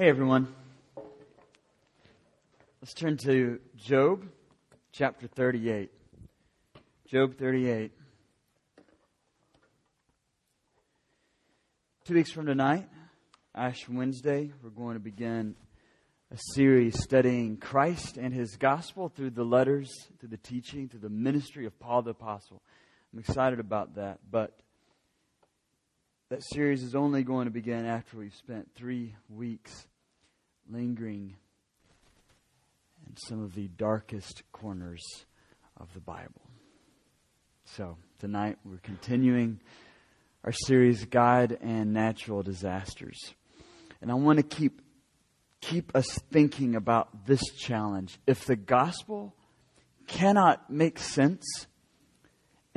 Hey, 0.00 0.10
everyone. 0.10 0.54
Let's 2.80 2.94
turn 2.94 3.16
to 3.24 3.58
Job 3.74 4.28
chapter 4.92 5.26
38. 5.26 5.90
Job 7.08 7.34
38. 7.36 7.90
Two 12.04 12.14
weeks 12.14 12.30
from 12.30 12.46
tonight, 12.46 12.88
Ash 13.56 13.88
Wednesday, 13.88 14.52
we're 14.62 14.70
going 14.70 14.94
to 14.94 15.00
begin 15.00 15.56
a 16.32 16.38
series 16.54 17.02
studying 17.02 17.56
Christ 17.56 18.18
and 18.18 18.32
his 18.32 18.54
gospel 18.54 19.08
through 19.08 19.30
the 19.30 19.42
letters, 19.42 19.90
through 20.20 20.28
the 20.28 20.36
teaching, 20.36 20.88
through 20.88 21.00
the 21.00 21.08
ministry 21.08 21.66
of 21.66 21.76
Paul 21.80 22.02
the 22.02 22.10
Apostle. 22.10 22.62
I'm 23.12 23.18
excited 23.18 23.58
about 23.58 23.96
that, 23.96 24.20
but 24.30 24.60
that 26.30 26.44
series 26.44 26.82
is 26.82 26.94
only 26.94 27.22
going 27.22 27.46
to 27.46 27.50
begin 27.50 27.86
after 27.86 28.18
we've 28.18 28.34
spent 28.34 28.68
three 28.74 29.14
weeks 29.30 29.86
lingering 30.70 31.34
in 33.06 33.16
some 33.16 33.42
of 33.42 33.54
the 33.54 33.68
darkest 33.68 34.42
corners 34.52 35.02
of 35.78 35.92
the 35.94 36.00
Bible. 36.00 36.42
So, 37.64 37.96
tonight 38.18 38.58
we're 38.62 38.76
continuing 38.82 39.60
our 40.44 40.52
series, 40.52 41.06
God 41.06 41.56
and 41.62 41.94
Natural 41.94 42.42
Disasters. 42.42 43.34
And 44.02 44.10
I 44.10 44.14
want 44.14 44.36
to 44.38 44.42
keep, 44.42 44.82
keep 45.62 45.96
us 45.96 46.08
thinking 46.30 46.76
about 46.76 47.26
this 47.26 47.42
challenge. 47.56 48.18
If 48.26 48.44
the 48.44 48.56
gospel 48.56 49.34
cannot 50.06 50.68
make 50.68 50.98
sense 50.98 51.67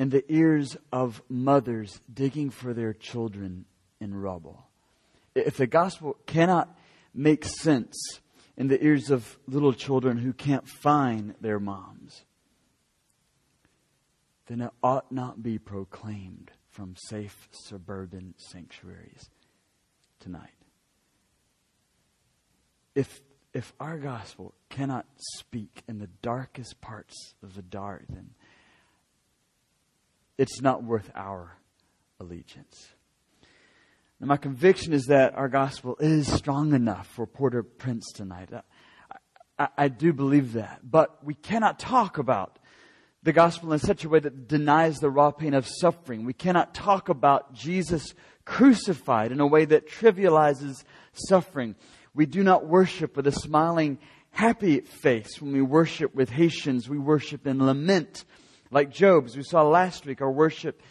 in 0.02 0.10
the 0.10 0.26
ears 0.34 0.76
of 0.92 1.22
mothers 1.30 2.02
digging 2.12 2.50
for 2.50 2.74
their 2.74 2.92
children 2.92 3.66
in 4.00 4.16
rubble, 4.16 4.66
if 5.36 5.58
the 5.58 5.68
gospel 5.68 6.18
cannot 6.26 6.76
make 7.14 7.46
sense 7.46 8.20
in 8.58 8.68
the 8.68 8.84
ears 8.84 9.12
of 9.12 9.38
little 9.48 9.74
children 9.74 10.18
who 10.18 10.34
can't 10.34 10.68
find 10.68 11.36
their 11.40 11.60
moms, 11.60 12.24
then 14.48 14.62
it 14.62 14.72
ought 14.82 15.12
not 15.12 15.44
be 15.44 15.60
proclaimed 15.60 16.50
from 16.72 16.96
safe 17.08 17.48
suburban 17.52 18.34
sanctuaries 18.38 19.30
tonight. 20.20 20.50
If, 22.96 23.22
if 23.54 23.72
our 23.80 24.00
gospel 24.00 24.56
cannot 24.68 25.06
speak 25.38 25.84
in 25.88 26.00
the 26.00 26.10
darkest 26.24 26.82
parts 26.82 27.36
of 27.44 27.54
the 27.54 27.62
dark, 27.62 28.06
then 28.10 28.32
it's 30.42 30.60
not 30.60 30.84
worth 30.84 31.12
our 31.14 31.56
allegiance. 32.20 32.90
Now, 34.20 34.26
my 34.26 34.38
conviction 34.38 34.92
is 34.92 35.06
that 35.06 35.36
our 35.36 35.48
gospel 35.48 35.96
is 36.00 36.32
strong 36.34 36.74
enough 36.74 37.06
for 37.06 37.28
Port-au-Prince 37.28 38.12
tonight. 38.14 38.50
I, 38.52 38.64
I, 39.60 39.68
I 39.78 39.88
do 39.88 40.14
believe 40.14 40.54
that. 40.54 40.80
But 40.84 41.24
we 41.24 41.36
cannot 41.36 41.78
talk 41.78 42.18
about 42.18 42.58
the 43.22 43.34
gospel 43.34 43.72
in 43.72 43.78
such 43.78 44.04
a 44.04 44.10
way 44.10 44.20
that 44.20 44.48
denies 44.48 44.98
the 44.98 45.12
raw 45.12 45.30
pain 45.30 45.54
of 45.54 45.68
suffering. 45.68 46.26
We 46.26 46.34
cannot 46.34 46.74
talk 46.74 47.10
about 47.10 47.54
Jesus 47.54 48.16
crucified 48.44 49.32
in 49.32 49.40
a 49.42 49.46
way 49.46 49.66
that 49.66 49.88
trivializes 49.88 50.84
suffering. 51.14 51.76
We 52.16 52.26
do 52.26 52.42
not 52.44 52.66
worship 52.66 53.16
with 53.16 53.28
a 53.28 53.32
smiling, 53.32 54.00
happy 54.32 54.80
face. 54.80 55.40
When 55.40 55.54
we 55.54 55.62
worship 55.62 56.16
with 56.16 56.32
Haitians, 56.32 56.90
we 56.90 56.98
worship 56.98 57.46
in 57.46 57.64
lament. 57.64 58.26
Like 58.72 58.90
Job's, 58.90 59.36
we 59.36 59.44
saw 59.44 59.64
last 59.64 60.06
week, 60.06 60.22
our 60.22 60.32
worship 60.32 60.82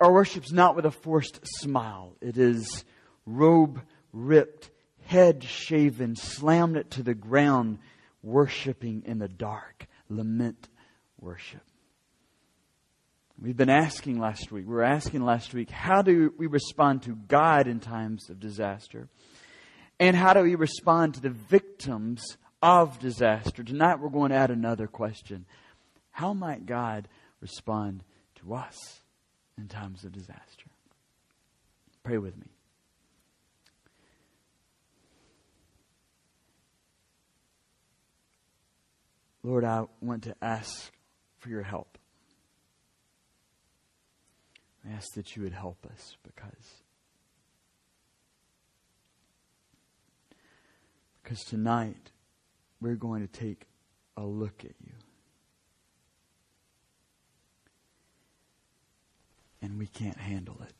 our 0.00 0.12
worship's 0.12 0.52
not 0.52 0.76
with 0.76 0.86
a 0.86 0.90
forced 0.90 1.40
smile. 1.60 2.16
It 2.22 2.38
is 2.38 2.84
robe 3.26 3.82
ripped, 4.12 4.70
head 5.04 5.44
shaven, 5.44 6.16
slammed 6.16 6.76
it 6.76 6.92
to 6.92 7.02
the 7.02 7.14
ground, 7.14 7.80
worshiping 8.22 9.02
in 9.04 9.18
the 9.18 9.28
dark. 9.28 9.86
Lament 10.08 10.68
worship. 11.20 11.60
We've 13.40 13.56
been 13.56 13.68
asking 13.68 14.20
last 14.20 14.52
week, 14.52 14.66
we 14.66 14.74
were 14.74 14.84
asking 14.84 15.24
last 15.24 15.52
week, 15.52 15.68
how 15.68 16.02
do 16.02 16.32
we 16.38 16.46
respond 16.46 17.02
to 17.02 17.16
God 17.28 17.66
in 17.66 17.80
times 17.80 18.30
of 18.30 18.38
disaster? 18.38 19.08
And 19.98 20.16
how 20.16 20.34
do 20.34 20.42
we 20.42 20.54
respond 20.54 21.14
to 21.14 21.20
the 21.20 21.30
victims 21.30 22.38
of 22.62 22.98
disaster? 23.00 23.64
Tonight 23.64 23.98
we're 23.98 24.08
going 24.08 24.30
to 24.30 24.36
add 24.36 24.50
another 24.50 24.86
question. 24.86 25.46
How 26.14 26.32
might 26.32 26.66
God 26.66 27.06
respond 27.40 28.02
to 28.40 28.54
us? 28.54 29.04
in 29.58 29.68
times 29.68 30.04
of 30.04 30.12
disaster. 30.12 30.66
Pray 32.02 32.18
with 32.18 32.36
me. 32.36 32.46
Lord, 39.42 39.64
I 39.64 39.84
want 40.00 40.24
to 40.24 40.34
ask 40.40 40.92
for 41.38 41.50
your 41.50 41.62
help. 41.62 41.98
I 44.86 44.92
ask 44.92 45.12
that 45.14 45.36
you 45.36 45.42
would 45.42 45.52
help 45.52 45.86
us 45.86 46.16
because 46.22 46.82
because 51.22 51.40
tonight 51.44 52.10
we're 52.82 52.96
going 52.96 53.26
to 53.26 53.32
take 53.32 53.66
a 54.16 54.22
look 54.22 54.62
at 54.62 54.74
you. 54.84 54.92
And 59.64 59.78
we 59.78 59.86
can't 59.86 60.18
handle 60.18 60.58
it. 60.62 60.74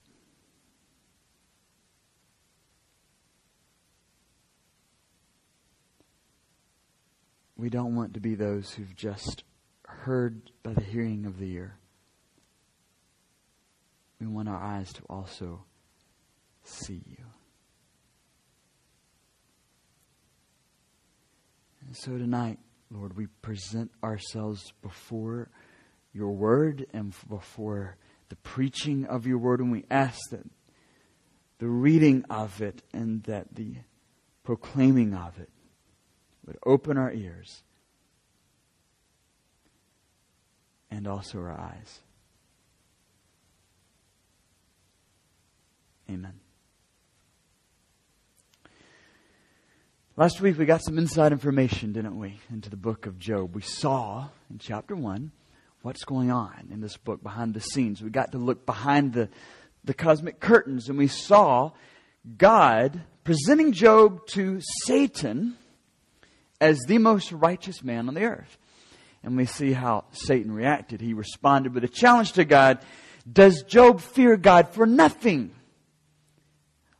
We 7.56 7.70
don't 7.70 7.96
want 7.96 8.12
to 8.12 8.20
be 8.20 8.34
those 8.34 8.72
who've 8.72 8.94
just 8.94 9.42
heard 9.86 10.50
by 10.62 10.74
the 10.74 10.82
hearing 10.82 11.24
of 11.24 11.38
the 11.38 11.50
ear. 11.52 11.78
We 14.20 14.26
want 14.26 14.50
our 14.50 14.62
eyes 14.62 14.92
to 14.92 15.02
also 15.08 15.64
see 16.62 17.02
you. 17.08 17.24
And 21.86 21.96
so 21.96 22.18
tonight, 22.18 22.58
Lord, 22.90 23.16
we 23.16 23.28
present 23.40 23.92
ourselves 24.02 24.74
before 24.82 25.48
your 26.12 26.32
word 26.32 26.84
and 26.92 27.14
before 27.30 27.96
the 28.28 28.36
preaching 28.36 29.04
of 29.06 29.26
your 29.26 29.38
word, 29.38 29.60
and 29.60 29.70
we 29.70 29.84
ask 29.90 30.18
that 30.30 30.46
the 31.58 31.68
reading 31.68 32.24
of 32.28 32.60
it 32.60 32.82
and 32.92 33.22
that 33.24 33.54
the 33.54 33.76
proclaiming 34.42 35.14
of 35.14 35.38
it 35.38 35.48
would 36.46 36.58
open 36.66 36.98
our 36.98 37.12
ears 37.12 37.62
and 40.90 41.06
also 41.06 41.38
our 41.38 41.52
eyes. 41.52 42.00
Amen. 46.10 46.34
Last 50.16 50.40
week 50.40 50.58
we 50.58 50.66
got 50.66 50.84
some 50.84 50.98
inside 50.98 51.32
information, 51.32 51.92
didn't 51.92 52.18
we, 52.18 52.38
into 52.50 52.70
the 52.70 52.76
book 52.76 53.06
of 53.06 53.18
Job. 53.18 53.54
We 53.54 53.62
saw 53.62 54.28
in 54.48 54.58
chapter 54.58 54.94
1 54.94 55.32
what's 55.84 56.04
going 56.04 56.30
on 56.30 56.68
in 56.72 56.80
this 56.80 56.96
book 56.96 57.22
behind 57.22 57.52
the 57.52 57.60
scenes. 57.60 58.02
We 58.02 58.08
got 58.08 58.32
to 58.32 58.38
look 58.38 58.64
behind 58.64 59.12
the, 59.12 59.28
the 59.84 59.92
cosmic 59.92 60.40
curtains 60.40 60.88
and 60.88 60.96
we 60.96 61.08
saw 61.08 61.72
God 62.38 63.02
presenting 63.22 63.72
Job 63.72 64.26
to 64.28 64.60
Satan 64.84 65.58
as 66.58 66.80
the 66.88 66.96
most 66.96 67.32
righteous 67.32 67.84
man 67.84 68.08
on 68.08 68.14
the 68.14 68.24
earth. 68.24 68.56
And 69.22 69.36
we 69.36 69.44
see 69.44 69.72
how 69.72 70.04
Satan 70.12 70.52
reacted. 70.52 71.02
He 71.02 71.12
responded 71.12 71.74
with 71.74 71.84
a 71.84 71.88
challenge 71.88 72.32
to 72.32 72.46
God 72.46 72.78
Does 73.30 73.62
Job 73.62 74.00
fear 74.00 74.38
God 74.38 74.70
for 74.70 74.86
nothing? 74.86 75.54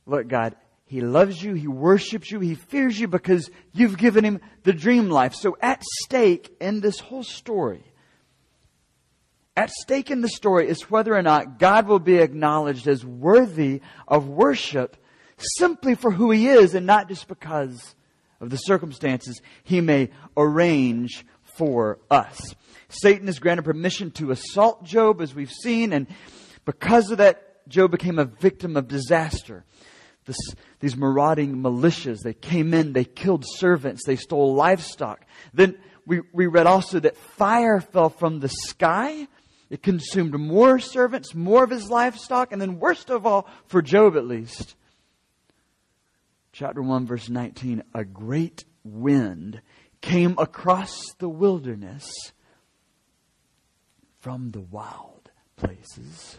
Look, 0.05 0.29
God, 0.29 0.57
he 0.85 1.01
loves 1.01 1.43
you, 1.43 1.55
he 1.55 1.69
worships 1.69 2.31
you, 2.31 2.39
he 2.39 2.55
fears 2.55 3.01
you 3.01 3.09
because 3.09 3.49
you've 3.73 3.97
given 3.97 4.27
him 4.27 4.41
the 4.63 4.75
dream 4.75 5.09
life. 5.09 5.35
So, 5.35 5.57
at 5.63 5.83
stake 6.03 6.55
in 6.61 6.81
this 6.81 7.01
whole 7.01 7.25
story 7.25 7.83
at 9.57 9.71
stake 9.71 10.11
in 10.11 10.21
the 10.21 10.29
story 10.29 10.69
is 10.69 10.91
whether 10.91 11.15
or 11.15 11.23
not 11.23 11.59
God 11.59 11.87
will 11.87 12.01
be 12.01 12.19
acknowledged 12.19 12.89
as 12.89 13.05
worthy 13.05 13.81
of 14.09 14.29
worship 14.29 14.97
simply 15.59 15.95
for 15.95 16.11
who 16.11 16.31
he 16.31 16.49
is 16.49 16.75
and 16.75 16.87
not 16.87 17.09
just 17.09 17.29
because 17.29 17.95
of 18.41 18.51
the 18.51 18.57
circumstances 18.57 19.41
he 19.63 19.81
may 19.81 20.11
arrange 20.37 21.25
for 21.57 21.99
us. 22.11 22.55
Satan 22.89 23.29
is 23.29 23.39
granted 23.39 23.65
permission 23.65 24.11
to 24.13 24.31
assault 24.31 24.85
Job, 24.85 25.21
as 25.21 25.35
we've 25.35 25.51
seen, 25.51 25.93
and 25.93 26.07
because 26.65 27.11
of 27.11 27.19
that, 27.19 27.69
Job 27.69 27.93
became 27.93 28.19
a 28.19 28.25
victim 28.25 28.77
of 28.77 28.89
disaster. 28.89 29.65
This, 30.27 30.37
these 30.81 30.97
marauding 30.97 31.57
militias, 31.57 32.21
they 32.23 32.35
came 32.35 32.75
in, 32.75 32.93
they 32.93 33.05
killed 33.05 33.45
servants, 33.47 34.03
they 34.07 34.17
stole 34.17 34.55
livestock. 34.55 35.25
Then 35.53 35.77
we, 36.07 36.21
we 36.33 36.47
read 36.47 36.67
also 36.67 37.01
that 37.01 37.17
fire 37.17 37.81
fell 37.81 38.11
from 38.11 38.41
the 38.41 38.49
sky 38.49 39.27
it 39.71 39.83
consumed 39.83 40.39
more 40.39 40.79
servants, 40.79 41.35
more 41.35 41.65
of 41.65 41.71
his 41.71 41.89
livestock, 41.89 42.53
and 42.53 42.61
then, 42.61 42.79
worst 42.79 43.11
of 43.11 43.27
all, 43.27 43.49
for 43.67 43.83
Job 43.83 44.17
at 44.17 44.27
least, 44.27 44.77
chapter 46.53 46.83
1, 46.83 47.07
verse 47.07 47.29
19, 47.29 47.83
a 47.95 48.05
great 48.05 48.65
wind 48.85 49.61
came 50.01 50.35
across 50.39 50.95
the 51.19 51.29
wilderness 51.29 52.11
from 54.21 54.51
the 54.51 54.61
wild 54.61 55.31
places, 55.57 56.39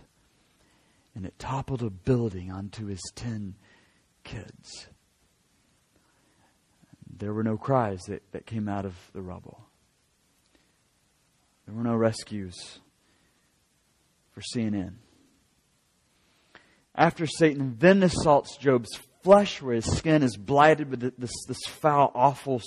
and 1.16 1.26
it 1.26 1.38
toppled 1.40 1.82
a 1.82 1.90
building 1.90 2.52
onto 2.52 2.86
his 2.86 3.02
ten 3.16 3.56
kids. 4.24 4.88
There 7.18 7.34
were 7.34 7.44
no 7.44 7.58
cries 7.58 8.02
that, 8.08 8.24
that 8.34 8.46
came 8.46 8.68
out 8.68 8.86
of 8.86 8.96
the 9.14 9.22
rubble. 9.22 9.66
There 11.66 11.76
were 11.76 11.84
no 11.84 11.96
rescues 11.96 12.80
for 14.36 14.42
CNN. 14.42 14.96
After 16.94 17.26
Satan 17.26 17.78
then 17.80 18.04
assaults 18.04 18.58
Job's 18.58 19.00
flesh, 19.24 19.62
where 19.62 19.76
his 19.76 19.86
skin 19.86 20.22
is 20.22 20.38
blighted 20.38 20.92
with 20.92 21.18
this, 21.18 21.34
this 21.48 21.64
foul, 21.68 22.12
awful 22.14 22.62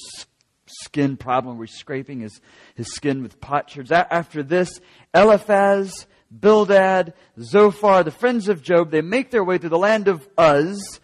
skin 0.67 1.17
problem 1.17 1.57
where 1.57 1.67
he's 1.67 1.77
scraping 1.77 2.21
his, 2.21 2.41
his 2.75 2.93
skin 2.95 3.23
with 3.23 3.41
potsherds. 3.41 3.93
After 3.93 4.43
this, 4.43 4.81
Eliphaz, 5.15 6.07
Bildad, 6.31 7.15
Zophar, 7.41 8.03
the 8.03 8.11
friends 8.11 8.49
of 8.49 8.63
Job, 8.63 8.91
they 8.91 9.03
make 9.03 9.31
their 9.31 9.45
way 9.45 9.59
through 9.59 9.71
the 9.71 9.79
land 9.79 10.09
of 10.09 10.27
Uz 10.39 11.01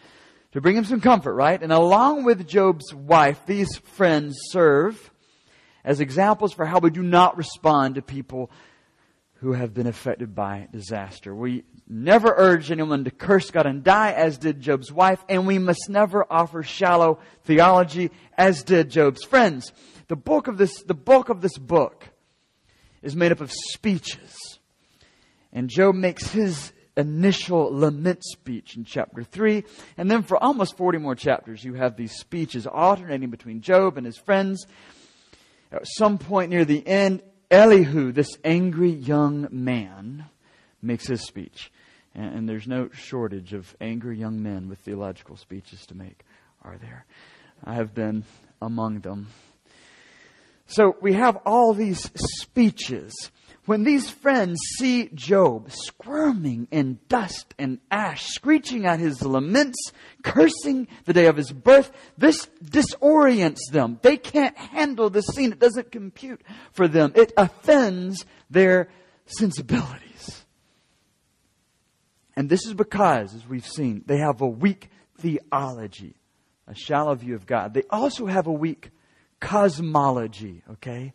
to 0.52 0.60
bring 0.60 0.76
him 0.76 0.84
some 0.84 1.00
comfort, 1.00 1.34
right? 1.34 1.62
And 1.62 1.72
along 1.72 2.24
with 2.24 2.46
Job's 2.46 2.92
wife, 2.94 3.44
these 3.46 3.76
friends 3.76 4.36
serve 4.50 5.10
as 5.84 6.00
examples 6.00 6.52
for 6.52 6.64
how 6.64 6.78
we 6.78 6.90
do 6.90 7.02
not 7.02 7.36
respond 7.36 7.94
to 7.96 8.02
people 8.02 8.50
who 9.44 9.52
have 9.52 9.74
been 9.74 9.86
affected 9.86 10.34
by 10.34 10.66
disaster. 10.72 11.34
We 11.34 11.64
never 11.86 12.32
urge 12.34 12.70
anyone 12.70 13.04
to 13.04 13.10
curse 13.10 13.50
God 13.50 13.66
and 13.66 13.84
die, 13.84 14.10
as 14.12 14.38
did 14.38 14.58
Job's 14.58 14.90
wife, 14.90 15.22
and 15.28 15.46
we 15.46 15.58
must 15.58 15.90
never 15.90 16.24
offer 16.32 16.62
shallow 16.62 17.18
theology, 17.44 18.10
as 18.38 18.62
did 18.62 18.88
Job's 18.88 19.22
friends. 19.22 19.70
The 20.08 20.16
bulk 20.16 20.48
of 20.48 20.56
this, 20.56 20.82
the 20.84 20.94
bulk 20.94 21.28
of 21.28 21.42
this 21.42 21.58
book 21.58 22.08
is 23.02 23.14
made 23.14 23.32
up 23.32 23.42
of 23.42 23.52
speeches. 23.52 24.58
And 25.52 25.68
Job 25.68 25.94
makes 25.94 26.28
his 26.28 26.72
initial 26.96 27.68
lament 27.70 28.24
speech 28.24 28.78
in 28.78 28.84
chapter 28.84 29.22
3. 29.22 29.62
And 29.98 30.10
then 30.10 30.22
for 30.22 30.42
almost 30.42 30.78
40 30.78 30.96
more 30.96 31.14
chapters, 31.14 31.62
you 31.62 31.74
have 31.74 31.98
these 31.98 32.12
speeches 32.12 32.66
alternating 32.66 33.28
between 33.28 33.60
Job 33.60 33.98
and 33.98 34.06
his 34.06 34.16
friends. 34.16 34.66
At 35.70 35.82
some 35.84 36.16
point 36.16 36.48
near 36.48 36.64
the 36.64 36.86
end, 36.86 37.20
Elihu, 37.54 38.10
this 38.10 38.36
angry 38.44 38.90
young 38.90 39.46
man, 39.52 40.26
makes 40.82 41.06
his 41.06 41.22
speech. 41.22 41.70
And, 42.12 42.34
and, 42.34 42.48
there's 42.48 42.66
no 42.66 42.88
shortage 42.92 43.52
of 43.52 43.76
angry 43.80 44.18
young 44.18 44.42
men 44.42 44.68
with 44.68 44.80
theological 44.80 45.36
speeches 45.36 45.86
to 45.86 45.94
make, 45.94 46.24
are 46.62 46.76
there? 46.78 47.06
I 47.64 47.74
have 47.74 47.94
been 47.94 48.24
among 48.60 49.00
them. 49.00 49.28
So 50.66 50.96
we 51.00 51.12
have 51.12 51.38
all 51.46 51.74
these 51.74 52.10
speeches. 52.40 53.12
When 53.66 53.82
these 53.82 54.10
friends 54.10 54.58
see 54.76 55.08
Job 55.14 55.70
squirming 55.70 56.68
in 56.70 56.98
dust 57.08 57.54
and 57.58 57.78
ash, 57.90 58.26
screeching 58.26 58.84
at 58.84 59.00
his 59.00 59.22
laments, 59.22 59.90
cursing 60.22 60.86
the 61.06 61.14
day 61.14 61.26
of 61.26 61.36
his 61.36 61.50
birth, 61.50 61.90
this 62.18 62.46
disorients 62.62 63.70
them. 63.72 63.98
They 64.02 64.18
can't 64.18 64.56
handle 64.56 65.08
the 65.08 65.22
scene. 65.22 65.52
It 65.52 65.60
doesn't 65.60 65.92
compute 65.92 66.42
for 66.72 66.88
them. 66.88 67.12
It 67.14 67.32
offends 67.38 68.26
their 68.50 68.90
sensibilities. 69.24 70.44
And 72.36 72.50
this 72.50 72.66
is 72.66 72.74
because, 72.74 73.34
as 73.34 73.46
we've 73.48 73.66
seen, 73.66 74.02
they 74.04 74.18
have 74.18 74.42
a 74.42 74.46
weak 74.46 74.90
theology, 75.18 76.16
a 76.66 76.74
shallow 76.74 77.14
view 77.14 77.34
of 77.34 77.46
God. 77.46 77.72
They 77.72 77.84
also 77.88 78.26
have 78.26 78.46
a 78.46 78.52
weak 78.52 78.90
cosmology, 79.40 80.62
okay? 80.72 81.14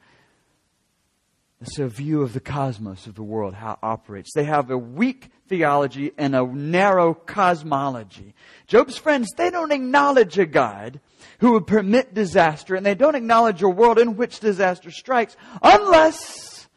It's 1.61 1.77
a 1.77 1.89
view 1.89 2.21
of 2.21 2.31
the 2.31 2.39
cosmos, 2.39 3.05
of 3.05 3.15
the 3.15 3.23
world, 3.23 3.53
how 3.53 3.73
it 3.73 3.79
operates. 3.83 4.31
They 4.33 4.45
have 4.45 4.71
a 4.71 4.77
weak 4.77 5.29
theology 5.49 6.11
and 6.17 6.33
a 6.33 6.45
narrow 6.45 7.13
cosmology. 7.13 8.33
Job's 8.65 8.97
friends, 8.97 9.29
they 9.35 9.49
don't 9.49 9.73
acknowledge 9.73 10.39
a 10.39 10.45
God 10.45 11.01
who 11.39 11.53
would 11.53 11.67
permit 11.67 12.13
disaster, 12.13 12.75
and 12.75 12.85
they 12.85 12.95
don't 12.95 13.15
acknowledge 13.15 13.61
a 13.61 13.67
world 13.67 13.99
in 13.99 14.15
which 14.15 14.39
disaster 14.39 14.89
strikes 14.89 15.35
unless 15.61 16.69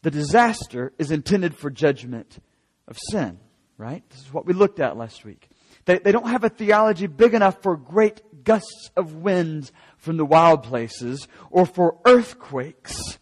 the 0.00 0.10
disaster 0.10 0.92
is 0.98 1.10
intended 1.10 1.54
for 1.54 1.68
judgment 1.68 2.38
of 2.88 2.98
sin, 3.10 3.38
right? 3.76 4.02
This 4.08 4.20
is 4.20 4.32
what 4.32 4.46
we 4.46 4.54
looked 4.54 4.80
at 4.80 4.96
last 4.96 5.26
week. 5.26 5.48
They, 5.84 5.98
they 5.98 6.12
don't 6.12 6.28
have 6.28 6.44
a 6.44 6.48
theology 6.48 7.06
big 7.06 7.34
enough 7.34 7.60
for 7.62 7.76
great 7.76 8.44
gusts 8.44 8.90
of 8.96 9.16
winds 9.16 9.72
from 9.98 10.16
the 10.16 10.24
wild 10.24 10.62
places 10.62 11.28
or 11.50 11.66
for 11.66 11.98
earthquakes 12.06 13.18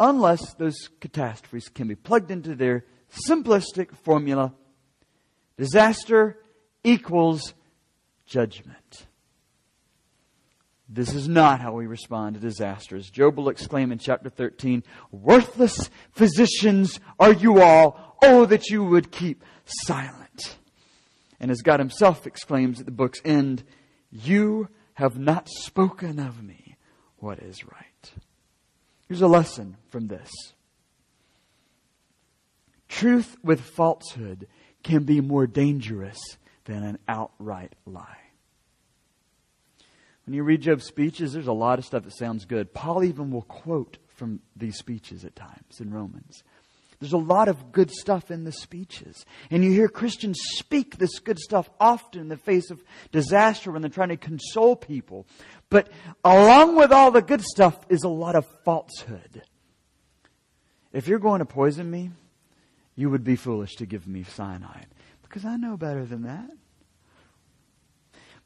unless 0.00 0.54
those 0.54 0.88
catastrophes 1.00 1.68
can 1.68 1.86
be 1.86 1.94
plugged 1.94 2.30
into 2.30 2.56
their 2.56 2.84
simplistic 3.28 3.94
formula 3.98 4.54
disaster 5.56 6.38
equals 6.82 7.52
judgment. 8.26 9.06
This 10.88 11.14
is 11.14 11.28
not 11.28 11.60
how 11.60 11.72
we 11.72 11.86
respond 11.86 12.34
to 12.34 12.40
disasters. 12.40 13.10
Job 13.10 13.36
will 13.36 13.48
exclaim 13.48 13.92
in 13.92 13.98
chapter 13.98 14.30
13, 14.30 14.82
Worthless 15.12 15.88
physicians 16.10 16.98
are 17.20 17.32
you 17.32 17.60
all. 17.60 18.16
Oh, 18.22 18.44
that 18.46 18.70
you 18.70 18.82
would 18.82 19.12
keep 19.12 19.44
silent. 19.64 20.58
And 21.38 21.50
as 21.50 21.62
God 21.62 21.78
himself 21.78 22.26
exclaims 22.26 22.80
at 22.80 22.86
the 22.86 22.92
book's 22.92 23.20
end, 23.24 23.62
You 24.10 24.68
have 24.94 25.16
not 25.16 25.48
spoken 25.48 26.18
of 26.18 26.42
me 26.42 26.76
what 27.18 27.38
is 27.38 27.64
right. 27.64 28.12
Here's 29.10 29.22
a 29.22 29.26
lesson 29.26 29.76
from 29.88 30.06
this 30.06 30.30
truth 32.88 33.36
with 33.42 33.60
falsehood 33.60 34.46
can 34.84 35.02
be 35.02 35.20
more 35.20 35.48
dangerous 35.48 36.16
than 36.64 36.84
an 36.84 36.98
outright 37.08 37.74
lie. 37.84 38.20
When 40.24 40.34
you 40.34 40.44
read 40.44 40.60
Job's 40.60 40.84
speeches, 40.84 41.32
there's 41.32 41.48
a 41.48 41.52
lot 41.52 41.80
of 41.80 41.84
stuff 41.84 42.04
that 42.04 42.12
sounds 42.12 42.44
good. 42.44 42.72
Paul 42.72 43.02
even 43.02 43.32
will 43.32 43.42
quote 43.42 43.98
from 44.14 44.42
these 44.54 44.76
speeches 44.76 45.24
at 45.24 45.34
times 45.34 45.80
in 45.80 45.92
Romans. 45.92 46.44
There's 47.00 47.14
a 47.14 47.18
lot 47.18 47.48
of 47.48 47.72
good 47.72 47.90
stuff 47.90 48.30
in 48.30 48.44
the 48.44 48.52
speeches. 48.52 49.24
And 49.50 49.64
you 49.64 49.72
hear 49.72 49.88
Christians 49.88 50.38
speak 50.40 50.98
this 50.98 51.18
good 51.18 51.38
stuff 51.38 51.68
often 51.80 52.20
in 52.20 52.28
the 52.28 52.36
face 52.36 52.70
of 52.70 52.84
disaster 53.10 53.72
when 53.72 53.80
they're 53.80 53.90
trying 53.90 54.10
to 54.10 54.18
console 54.18 54.76
people. 54.76 55.26
But 55.70 55.88
along 56.24 56.76
with 56.76 56.92
all 56.92 57.10
the 57.12 57.22
good 57.22 57.42
stuff 57.42 57.78
is 57.88 58.02
a 58.02 58.08
lot 58.08 58.34
of 58.34 58.44
falsehood. 58.64 59.42
If 60.92 61.06
you're 61.06 61.20
going 61.20 61.38
to 61.38 61.46
poison 61.46 61.88
me, 61.90 62.10
you 62.96 63.08
would 63.08 63.24
be 63.24 63.36
foolish 63.36 63.76
to 63.76 63.86
give 63.86 64.06
me 64.06 64.24
cyanide 64.24 64.88
because 65.22 65.44
I 65.44 65.56
know 65.56 65.76
better 65.76 66.04
than 66.04 66.22
that. 66.22 66.50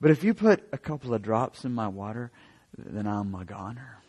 But 0.00 0.10
if 0.10 0.22
you 0.22 0.34
put 0.34 0.68
a 0.70 0.78
couple 0.78 1.14
of 1.14 1.22
drops 1.22 1.64
in 1.64 1.72
my 1.72 1.88
water, 1.88 2.30
then 2.76 3.06
I'm 3.06 3.34
a 3.34 3.44
goner. 3.44 4.02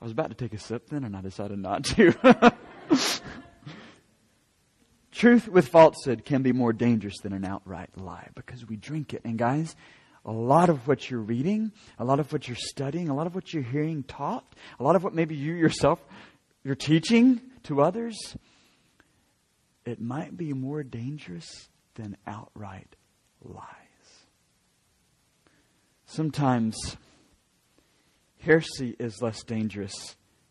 I 0.00 0.04
was 0.04 0.12
about 0.12 0.30
to 0.30 0.34
take 0.34 0.52
a 0.52 0.58
sip 0.58 0.88
then, 0.88 1.04
and 1.04 1.16
I 1.16 1.20
decided 1.20 1.58
not 1.58 1.84
to. 1.84 2.54
Truth 5.12 5.48
with 5.48 5.68
falsehood 5.68 6.24
can 6.24 6.42
be 6.42 6.52
more 6.52 6.72
dangerous 6.72 7.18
than 7.20 7.32
an 7.32 7.44
outright 7.44 7.90
lie 7.96 8.28
because 8.34 8.66
we 8.66 8.76
drink 8.76 9.14
it. 9.14 9.22
And 9.24 9.38
guys, 9.38 9.74
a 10.28 10.32
lot 10.32 10.68
of 10.68 10.86
what 10.86 11.10
you're 11.10 11.22
reading, 11.22 11.72
a 11.98 12.04
lot 12.04 12.20
of 12.20 12.30
what 12.34 12.46
you're 12.46 12.56
studying, 12.60 13.08
a 13.08 13.14
lot 13.14 13.26
of 13.26 13.34
what 13.34 13.54
you're 13.54 13.62
hearing 13.62 14.02
taught, 14.02 14.44
a 14.78 14.82
lot 14.82 14.94
of 14.94 15.02
what 15.02 15.14
maybe 15.14 15.34
you 15.34 15.54
yourself 15.54 15.98
you're 16.62 16.74
teaching 16.74 17.40
to 17.62 17.80
others, 17.80 18.36
it 19.86 20.02
might 20.02 20.36
be 20.36 20.52
more 20.52 20.82
dangerous 20.82 21.70
than 21.94 22.14
outright 22.26 22.94
lies. 23.42 23.64
Sometimes 26.04 26.76
Heresy 28.40 28.94
is 28.98 29.22
less 29.22 29.42
dangerous 29.42 29.94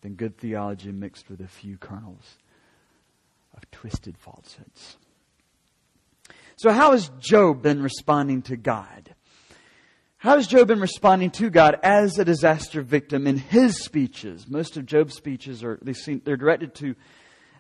than 0.01 0.15
good 0.15 0.39
theology 0.39 0.91
mixed 0.91 1.29
with 1.29 1.39
a 1.39 1.47
few 1.47 1.77
kernels 1.77 2.37
of 3.53 3.69
twisted 3.69 4.17
falsehoods. 4.17 4.97
So, 6.55 6.71
how 6.71 6.93
has 6.93 7.11
Job 7.19 7.61
been 7.61 7.83
responding 7.83 8.41
to 8.43 8.57
God? 8.57 9.13
How 10.19 10.35
has 10.35 10.47
Job 10.47 10.67
been 10.67 10.79
responding 10.79 11.29
to 11.31 11.49
God 11.49 11.79
as 11.83 12.17
a 12.17 12.25
disaster 12.25 12.81
victim 12.81 13.27
in 13.27 13.37
his 13.37 13.83
speeches? 13.83 14.47
Most 14.47 14.75
of 14.75 14.85
Job's 14.85 15.15
speeches 15.15 15.63
are 15.63 15.79
they're 15.81 16.37
directed 16.37 16.73
to 16.75 16.95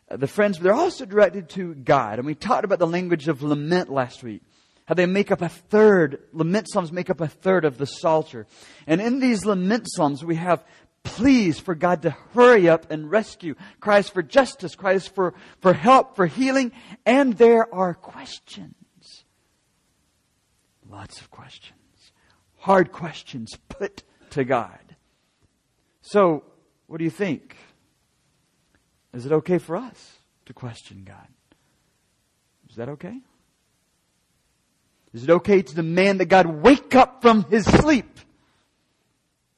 uh, 0.09 0.17
the 0.17 0.27
friends, 0.27 0.57
but 0.57 0.63
they're 0.63 0.73
also 0.73 1.05
directed 1.05 1.49
to 1.49 1.75
God. 1.75 2.17
And 2.17 2.25
we 2.25 2.33
talked 2.33 2.65
about 2.65 2.79
the 2.79 2.87
language 2.87 3.27
of 3.27 3.43
lament 3.43 3.89
last 3.89 4.23
week 4.23 4.41
how 4.87 4.95
they 4.95 5.05
make 5.05 5.31
up 5.31 5.41
a 5.41 5.49
third, 5.49 6.23
lament 6.31 6.67
psalms 6.71 6.93
make 6.93 7.09
up 7.09 7.19
a 7.19 7.27
third 7.27 7.65
of 7.65 7.77
the 7.77 7.85
Psalter. 7.85 8.47
And 8.87 9.01
in 9.01 9.19
these 9.19 9.45
lament 9.45 9.85
psalms, 9.85 10.23
we 10.23 10.35
have 10.35 10.63
pleas 11.03 11.59
for 11.59 11.75
God 11.75 12.03
to 12.03 12.11
hurry 12.33 12.69
up 12.69 12.89
and 12.89 13.11
rescue, 13.11 13.55
cries 13.81 14.07
for 14.07 14.23
justice, 14.23 14.75
cries 14.75 15.05
for, 15.05 15.33
for 15.59 15.73
help, 15.73 16.15
for 16.15 16.25
healing, 16.25 16.71
and 17.05 17.33
there 17.33 17.73
are 17.73 17.93
questions. 17.93 18.73
Lots 20.89 21.19
of 21.19 21.29
questions. 21.29 21.76
Hard 22.57 22.91
questions 22.91 23.57
put 23.69 24.03
to 24.31 24.43
God. 24.43 24.79
So, 26.01 26.43
what 26.87 26.97
do 26.97 27.03
you 27.03 27.09
think? 27.09 27.55
Is 29.13 29.25
it 29.25 29.31
okay 29.31 29.57
for 29.57 29.75
us 29.75 30.17
to 30.45 30.53
question 30.53 31.03
God? 31.05 31.27
Is 32.69 32.75
that 32.75 32.89
okay? 32.89 33.19
Is 35.13 35.23
it 35.23 35.29
okay 35.29 35.61
to 35.61 35.75
demand 35.75 36.19
that 36.19 36.25
God 36.25 36.45
wake 36.45 36.95
up 36.95 37.21
from 37.21 37.43
his 37.45 37.65
sleep? 37.65 38.19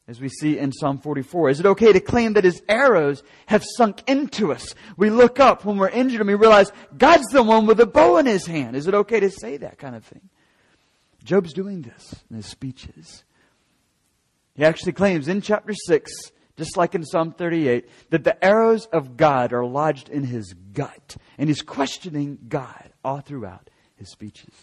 As 0.08 0.20
we 0.20 0.30
see 0.30 0.58
in 0.58 0.72
Psalm 0.72 0.98
44. 0.98 1.50
Is 1.50 1.60
it 1.60 1.68
okay 1.68 1.94
to 1.94 2.00
claim 2.00 2.34
that 2.34 2.44
his 2.44 2.64
arrows 2.68 3.22
have 3.46 3.64
sunk 3.78 4.02
into 4.08 4.52
us? 4.52 4.74
We 4.98 5.12
look 5.12 5.40
up 5.40 5.66
when 5.66 5.78
we're 5.78 5.90
injured 5.90 6.22
and 6.22 6.28
we 6.28 6.34
realize 6.34 6.72
God's 6.98 7.28
the 7.28 7.44
one 7.44 7.68
with 7.68 7.80
a 7.80 7.86
bow 7.86 8.18
in 8.18 8.26
his 8.26 8.48
hand. 8.48 8.76
Is 8.76 8.88
it 8.88 8.96
okay 8.96 9.20
to 9.20 9.30
say 9.30 9.58
that 9.58 9.78
kind 9.78 9.96
of 9.96 10.04
thing? 10.04 10.30
Job's 11.24 11.54
doing 11.54 11.82
this 11.82 12.16
in 12.30 12.38
his 12.38 12.46
speeches. 12.46 13.24
He 14.56 14.66
actually 14.66 14.94
claims 14.94 15.28
in 15.28 15.42
chapter 15.42 15.74
6, 15.74 16.12
just 16.58 16.76
like 16.76 16.96
in 16.96 17.06
Psalm 17.06 17.32
38, 17.32 17.90
that 18.10 18.24
the 18.24 18.44
arrows 18.44 18.86
of 18.88 19.16
God 19.16 19.54
are 19.54 19.66
lodged 19.66 20.10
in 20.10 20.24
his 20.24 20.54
gut. 20.74 21.16
And 21.38 21.50
he's 21.50 21.62
questioning 21.62 22.38
God 22.48 22.92
all 23.04 23.22
throughout 23.22 23.70
his 23.96 24.12
speeches. 24.12 24.54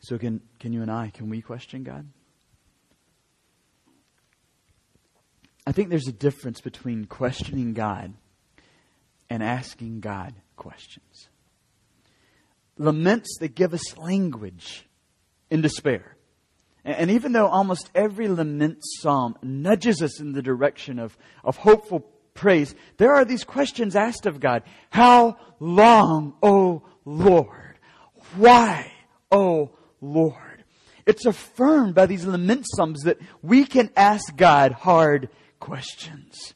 So 0.00 0.18
can, 0.18 0.42
can 0.58 0.72
you 0.72 0.82
and 0.82 0.90
I, 0.90 1.10
can 1.10 1.30
we 1.30 1.40
question 1.40 1.82
God? 1.82 2.06
I 5.66 5.72
think 5.72 5.88
there's 5.88 6.08
a 6.08 6.12
difference 6.12 6.60
between 6.60 7.06
questioning 7.06 7.72
God 7.72 8.12
and 9.30 9.42
asking 9.42 10.00
God 10.00 10.34
questions. 10.56 11.28
Laments 12.76 13.38
that 13.40 13.54
give 13.54 13.74
us 13.74 13.96
language 13.96 14.86
in 15.50 15.60
despair. 15.60 16.16
And 16.84 17.10
even 17.10 17.32
though 17.32 17.46
almost 17.46 17.90
every 17.94 18.28
lament 18.28 18.78
psalm 18.82 19.36
nudges 19.42 20.02
us 20.02 20.20
in 20.20 20.32
the 20.32 20.42
direction 20.42 20.98
of, 20.98 21.16
of 21.42 21.56
hopeful 21.56 22.00
praise, 22.34 22.74
there 22.98 23.14
are 23.14 23.24
these 23.24 23.44
questions 23.44 23.96
asked 23.96 24.26
of 24.26 24.38
God. 24.38 24.64
How 24.90 25.38
long, 25.60 26.34
O 26.42 26.82
Lord? 27.04 27.78
Why, 28.36 28.92
O 29.30 29.70
Lord? 30.00 30.64
It's 31.06 31.24
affirmed 31.24 31.94
by 31.94 32.06
these 32.06 32.26
lament 32.26 32.66
psalms 32.66 33.02
that 33.04 33.18
we 33.42 33.64
can 33.64 33.90
ask 33.96 34.36
God 34.36 34.72
hard 34.72 35.30
questions. 35.60 36.54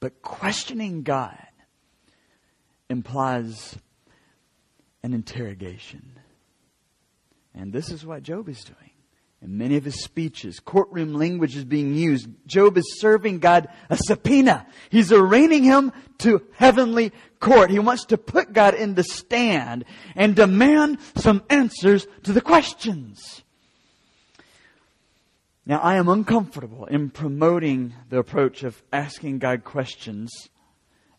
But 0.00 0.20
questioning 0.20 1.02
God 1.02 1.43
implies 2.94 3.76
an 5.02 5.12
interrogation. 5.12 6.16
And 7.52 7.72
this 7.72 7.90
is 7.90 8.06
what 8.06 8.22
Job 8.22 8.48
is 8.48 8.62
doing. 8.62 8.90
In 9.42 9.58
many 9.58 9.76
of 9.76 9.84
his 9.84 10.02
speeches, 10.02 10.60
courtroom 10.60 11.12
language 11.12 11.56
is 11.56 11.64
being 11.64 11.94
used. 11.94 12.28
Job 12.46 12.78
is 12.78 13.00
serving 13.00 13.40
God 13.40 13.68
a 13.90 13.96
subpoena. 13.96 14.66
He's 14.90 15.12
arraigning 15.12 15.64
him 15.64 15.92
to 16.18 16.40
heavenly 16.54 17.12
court. 17.40 17.70
He 17.70 17.80
wants 17.80 18.06
to 18.06 18.16
put 18.16 18.52
God 18.52 18.74
in 18.74 18.94
the 18.94 19.02
stand 19.02 19.84
and 20.14 20.36
demand 20.36 20.98
some 21.16 21.42
answers 21.50 22.06
to 22.22 22.32
the 22.32 22.40
questions. 22.40 23.42
Now, 25.66 25.80
I 25.80 25.96
am 25.96 26.08
uncomfortable 26.08 26.86
in 26.86 27.10
promoting 27.10 27.92
the 28.08 28.18
approach 28.18 28.62
of 28.62 28.82
asking 28.92 29.40
God 29.40 29.64
questions. 29.64 30.30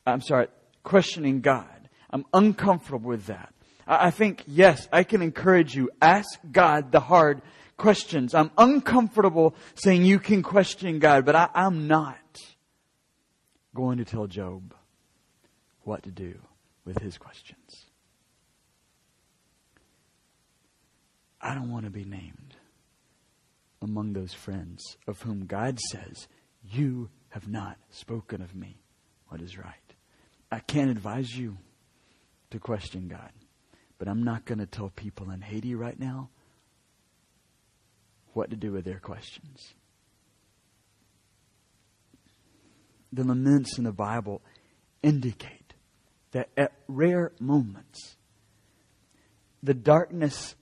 I'm 0.08 0.22
sorry, 0.22 0.48
questioning 0.86 1.42
God. 1.42 1.90
I'm 2.10 2.26
uncomfortable 2.34 3.10
with 3.10 3.26
that. 3.26 3.54
I 3.86 4.12
think, 4.12 4.44
yes, 4.48 4.88
I 4.94 5.04
can 5.04 5.22
encourage 5.22 5.76
you. 5.76 5.90
Ask 6.02 6.40
God 6.50 6.94
the 6.94 7.02
hard 7.02 7.42
questions. 7.78 8.34
I'm 8.34 8.52
uncomfortable 8.58 9.56
saying 9.76 10.06
you 10.06 10.20
can 10.20 10.42
question 10.42 11.00
God, 11.00 11.26
but 11.26 11.36
I, 11.36 11.50
am 11.54 11.88
not 11.88 12.18
going 13.76 13.98
to 13.98 14.06
tell 14.06 14.28
Job 14.28 14.74
what 15.82 16.04
to 16.04 16.12
do 16.12 16.40
with 16.86 17.00
his 17.00 17.18
questions. 17.18 17.86
I 21.42 21.54
don't 21.54 21.72
want 21.72 21.86
to 21.86 21.92
be 21.92 22.06
named 22.06 22.56
among 23.82 24.14
those 24.14 24.34
friends 24.34 24.98
of 25.06 25.22
whom 25.22 25.46
God 25.46 25.80
says, 25.80 26.28
You 26.64 27.10
have 27.30 27.48
not 27.48 27.78
spoken 27.92 28.42
of 28.42 28.56
me 28.56 28.82
what 29.28 29.42
is 29.42 29.58
right. 29.58 29.85
I 30.52 30.60
can't 30.60 30.90
advise 30.90 31.36
you 31.36 31.58
to 32.52 32.60
question 32.60 33.08
God, 33.08 33.32
but 33.98 34.08
I'm 34.08 34.24
not 34.24 34.46
going 34.46 34.60
to 34.60 34.66
tell 34.66 34.90
people 34.96 35.32
in 35.32 35.42
Haiti 35.42 35.76
right 35.76 36.00
now 36.00 36.30
what 38.34 38.50
to 38.50 38.56
do 38.56 38.72
with 38.72 38.86
their 38.86 39.00
questions. 39.00 39.74
The 43.12 43.24
laments 43.24 43.78
in 43.78 43.86
the 43.86 43.94
Bible 43.94 44.42
indicate 45.02 45.74
that 46.32 46.50
at 46.58 46.74
rare 46.88 47.32
moments, 47.40 48.18
the 49.64 49.74
darkness 49.74 50.56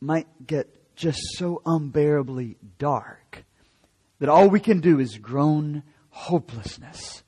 might 0.00 0.46
get 0.46 0.94
just 0.94 1.20
so 1.36 1.62
unbearably 1.64 2.56
dark 2.78 3.44
that 4.18 4.28
all 4.28 4.48
we 4.48 4.60
can 4.60 4.80
do 4.80 4.98
is 4.98 5.18
groan 5.18 5.82
hopelessness, 6.10 7.22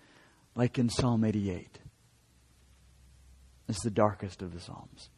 like 0.55 0.78
in 0.78 0.88
Psalm 0.88 1.25
88. 1.25 1.78
It's 3.69 3.83
the 3.83 3.91
darkest 3.91 4.43
of 4.43 4.53
the 4.53 4.61
Psalms. 4.61 5.11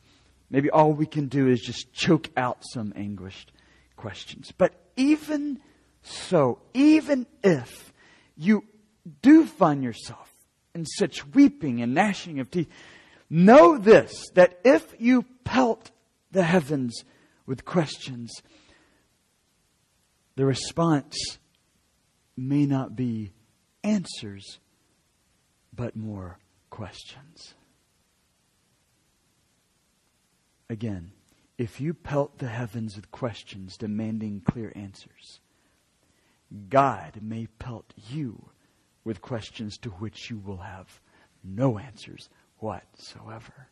Maybe 0.50 0.70
all 0.70 0.92
we 0.92 1.06
can 1.06 1.28
do 1.28 1.48
is 1.48 1.60
just 1.60 1.92
choke 1.92 2.28
out 2.36 2.58
some 2.72 2.92
anguished 2.96 3.52
questions. 3.96 4.52
But 4.56 4.74
even 4.96 5.60
so, 6.02 6.58
even 6.74 7.26
if 7.44 7.92
you 8.36 8.64
do 9.22 9.46
find 9.46 9.84
yourself 9.84 10.32
in 10.74 10.84
such 10.84 11.26
weeping 11.28 11.80
and 11.80 11.94
gnashing 11.94 12.40
of 12.40 12.50
teeth, 12.50 12.68
know 13.28 13.78
this 13.78 14.30
that 14.34 14.60
if 14.64 14.94
you 14.98 15.24
pelt 15.44 15.90
the 16.32 16.42
heavens 16.42 17.04
with 17.46 17.64
questions, 17.64 18.30
the 20.36 20.44
response 20.44 21.38
may 22.36 22.66
not 22.66 22.96
be 22.96 23.32
answers, 23.84 24.58
but 25.72 25.94
more 25.94 26.38
questions. 26.70 27.54
Again, 30.70 31.10
if 31.58 31.80
you 31.80 31.92
pelt 31.92 32.38
the 32.38 32.46
heavens 32.46 32.94
with 32.94 33.10
questions 33.10 33.76
demanding 33.76 34.40
clear 34.40 34.72
answers, 34.76 35.40
God 36.68 37.18
may 37.20 37.48
pelt 37.58 37.92
you 38.08 38.50
with 39.02 39.20
questions 39.20 39.76
to 39.78 39.90
which 39.90 40.30
you 40.30 40.38
will 40.38 40.58
have 40.58 41.00
no 41.42 41.76
answers 41.76 42.28
whatsoever. 42.58 43.68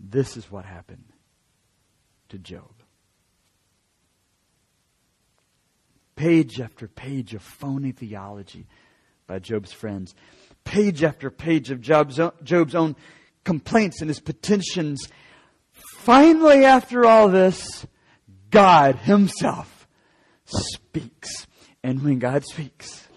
This 0.00 0.38
is 0.38 0.50
what 0.50 0.64
happened 0.64 1.12
to 2.30 2.38
Job. 2.38 2.72
Page 6.16 6.58
after 6.58 6.88
page 6.88 7.34
of 7.34 7.42
phony 7.42 7.92
theology 7.92 8.66
by 9.26 9.40
Job's 9.40 9.72
friends. 9.72 10.14
Page 10.64 11.04
after 11.04 11.30
page 11.30 11.70
of 11.70 11.82
Job's 11.82 12.18
own, 12.18 12.96
complaints 13.44 14.00
and 14.00 14.08
his 14.08 14.20
petitions. 14.20 15.08
Finally, 15.98 16.64
after 16.64 17.06
all 17.06 17.28
this, 17.28 17.86
God 18.50 18.96
Himself 18.96 19.88
speaks. 20.44 21.46
And 21.82 22.02
when 22.02 22.18
God 22.18 22.44
speaks, 22.44 23.08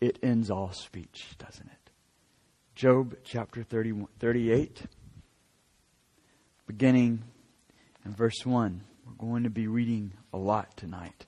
it 0.00 0.18
ends 0.22 0.50
all 0.50 0.72
speech, 0.72 1.36
doesn't 1.38 1.66
it? 1.66 1.90
Job 2.74 3.16
chapter 3.24 3.62
30, 3.62 4.06
38, 4.18 4.82
beginning 6.66 7.22
in 8.04 8.14
verse 8.14 8.44
1. 8.44 8.82
We're 9.06 9.26
going 9.26 9.44
to 9.44 9.50
be 9.50 9.66
reading 9.66 10.12
a 10.32 10.38
lot 10.38 10.76
tonight. 10.76 11.24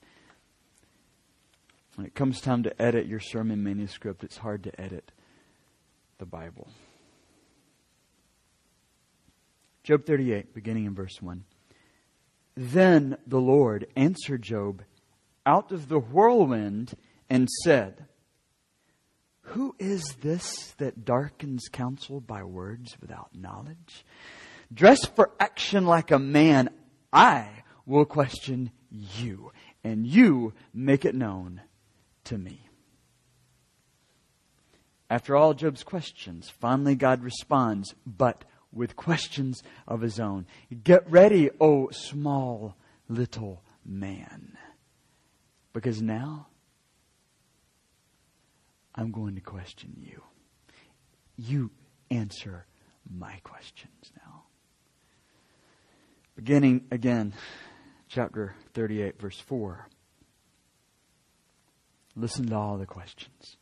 When 1.95 2.07
it 2.07 2.15
comes 2.15 2.41
time 2.41 2.65
to 2.65 2.83
edit 2.83 3.07
your 3.07 3.21
sermon 3.21 3.63
manuscript, 3.63 4.23
it's 4.25 4.37
hard 4.37 4.65
to 4.65 4.81
edit 4.81 5.11
the 6.19 6.27
Bible. 6.27 6.69
Job 9.89 10.05
38, 10.05 10.53
beginning 10.53 10.85
in 10.85 10.95
verse 10.95 11.23
1. 11.23 11.45
Then 12.55 13.17
the 13.27 13.41
Lord 13.41 13.87
answered 13.97 14.43
Job 14.43 14.83
out 15.47 15.73
of 15.73 15.89
the 15.89 15.99
whirlwind 15.99 16.93
and 17.31 17.49
said, 17.65 18.05
Who 19.41 19.75
is 19.79 20.03
this 20.21 20.75
that 20.77 21.07
darkens 21.07 21.69
counsel 21.73 22.21
by 22.21 22.43
words 22.43 22.99
without 23.01 23.31
knowledge? 23.35 24.05
Dress 24.71 25.07
for 25.07 25.31
action 25.41 25.87
like 25.87 26.11
a 26.11 26.19
man, 26.19 26.69
I 27.11 27.49
will 27.87 28.05
question 28.05 28.71
you, 28.91 29.53
and 29.83 30.07
you 30.07 30.53
make 30.75 31.07
it 31.07 31.15
known 31.15 31.63
to 32.25 32.37
me. 32.37 32.61
After 35.09 35.35
all 35.35 35.55
Job's 35.55 35.83
questions, 35.83 36.51
finally 36.51 36.95
God 36.95 37.25
responds, 37.25 37.95
But 38.07 38.45
with 38.73 38.97
questions 38.97 39.63
of 39.87 40.01
his 40.01 40.21
own. 40.21 40.47
Get 40.85 41.11
ready, 41.11 41.51
O 41.61 41.89
small 41.91 42.77
little 43.09 43.63
man. 43.85 44.57
Because 45.73 46.03
now 46.03 46.49
I'm 48.95 49.13
going 49.13 49.37
to 49.37 49.41
question 49.41 49.97
you. 49.99 50.23
You 51.37 51.71
answer 52.11 52.67
my 53.09 53.39
questions 53.45 54.13
now. 54.17 54.43
Beginning 56.37 56.85
again, 56.91 57.35
chapter 58.09 58.55
38, 58.75 59.21
verse 59.21 59.39
4. 59.39 59.89
Listen 62.17 62.47
to 62.49 62.57
all 62.57 62.77
the 62.77 62.87
questions. 62.87 63.57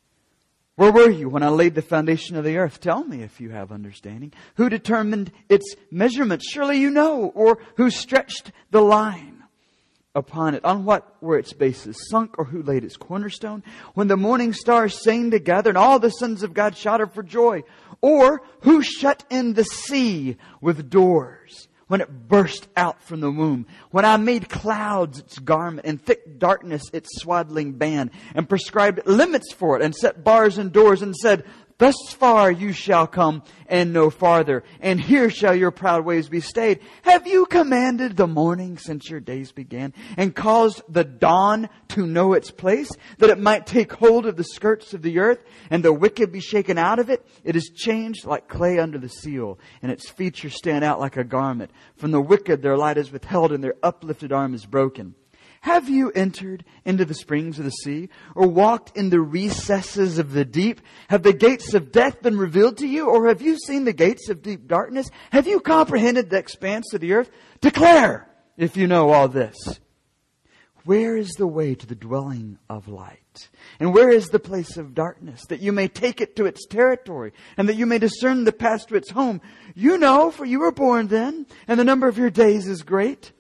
Where 0.76 0.92
were 0.92 1.11
you 1.11 1.30
when 1.30 1.42
I 1.42 1.49
laid 1.49 1.75
the 1.75 1.80
foundation 1.80 2.37
of 2.37 2.45
the 2.45 2.59
earth? 2.59 2.80
Tell 2.80 3.02
me 3.02 3.23
if 3.23 3.40
you 3.40 3.49
have 3.49 3.73
understanding. 3.73 4.35
Who 4.56 4.68
determined 4.68 5.33
its 5.49 5.75
measurements? 5.90 6.47
Surely 6.50 6.78
you 6.78 6.90
know. 6.90 7.33
Or 7.35 7.59
who 7.76 7.90
stretched 7.90 8.52
the 8.71 8.83
line 8.83 9.42
upon 10.14 10.54
it? 10.54 10.62
On 10.66 10.85
what 10.85 11.16
were 11.23 11.38
its 11.38 11.54
bases 11.54 11.97
sunk? 12.11 12.38
Or 12.38 12.45
who 12.45 12.62
laid 12.62 12.85
its 12.85 12.99
cornerstone? 12.99 13.62
When 13.95 14.09
the 14.09 14.18
morning 14.18 14.52
stars 14.52 15.02
sang 15.02 15.30
together 15.30 15.71
and 15.71 15.78
all 15.78 15.99
the 15.99 16.11
sons 16.11 16.42
of 16.42 16.52
God 16.52 16.76
shouted 16.76 17.12
for 17.12 17.23
joy. 17.23 17.62
Or 18.02 18.42
who 18.61 18.83
shut 18.83 19.25
in 19.30 19.54
the 19.54 19.64
sea 19.64 20.37
with 20.61 20.90
doors? 20.90 21.68
When 21.88 22.00
it 22.00 22.28
burst 22.28 22.66
out 22.76 23.00
from 23.02 23.20
the 23.20 23.30
womb, 23.30 23.66
when 23.90 24.04
I 24.04 24.16
made 24.16 24.48
clouds 24.48 25.20
its 25.20 25.38
garment 25.38 25.86
and 25.86 26.02
thick 26.02 26.38
darkness 26.38 26.82
its 26.92 27.20
swaddling 27.20 27.72
band, 27.72 28.10
and 28.34 28.48
prescribed 28.48 29.06
limits 29.06 29.52
for 29.52 29.76
it, 29.76 29.82
and 29.82 29.94
set 29.94 30.24
bars 30.24 30.58
and 30.58 30.72
doors, 30.72 31.02
and 31.02 31.14
said, 31.14 31.44
Thus 31.78 31.95
far 32.12 32.50
you 32.50 32.73
shall 32.73 33.06
come 33.06 33.42
and 33.66 33.92
no 33.92 34.09
farther, 34.09 34.64
and 34.80 34.99
here 34.99 35.28
shall 35.28 35.54
your 35.54 35.71
proud 35.71 36.06
ways 36.06 36.28
be 36.28 36.40
stayed. 36.40 36.80
Have 37.02 37.26
you 37.26 37.45
commanded 37.45 38.16
the 38.16 38.26
morning 38.26 38.78
since 38.78 39.11
your 39.11 39.21
days 39.21 39.52
began, 39.52 39.92
and 40.16 40.35
caused 40.35 40.80
the 40.88 41.04
dawn 41.04 41.68
to 41.88 42.06
know 42.06 42.33
its 42.33 42.50
place, 42.50 42.90
that 43.18 43.28
it 43.28 43.38
might 43.38 43.66
take 43.66 43.92
hold 43.92 44.25
of 44.25 44.37
the 44.37 44.45
skirts 44.45 44.95
of 44.95 45.02
the 45.02 45.18
earth, 45.18 45.45
and 45.68 45.85
the 45.85 45.92
wicked 45.92 46.33
be 46.33 46.40
shaken 46.40 46.78
out 46.78 46.99
of 46.99 47.11
it? 47.11 47.26
It 47.45 47.56
is 47.56 47.71
changed 47.75 48.25
like 48.25 48.49
clay 48.49 48.78
under 48.78 48.97
the 48.99 49.11
seal, 49.11 49.59
and 49.83 49.92
its 49.92 50.09
features 50.09 50.54
stand 50.54 50.83
out 50.83 50.99
like 50.99 51.18
a 51.18 51.25
garment. 51.25 51.71
From 51.97 52.11
the 52.11 52.23
wicked 52.23 52.62
their 52.62 52.78
light 52.78 52.97
is 52.97 53.12
withheld, 53.12 53.52
and 53.52 53.62
their 53.62 53.76
uplifted 53.83 54.33
arm 54.33 54.54
is 54.54 54.64
broken. 54.64 55.14
Have 55.60 55.88
you 55.88 56.10
entered 56.12 56.64
into 56.84 57.04
the 57.04 57.14
springs 57.14 57.58
of 57.58 57.64
the 57.64 57.70
sea 57.70 58.08
or 58.34 58.46
walked 58.46 58.96
in 58.96 59.10
the 59.10 59.20
recesses 59.20 60.18
of 60.18 60.32
the 60.32 60.44
deep? 60.44 60.80
Have 61.08 61.22
the 61.22 61.32
gates 61.32 61.75
of 61.75 61.92
death 61.92 62.22
been 62.22 62.38
revealed 62.38 62.78
to 62.78 62.86
you 62.86 63.08
or 63.08 63.28
have 63.28 63.42
you 63.42 63.58
seen 63.58 63.84
the 63.84 63.92
gates 63.92 64.28
of 64.28 64.42
deep 64.42 64.68
darkness? 64.68 65.10
Have 65.30 65.46
you 65.46 65.60
comprehended 65.60 66.30
the 66.30 66.38
expanse 66.38 66.92
of 66.94 67.00
the 67.00 67.14
earth? 67.14 67.30
Declare 67.60 68.28
if 68.56 68.76
you 68.76 68.86
know 68.86 69.10
all 69.10 69.28
this. 69.28 69.56
Where 70.84 71.16
is 71.16 71.30
the 71.30 71.48
way 71.48 71.75
to 71.75 71.84
the 71.84 71.96
dwelling 71.96 72.58
of 72.70 72.86
light? 72.86 73.48
And 73.80 73.92
where 73.92 74.08
is 74.08 74.28
the 74.28 74.38
place 74.38 74.76
of 74.76 74.94
darkness 74.94 75.44
that 75.48 75.60
you 75.60 75.72
may 75.72 75.88
take 75.88 76.20
it 76.20 76.36
to 76.36 76.46
its 76.46 76.64
territory 76.64 77.32
and 77.56 77.68
that 77.68 77.75
you 77.75 77.86
may 77.86 77.98
discern 77.98 78.44
the 78.44 78.52
path 78.52 78.86
to 78.86 78.94
its 78.94 79.10
home? 79.10 79.40
You 79.75 79.98
know, 79.98 80.30
for 80.30 80.44
you 80.44 80.60
were 80.60 80.70
born 80.70 81.08
then 81.08 81.46
and 81.66 81.80
the 81.80 81.84
number 81.84 82.06
of 82.06 82.18
your 82.18 82.30
days 82.30 82.68
is 82.68 82.82
great. 82.82 83.32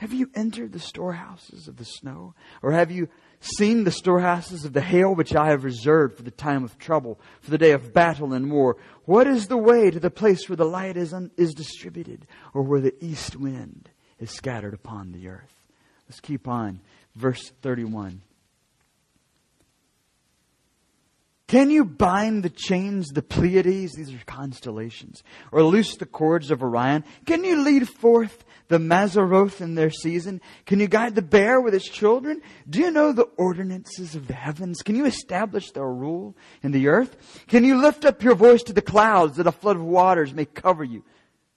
Have 0.00 0.14
you 0.14 0.30
entered 0.34 0.72
the 0.72 0.80
storehouses 0.80 1.68
of 1.68 1.76
the 1.76 1.84
snow? 1.84 2.32
Or 2.62 2.72
have 2.72 2.90
you 2.90 3.08
seen 3.42 3.84
the 3.84 3.90
storehouses 3.90 4.64
of 4.64 4.72
the 4.72 4.80
hail 4.80 5.14
which 5.14 5.36
I 5.36 5.50
have 5.50 5.62
reserved 5.62 6.16
for 6.16 6.22
the 6.22 6.30
time 6.30 6.64
of 6.64 6.78
trouble, 6.78 7.20
for 7.42 7.50
the 7.50 7.58
day 7.58 7.72
of 7.72 7.92
battle 7.92 8.32
and 8.32 8.50
war? 8.50 8.78
What 9.04 9.26
is 9.26 9.48
the 9.48 9.58
way 9.58 9.90
to 9.90 10.00
the 10.00 10.08
place 10.08 10.48
where 10.48 10.56
the 10.56 10.64
light 10.64 10.96
is, 10.96 11.12
un- 11.12 11.30
is 11.36 11.52
distributed, 11.52 12.26
or 12.54 12.62
where 12.62 12.80
the 12.80 12.94
east 13.04 13.36
wind 13.36 13.90
is 14.18 14.30
scattered 14.30 14.72
upon 14.72 15.12
the 15.12 15.28
earth? 15.28 15.52
Let's 16.08 16.20
keep 16.20 16.48
on. 16.48 16.80
Verse 17.14 17.52
31. 17.60 18.22
Can 21.50 21.68
you 21.68 21.84
bind 21.84 22.44
the 22.44 22.48
chains, 22.48 23.08
of 23.08 23.16
the 23.16 23.22
Pleiades, 23.22 23.94
these 23.94 24.14
are 24.14 24.24
constellations, 24.24 25.24
or 25.50 25.64
loose 25.64 25.96
the 25.96 26.06
cords 26.06 26.52
of 26.52 26.62
Orion? 26.62 27.04
Can 27.26 27.42
you 27.42 27.64
lead 27.64 27.88
forth 27.88 28.44
the 28.68 28.78
Mazzaroth 28.78 29.60
in 29.60 29.74
their 29.74 29.90
season? 29.90 30.40
Can 30.64 30.78
you 30.78 30.86
guide 30.86 31.16
the 31.16 31.22
bear 31.22 31.60
with 31.60 31.74
its 31.74 31.88
children? 31.88 32.40
Do 32.68 32.78
you 32.78 32.92
know 32.92 33.10
the 33.10 33.28
ordinances 33.36 34.14
of 34.14 34.28
the 34.28 34.32
heavens? 34.32 34.82
Can 34.82 34.94
you 34.94 35.06
establish 35.06 35.72
their 35.72 35.90
rule 35.90 36.36
in 36.62 36.70
the 36.70 36.86
earth? 36.86 37.16
Can 37.48 37.64
you 37.64 37.82
lift 37.82 38.04
up 38.04 38.22
your 38.22 38.36
voice 38.36 38.62
to 38.62 38.72
the 38.72 38.80
clouds 38.80 39.38
that 39.38 39.48
a 39.48 39.52
flood 39.52 39.74
of 39.74 39.82
waters 39.82 40.32
may 40.32 40.44
cover 40.44 40.84
you? 40.84 41.02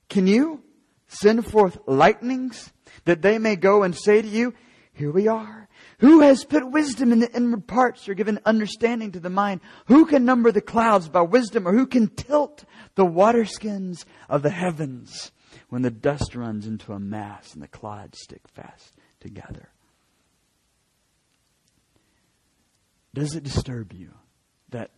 Can 0.09 0.25
you 0.25 0.63
send 1.05 1.45
forth 1.45 1.77
lightnings 1.85 2.73
that 3.05 3.21
they 3.21 3.37
may 3.37 3.55
go 3.55 3.83
and 3.83 3.95
say 3.95 4.23
to 4.23 4.27
you, 4.27 4.55
here 4.93 5.11
we 5.11 5.27
are. 5.27 5.62
Who 5.99 6.21
has 6.21 6.43
put 6.43 6.71
wisdom 6.71 7.11
in 7.11 7.19
the 7.19 7.31
inward 7.31 7.67
parts 7.67 8.07
or 8.09 8.13
given 8.13 8.39
understanding 8.45 9.11
to 9.11 9.19
the 9.19 9.29
mind? 9.29 9.61
Who 9.85 10.05
can 10.05 10.25
number 10.25 10.51
the 10.51 10.61
clouds 10.61 11.09
by 11.09 11.21
wisdom 11.21 11.67
or 11.67 11.73
who 11.73 11.85
can 11.85 12.07
tilt 12.07 12.65
the 12.95 13.05
waterskins 13.05 14.05
of 14.29 14.41
the 14.41 14.49
heavens 14.49 15.31
when 15.69 15.81
the 15.81 15.91
dust 15.91 16.35
runs 16.35 16.67
into 16.67 16.93
a 16.93 16.99
mass 16.99 17.53
and 17.53 17.61
the 17.61 17.67
clods 17.67 18.19
stick 18.21 18.47
fast 18.47 18.93
together? 19.19 19.69
Does 23.13 23.35
it 23.35 23.43
disturb 23.43 23.93
you 23.93 24.13
that 24.69 24.91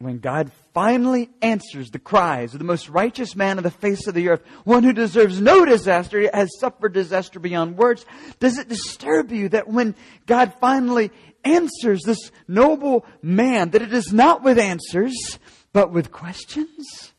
when 0.00 0.18
God 0.18 0.50
finally 0.72 1.28
answers 1.42 1.90
the 1.90 1.98
cries 1.98 2.54
of 2.54 2.58
the 2.58 2.64
most 2.64 2.88
righteous 2.88 3.36
man 3.36 3.58
on 3.58 3.62
the 3.62 3.70
face 3.70 4.06
of 4.06 4.14
the 4.14 4.30
earth, 4.30 4.42
one 4.64 4.82
who 4.82 4.94
deserves 4.94 5.42
no 5.42 5.66
disaster, 5.66 6.28
has 6.32 6.58
suffered 6.58 6.94
disaster 6.94 7.38
beyond 7.38 7.76
words, 7.76 8.06
does 8.38 8.56
it 8.56 8.66
disturb 8.66 9.30
you 9.30 9.50
that 9.50 9.68
when 9.68 9.94
God 10.24 10.54
finally 10.58 11.10
answers 11.44 12.00
this 12.02 12.30
noble 12.48 13.04
man, 13.20 13.70
that 13.70 13.82
it 13.82 13.92
is 13.92 14.10
not 14.10 14.42
with 14.42 14.58
answers, 14.58 15.38
but 15.74 15.92
with 15.92 16.10
questions? 16.10 17.12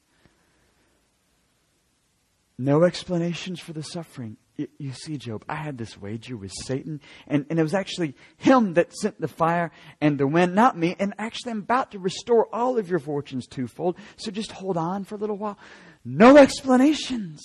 No 2.58 2.84
explanations 2.84 3.60
for 3.60 3.74
the 3.74 3.84
suffering 3.84 4.38
you 4.58 4.92
see, 4.92 5.18
Job, 5.18 5.44
I 5.48 5.56
had 5.56 5.78
this 5.78 5.98
wager 5.98 6.38
with 6.38 6.52
Satan, 6.52 7.02
and, 7.28 7.46
and 7.50 7.60
it 7.60 7.64
was 7.64 7.74
actually 7.74 8.16
him 8.38 8.74
that 8.76 8.94
sent 8.94 9.20
the 9.20 9.28
fire 9.28 9.72
and 10.00 10.18
the 10.18 10.28
wind, 10.28 10.56
not 10.56 10.78
me. 10.78 10.96
And 11.00 11.14
actually, 11.18 11.52
I'm 11.52 11.60
about 11.60 11.92
to 11.92 12.00
restore 12.00 12.54
all 12.54 12.78
of 12.78 12.90
your 12.90 13.00
fortunes 13.00 13.48
twofold. 13.48 13.98
So 14.18 14.32
just 14.32 14.52
hold 14.52 14.78
on 14.78 15.04
for 15.04 15.16
a 15.16 15.18
little 15.18 15.38
while. 15.38 15.58
No 16.04 16.38
explanations, 16.38 17.42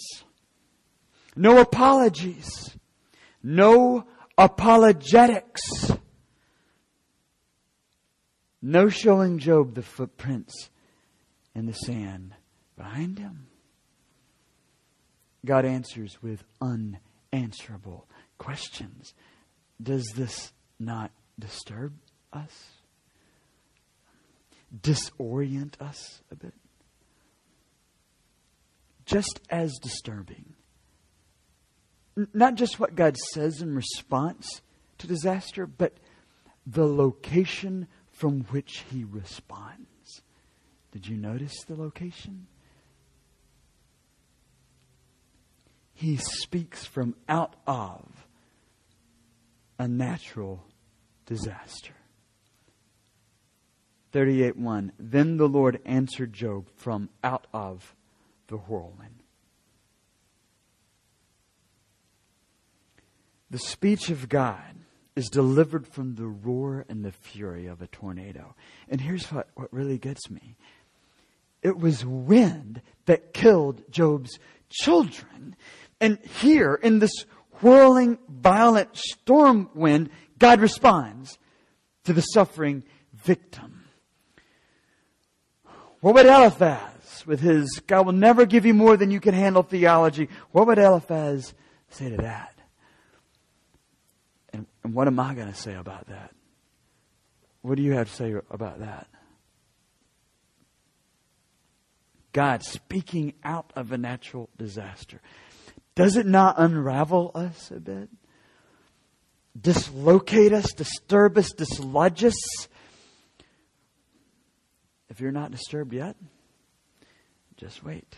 no 1.35 1.61
apologies, 1.61 2.77
no 3.43 4.05
apologetics, 4.37 5.93
no 8.61 8.89
showing 8.89 9.39
Job 9.39 9.75
the 9.75 9.83
footprints 9.83 10.71
in 11.55 11.67
the 11.67 11.73
sand 11.73 12.35
behind 12.77 13.19
him. 13.19 13.46
God 15.47 15.65
answers 15.65 16.19
with 16.23 16.45
unanswerable 16.61 18.07
questions. 18.39 19.15
Does 19.83 20.05
this 20.15 20.53
not 20.79 21.11
disturb 21.39 21.95
us? 22.33 22.71
Disorient 24.79 25.81
us 25.81 26.21
a 26.31 26.35
bit? 26.35 26.55
Just 29.07 29.41
as 29.49 29.73
disturbing. 29.83 30.55
Not 32.35 32.57
just 32.57 32.81
what 32.81 32.95
God 32.95 33.17
says 33.33 33.61
in 33.61 33.75
response 33.75 34.63
to 34.99 35.07
disaster, 35.07 35.67
but 35.67 35.95
the 36.67 36.87
location 36.87 37.87
from 38.11 38.41
which 38.45 38.85
he 38.91 39.05
responds. 39.05 40.23
Did 40.91 41.07
you 41.07 41.17
notice 41.17 41.63
the 41.65 41.77
location? 41.77 42.47
He 45.97 46.19
speaks 46.19 46.85
from 46.85 47.15
out 47.27 47.57
of 47.67 48.27
a 49.79 49.89
natural 49.89 50.63
disaster. 51.25 51.95
38 54.13 54.57
1. 54.59 54.93
Then 54.99 55.39
the 55.39 55.49
Lord 55.49 55.81
answered 55.87 56.35
Job 56.35 56.69
from 56.77 57.09
out 57.25 57.47
of 57.53 57.95
the 58.49 58.59
whirlwind. 58.59 59.23
The 63.51 63.59
speech 63.59 64.11
of 64.11 64.29
God 64.29 64.77
is 65.15 65.31
delivered 65.31 65.87
from 65.87 66.17
the 66.17 66.27
roar 66.27 66.85
and 66.91 67.03
the 67.03 67.13
fury 67.13 67.67
of 67.67 67.81
a 67.81 67.87
tornado. 67.87 68.55
And 68.91 69.01
here's 69.01 69.33
what, 69.33 69.49
what 69.55 69.73
really 69.73 69.97
gets 69.97 70.29
me 70.29 70.57
it 71.63 71.79
was 71.79 72.05
wind 72.05 72.83
that 73.07 73.33
killed 73.33 73.83
Job's 73.91 74.39
children. 74.69 75.57
And 76.01 76.19
here, 76.41 76.75
in 76.75 76.99
this 76.99 77.25
whirling, 77.61 78.19
violent 78.29 78.97
storm 78.97 79.71
wind, 79.75 80.11
God 80.39 80.61
responds 80.61 81.39
to 82.05 82.13
the 82.13 82.21
suffering 82.21 82.85
victim. 83.15 83.85
What 86.01 86.15
would 86.15 86.27
Eliphaz 86.27 87.25
with 87.27 87.41
his 87.41 87.81
God 87.87 88.07
will 88.07 88.13
never 88.13 88.47
give 88.47 88.67
you 88.67 88.75
more 88.75 88.97
than 88.97 89.11
you 89.11 89.21
can 89.21 89.35
handle 89.35 89.63
theology, 89.63 90.29
what 90.53 90.67
would 90.67 90.79
Eliphaz 90.79 91.55
say 91.91 92.11
to 92.11 92.17
that? 92.19 92.55
And, 94.53 94.67
and 94.85 94.95
what 94.95 95.07
am 95.07 95.19
I 95.19 95.35
going 95.35 95.49
to 95.49 95.59
say 95.59 95.75
about 95.75 96.07
that? 96.09 96.33
What 97.63 97.77
do 97.77 97.83
you 97.83 97.93
have 97.93 98.09
to 98.09 98.15
say 98.15 98.35
about 98.51 98.81
that? 98.81 99.09
God 102.33 102.63
speaking 102.63 103.33
out 103.43 103.73
of 103.75 103.93
a 103.93 103.99
natural 103.99 104.51
disaster. 104.59 105.21
Does 105.97 106.17
it 106.17 106.27
not 106.27 106.57
unravel 106.59 107.33
us 107.35 107.73
a 107.75 107.81
bit? 107.81 108.11
Dislocate 109.59 110.53
us, 110.53 110.73
disturb 110.73 111.39
us, 111.39 111.51
dislodge 111.53 112.23
us? 112.23 112.69
If 115.09 115.21
you're 115.21 115.33
not 115.33 115.51
disturbed 115.51 115.95
yet, 115.95 116.15
just 117.57 117.83
wait. 117.83 118.15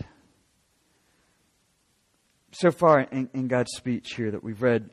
So 2.51 2.73
far 2.73 3.01
in, 3.01 3.31
in 3.33 3.47
God's 3.47 3.71
speech 3.77 4.15
here 4.15 4.33
that 4.33 4.43
we've 4.43 4.61
read, 4.61 4.91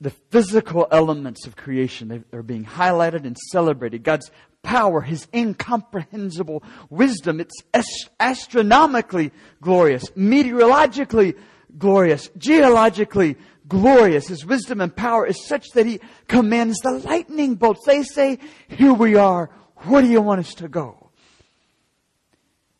the 0.00 0.10
physical 0.10 0.86
elements 0.90 1.46
of 1.46 1.56
creation 1.56 2.24
are 2.32 2.42
being 2.42 2.64
highlighted 2.64 3.26
and 3.26 3.36
celebrated. 3.36 4.02
God's 4.02 4.30
power, 4.62 5.02
His 5.02 5.26
incomprehensible 5.34 6.62
wisdom, 6.88 7.40
it's 7.40 8.08
astronomically 8.18 9.32
glorious, 9.60 10.04
meteorologically 10.16 11.34
glorious, 11.76 12.28
geologically 12.38 13.36
glorious. 13.66 14.28
His 14.28 14.46
wisdom 14.46 14.80
and 14.80 14.94
power 14.94 15.26
is 15.26 15.46
such 15.46 15.68
that 15.74 15.86
He 15.86 16.00
commands 16.26 16.78
the 16.78 16.92
lightning 16.92 17.56
bolts. 17.56 17.84
They 17.84 18.02
say, 18.02 18.38
here 18.68 18.92
we 18.94 19.16
are. 19.16 19.50
Where 19.76 20.02
do 20.02 20.08
you 20.08 20.20
want 20.20 20.40
us 20.40 20.54
to 20.54 20.68
go? 20.68 21.10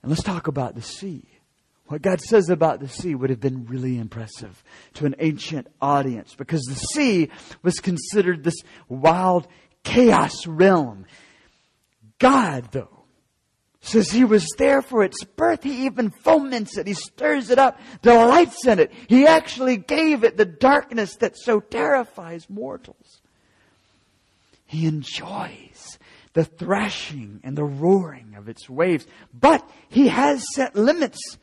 And 0.03 0.11
let's 0.11 0.23
talk 0.23 0.47
about 0.47 0.75
the 0.75 0.83
sea. 0.83 1.25
What 1.87 2.03
God 2.03 2.21
says 2.21 2.51
about 2.51 2.81
the 2.81 2.89
sea 2.89 3.15
would 3.15 3.31
have 3.31 3.41
been 3.41 3.65
really 3.67 3.99
impressive 3.99 4.63
to 4.95 5.07
an 5.07 5.15
ancient 5.19 5.69
audience 5.81 6.35
because 6.35 6.63
the 6.63 6.75
sea 6.75 7.31
was 7.63 7.81
considered 7.81 8.45
this 8.45 8.63
wild 8.89 9.49
chaos 9.85 10.47
realm. 10.47 11.07
God, 12.19 12.69
though, 12.73 12.98
says 13.81 14.11
he 14.11 14.25
was 14.25 14.47
there 14.59 14.83
for 14.83 15.05
its 15.05 15.23
birth. 15.25 15.63
He 15.63 15.87
even 15.87 16.11
foments 16.11 16.77
it. 16.77 16.87
He 16.87 16.95
stirs 16.95 17.51
it 17.51 17.59
up, 17.59 17.81
delights 18.03 18.67
in 18.67 18.79
it. 18.79 18.93
He 19.07 19.27
actually 19.27 19.77
gave 19.77 20.25
it 20.25 20.37
the 20.37 20.45
darkness 20.45 21.17
that 21.17 21.39
so 21.39 21.61
terrifies 21.61 22.51
mortals. 22.51 23.21
He 24.67 24.87
enjoys 24.87 25.99
the 26.35 26.45
thrashing 26.45 27.41
and 27.45 27.57
the 27.57 27.65
roaring 27.65 28.35
of 28.37 28.49
its 28.49 28.69
waves. 28.69 29.07
But 29.33 29.69
he 29.89 30.09
has 30.09 30.45
set 30.55 30.77
limits 30.77 31.39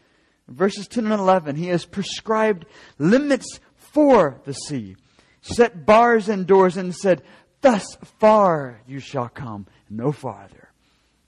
verses 0.48 0.88
10 0.88 1.06
and 1.06 1.14
11, 1.14 1.56
he 1.56 1.68
has 1.68 1.86
prescribed 1.86 2.66
limits 2.98 3.60
for 3.78 4.42
the 4.46 4.54
sea, 4.54 4.96
set 5.42 5.86
bars 5.86 6.30
and 6.30 6.46
doors, 6.48 6.78
and 6.78 6.96
said, 6.96 7.22
Thus 7.62 7.84
far 8.20 8.82
you 8.88 9.00
shall 9.00 9.30
come, 9.30 9.68
no 9.90 10.12
farther, 10.12 10.65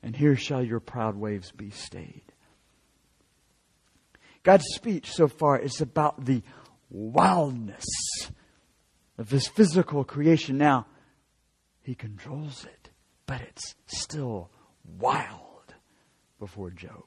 and 0.04 0.16
here 0.16 0.36
shall 0.36 0.64
your 0.64 0.80
proud 0.80 1.16
waves 1.16 1.52
be 1.52 1.70
stayed. 1.70 2.24
God's 4.44 4.66
speech 4.76 5.12
so 5.12 5.28
far 5.28 5.60
is 5.60 5.82
about 5.82 6.24
the 6.26 6.42
wildness 6.90 7.86
of 9.18 9.30
his 9.30 9.48
physical 9.48 10.04
creation. 10.04 10.58
Now, 10.58 10.86
he 11.82 11.96
controls 11.96 12.66
it, 12.66 12.90
but 13.26 13.42
it's 13.42 13.76
still 13.88 14.50
wild 15.00 15.74
before 16.40 16.70
Job. 16.70 17.06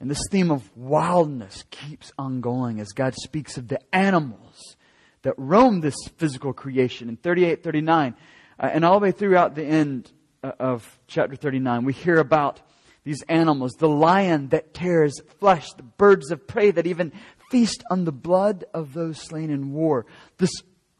And 0.00 0.10
this 0.10 0.22
theme 0.30 0.50
of 0.50 0.76
wildness 0.76 1.64
keeps 1.70 2.12
on 2.18 2.40
going 2.40 2.80
as 2.80 2.92
God 2.92 3.14
speaks 3.14 3.56
of 3.56 3.68
the 3.68 3.80
animals 3.94 4.76
that 5.22 5.34
roam 5.38 5.80
this 5.80 5.96
physical 6.18 6.52
creation 6.52 7.08
in 7.08 7.16
38, 7.16 7.62
39, 7.64 8.14
uh, 8.58 8.70
and 8.70 8.84
all 8.84 9.00
the 9.00 9.04
way 9.04 9.12
throughout 9.12 9.54
the 9.54 9.64
end 9.64 10.12
Uh, 10.44 10.52
of 10.60 10.98
chapter 11.06 11.36
39. 11.36 11.86
We 11.86 11.94
hear 11.94 12.18
about 12.18 12.60
these 13.02 13.22
animals 13.30 13.72
the 13.78 13.88
lion 13.88 14.48
that 14.48 14.74
tears 14.74 15.18
flesh, 15.40 15.72
the 15.72 15.82
birds 15.82 16.30
of 16.30 16.46
prey 16.46 16.70
that 16.70 16.86
even 16.86 17.12
feast 17.50 17.82
on 17.90 18.04
the 18.04 18.12
blood 18.12 18.66
of 18.74 18.92
those 18.92 19.18
slain 19.18 19.48
in 19.48 19.72
war, 19.72 20.04
this, 20.36 20.50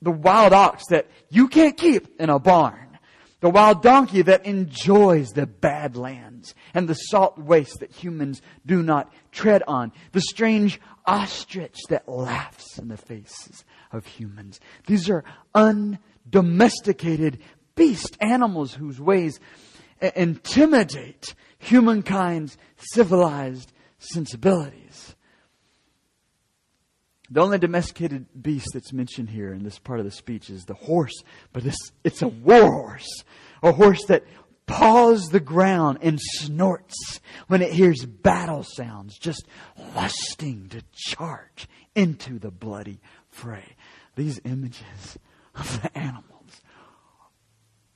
the 0.00 0.10
wild 0.10 0.54
ox 0.54 0.84
that 0.88 1.10
you 1.28 1.48
can't 1.48 1.76
keep 1.76 2.18
in 2.18 2.30
a 2.30 2.38
barn 2.38 2.84
the 3.44 3.50
wild 3.50 3.82
donkey 3.82 4.22
that 4.22 4.46
enjoys 4.46 5.32
the 5.32 5.46
bad 5.46 5.98
lands 5.98 6.54
and 6.72 6.88
the 6.88 6.94
salt 6.94 7.36
waste 7.36 7.80
that 7.80 7.92
humans 7.92 8.40
do 8.64 8.82
not 8.82 9.12
tread 9.32 9.62
on. 9.68 9.92
The 10.12 10.22
strange 10.22 10.80
ostrich 11.04 11.78
that 11.90 12.08
laughs 12.08 12.78
in 12.78 12.88
the 12.88 12.96
faces 12.96 13.66
of 13.92 14.06
humans. 14.06 14.60
These 14.86 15.10
are 15.10 15.24
undomesticated 15.54 17.38
beast 17.74 18.16
animals 18.20 18.74
whose 18.74 19.00
ways 19.00 19.40
intimidate 20.14 21.34
humankind's 21.58 22.56
civilized 22.76 23.72
sensibilities. 23.98 25.14
The 27.30 27.40
only 27.40 27.58
domesticated 27.58 28.26
beast 28.40 28.68
that's 28.74 28.92
mentioned 28.92 29.30
here 29.30 29.52
in 29.52 29.64
this 29.64 29.78
part 29.78 29.98
of 29.98 30.04
the 30.04 30.10
speech 30.10 30.50
is 30.50 30.64
the 30.64 30.74
horse, 30.74 31.22
but 31.52 31.64
this, 31.64 31.76
it's 32.04 32.22
a 32.22 32.28
war 32.28 32.70
horse. 32.70 33.24
A 33.62 33.72
horse 33.72 34.04
that 34.06 34.24
paws 34.66 35.28
the 35.30 35.40
ground 35.40 35.98
and 36.02 36.20
snorts 36.20 37.20
when 37.48 37.62
it 37.62 37.72
hears 37.72 38.04
battle 38.04 38.62
sounds, 38.62 39.18
just 39.18 39.44
lusting 39.96 40.68
to 40.68 40.82
charge 40.92 41.66
into 41.94 42.38
the 42.38 42.50
bloody 42.50 43.00
fray. 43.30 43.74
These 44.16 44.40
images 44.44 45.18
of 45.54 45.82
the 45.82 45.96
animals 45.98 46.33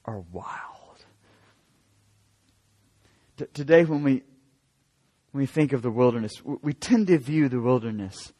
are 0.08 0.24
wild. 0.32 1.04
T- 3.36 3.44
today, 3.52 3.84
when 3.84 4.02
we, 4.02 4.22
when 5.32 5.42
we 5.42 5.46
think 5.46 5.74
of 5.74 5.82
the 5.82 5.90
wilderness, 5.90 6.32
we 6.44 6.72
tend 6.72 7.08
to 7.08 7.18
view 7.18 7.50
the 7.50 7.60
wilderness 7.60 8.32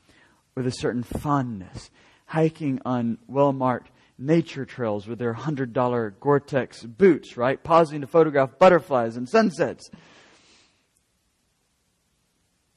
with 0.54 0.66
a 0.66 0.72
certain 0.72 1.02
fondness. 1.02 1.90
Hiking 2.24 2.80
on 2.86 3.18
well 3.26 3.52
marked 3.52 3.90
nature 4.18 4.64
trails 4.64 5.06
with 5.06 5.18
their 5.18 5.34
$100 5.34 6.18
Gore 6.18 6.40
Tex 6.40 6.82
boots, 6.82 7.36
right? 7.36 7.62
Pausing 7.62 8.00
to 8.00 8.06
photograph 8.06 8.58
butterflies 8.58 9.18
and 9.18 9.28
sunsets. 9.28 9.90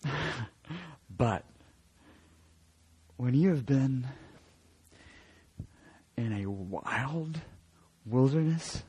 but 1.10 1.45
when 3.15 3.34
you 3.34 3.49
have 3.49 3.65
been 3.65 4.08
in 6.17 6.34
a 6.34 6.45
wild 6.49 7.39
wilderness, 8.06 8.84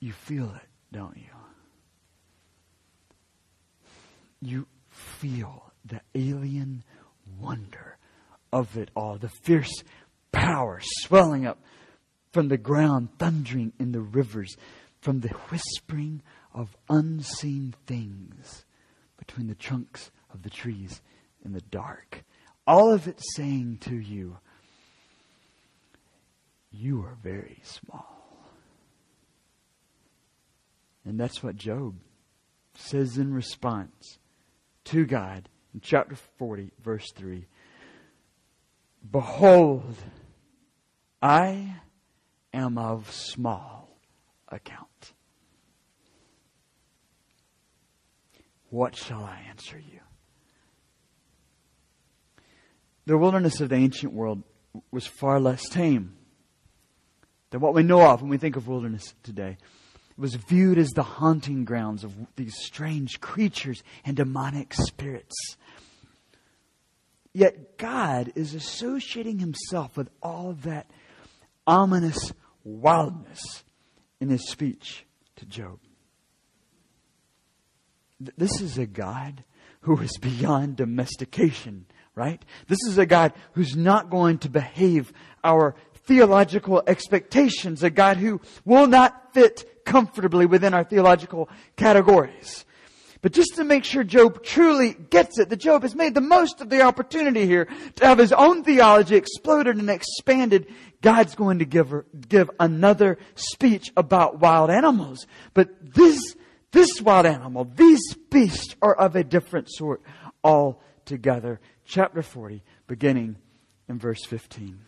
you 0.00 0.12
feel 0.12 0.46
it, 0.54 0.68
don't 0.92 1.16
you? 1.16 1.22
You 4.40 4.66
feel 4.88 5.72
the 5.84 6.00
alien 6.14 6.82
wonder 7.40 7.96
of 8.52 8.76
it 8.76 8.90
all, 8.94 9.16
the 9.16 9.28
fierce 9.28 9.72
power 10.32 10.80
swelling 10.82 11.46
up 11.46 11.58
from 12.32 12.48
the 12.48 12.56
ground, 12.56 13.10
thundering 13.18 13.72
in 13.78 13.92
the 13.92 14.00
rivers, 14.00 14.56
from 15.00 15.20
the 15.20 15.28
whispering 15.28 16.22
of 16.54 16.76
unseen 16.88 17.74
things 17.86 18.64
between 19.18 19.46
the 19.46 19.54
trunks 19.54 20.10
of 20.32 20.42
the 20.42 20.50
trees 20.50 21.00
in 21.44 21.52
the 21.52 21.60
dark. 21.60 22.24
All 22.66 22.92
of 22.92 23.06
it 23.06 23.20
saying 23.36 23.78
to 23.82 23.96
you, 23.96 24.38
You 26.72 27.02
are 27.02 27.16
very 27.22 27.60
small. 27.62 28.22
And 31.04 31.20
that's 31.20 31.42
what 31.42 31.56
Job 31.56 31.96
says 32.74 33.18
in 33.18 33.34
response 33.34 34.18
to 34.84 35.04
God 35.04 35.48
in 35.74 35.80
chapter 35.80 36.16
40, 36.38 36.72
verse 36.82 37.10
3 37.14 37.46
Behold, 39.10 39.96
I 41.20 41.76
am 42.54 42.78
of 42.78 43.10
small 43.12 43.98
account. 44.48 45.12
What 48.70 48.96
shall 48.96 49.22
I 49.22 49.44
answer 49.50 49.78
you? 49.78 50.00
The 53.04 53.18
wilderness 53.18 53.60
of 53.60 53.68
the 53.68 53.74
ancient 53.74 54.12
world 54.12 54.42
was 54.90 55.06
far 55.06 55.40
less 55.40 55.68
tame 55.68 56.16
than 57.52 57.60
what 57.60 57.74
we 57.74 57.82
know 57.82 58.00
of 58.00 58.22
when 58.22 58.30
we 58.30 58.38
think 58.38 58.56
of 58.56 58.66
wilderness 58.66 59.14
today. 59.22 59.58
It 60.10 60.20
was 60.20 60.34
viewed 60.34 60.78
as 60.78 60.90
the 60.90 61.02
haunting 61.02 61.64
grounds 61.64 62.02
of 62.02 62.14
these 62.34 62.54
strange 62.56 63.20
creatures 63.20 63.82
and 64.04 64.16
demonic 64.16 64.74
spirits. 64.74 65.34
Yet 67.32 67.78
God 67.78 68.32
is 68.34 68.54
associating 68.54 69.38
himself 69.38 69.96
with 69.96 70.10
all 70.22 70.54
that 70.64 70.90
ominous 71.66 72.32
wildness 72.64 73.62
in 74.20 74.28
his 74.28 74.48
speech 74.50 75.04
to 75.36 75.46
Job. 75.46 75.78
this 78.36 78.60
is 78.60 78.78
a 78.78 78.86
God 78.86 79.44
who 79.80 79.98
is 80.00 80.16
beyond 80.18 80.76
domestication, 80.76 81.86
right? 82.14 82.42
This 82.68 82.78
is 82.86 82.98
a 82.98 83.06
God 83.06 83.32
who's 83.52 83.76
not 83.76 84.10
going 84.10 84.38
to 84.38 84.48
behave 84.48 85.12
our 85.42 85.74
theological 86.04 86.82
expectations, 86.86 87.82
a 87.82 87.90
God 87.90 88.16
who 88.16 88.40
will 88.64 88.86
not 88.86 89.32
fit 89.34 89.84
comfortably 89.84 90.46
within 90.46 90.74
our 90.74 90.84
theological 90.84 91.48
categories. 91.76 92.64
But 93.22 93.32
just 93.32 93.54
to 93.54 93.64
make 93.64 93.84
sure 93.84 94.02
Job 94.02 94.42
truly 94.42 94.94
gets 94.94 95.38
it, 95.38 95.48
that 95.48 95.58
Job 95.58 95.82
has 95.82 95.94
made 95.94 96.14
the 96.14 96.20
most 96.20 96.60
of 96.60 96.70
the 96.70 96.82
opportunity 96.82 97.46
here 97.46 97.68
to 97.96 98.06
have 98.06 98.18
his 98.18 98.32
own 98.32 98.64
theology 98.64 99.14
exploded 99.14 99.76
and 99.76 99.88
expanded. 99.88 100.66
God's 101.02 101.36
going 101.36 101.60
to 101.60 101.64
give, 101.64 101.90
her, 101.90 102.04
give 102.28 102.50
another 102.58 103.18
speech 103.36 103.92
about 103.96 104.40
wild 104.40 104.70
animals. 104.70 105.28
But 105.54 105.94
this, 105.94 106.34
this 106.72 107.00
wild 107.00 107.26
animal, 107.26 107.70
these 107.76 108.14
beasts 108.28 108.74
are 108.82 108.94
of 108.94 109.14
a 109.14 109.22
different 109.22 109.70
sort 109.70 110.02
altogether. 110.42 111.60
Chapter 111.84 112.22
40, 112.22 112.64
beginning 112.88 113.36
in 113.88 114.00
verse 114.00 114.24
15. 114.24 114.80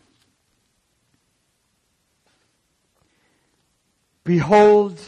Behold, 4.24 4.98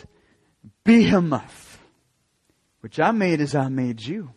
Behemoth, 0.85 1.81
which 2.81 3.01
I 3.01 3.11
made 3.11 3.41
as 3.41 3.55
I 3.55 3.69
made 3.69 4.03
you. 4.03 4.31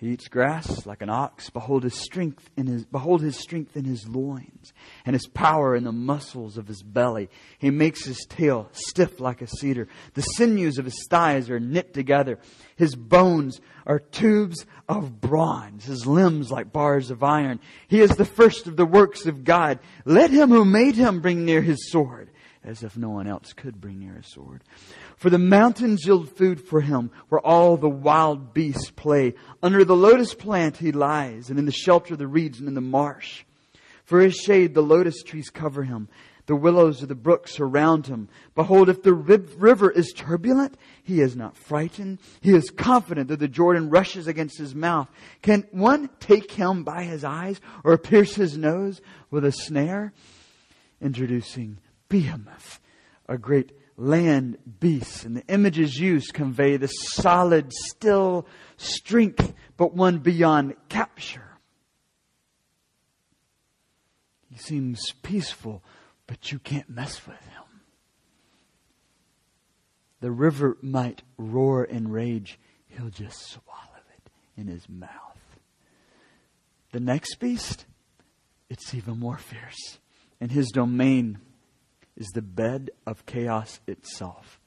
He 0.00 0.08
eats 0.08 0.28
grass 0.28 0.86
like 0.86 1.02
an 1.02 1.10
ox. 1.10 1.50
Behold 1.50 1.82
his 1.82 1.94
strength 1.94 2.48
in 2.56 2.66
his, 2.66 2.86
behold 2.86 3.20
his 3.20 3.36
strength 3.36 3.76
in 3.76 3.84
his 3.84 4.08
loins 4.08 4.72
and 5.04 5.14
his 5.14 5.26
power 5.26 5.76
in 5.76 5.84
the 5.84 5.92
muscles 5.92 6.56
of 6.56 6.66
his 6.66 6.82
belly. 6.82 7.28
He 7.58 7.68
makes 7.68 8.06
his 8.06 8.24
tail 8.26 8.70
stiff 8.72 9.20
like 9.20 9.42
a 9.42 9.46
cedar. 9.46 9.88
The 10.14 10.22
sinews 10.22 10.78
of 10.78 10.86
his 10.86 11.06
thighs 11.10 11.50
are 11.50 11.60
knit 11.60 11.92
together. 11.92 12.38
His 12.76 12.96
bones 12.96 13.60
are 13.86 13.98
tubes 13.98 14.64
of 14.88 15.20
bronze. 15.20 15.84
His 15.84 16.06
limbs 16.06 16.50
like 16.50 16.72
bars 16.72 17.10
of 17.10 17.22
iron. 17.22 17.60
He 17.86 18.00
is 18.00 18.16
the 18.16 18.24
first 18.24 18.66
of 18.66 18.76
the 18.76 18.86
works 18.86 19.26
of 19.26 19.44
God. 19.44 19.80
Let 20.06 20.30
him 20.30 20.48
who 20.48 20.64
made 20.64 20.94
him 20.94 21.20
bring 21.20 21.44
near 21.44 21.60
his 21.60 21.90
sword 21.90 22.30
as 22.62 22.82
if 22.82 22.96
no 22.96 23.10
one 23.10 23.26
else 23.26 23.52
could 23.52 23.80
bring 23.80 23.98
near 23.98 24.16
a 24.16 24.24
sword. 24.24 24.62
For 25.16 25.30
the 25.30 25.38
mountains 25.38 26.04
yield 26.04 26.36
food 26.36 26.60
for 26.60 26.80
him, 26.80 27.10
where 27.28 27.40
all 27.40 27.76
the 27.76 27.88
wild 27.88 28.52
beasts 28.52 28.90
play. 28.90 29.34
Under 29.62 29.84
the 29.84 29.96
lotus 29.96 30.34
plant 30.34 30.76
he 30.76 30.92
lies, 30.92 31.48
and 31.48 31.58
in 31.58 31.66
the 31.66 31.72
shelter 31.72 32.14
of 32.14 32.18
the 32.18 32.26
reeds 32.26 32.58
and 32.58 32.68
in 32.68 32.74
the 32.74 32.80
marsh. 32.80 33.44
For 34.04 34.20
his 34.20 34.34
shade 34.34 34.74
the 34.74 34.82
lotus 34.82 35.22
trees 35.22 35.50
cover 35.50 35.84
him. 35.84 36.08
The 36.46 36.56
willows 36.56 37.00
of 37.00 37.08
the 37.08 37.14
brook 37.14 37.46
surround 37.46 38.08
him. 38.08 38.28
Behold, 38.56 38.88
if 38.88 39.02
the 39.02 39.14
river 39.14 39.88
is 39.88 40.12
turbulent, 40.12 40.76
he 41.02 41.20
is 41.20 41.36
not 41.36 41.56
frightened. 41.56 42.18
He 42.40 42.52
is 42.52 42.70
confident 42.70 43.28
that 43.28 43.38
the 43.38 43.46
Jordan 43.46 43.88
rushes 43.88 44.26
against 44.26 44.58
his 44.58 44.74
mouth. 44.74 45.08
Can 45.42 45.64
one 45.70 46.10
take 46.18 46.50
him 46.50 46.82
by 46.82 47.04
his 47.04 47.22
eyes 47.22 47.60
or 47.84 47.96
pierce 47.98 48.34
his 48.34 48.56
nose 48.56 49.00
with 49.30 49.44
a 49.44 49.52
snare? 49.52 50.12
Introducing 51.00 51.78
behemoth, 52.10 52.78
a 53.26 53.38
great 53.38 53.72
land 53.96 54.58
beast. 54.80 55.24
And 55.24 55.36
the 55.36 55.46
images 55.46 55.98
used 55.98 56.34
convey 56.34 56.76
the 56.76 56.88
solid, 56.88 57.72
still 57.72 58.46
strength, 58.76 59.54
but 59.78 59.94
one 59.94 60.18
beyond 60.18 60.74
capture. 60.90 61.46
He 64.50 64.58
seems 64.58 65.00
peaceful, 65.22 65.82
but 66.26 66.52
you 66.52 66.58
can't 66.58 66.90
mess 66.90 67.26
with 67.26 67.40
him. 67.40 67.62
The 70.20 70.30
river 70.30 70.76
might 70.82 71.22
roar 71.38 71.84
in 71.84 72.10
rage, 72.10 72.58
he'll 72.88 73.08
just 73.08 73.40
swallow 73.48 74.02
it 74.16 74.30
in 74.60 74.66
his 74.66 74.86
mouth. 74.88 75.10
The 76.92 77.00
next 77.00 77.36
beast, 77.36 77.86
it's 78.68 78.92
even 78.94 79.18
more 79.18 79.38
fierce. 79.38 79.98
and 80.40 80.50
his 80.50 80.70
domain, 80.70 81.38
is 82.20 82.28
the 82.28 82.42
bed 82.42 82.90
of 83.06 83.26
chaos 83.26 83.80
itself 83.88 84.60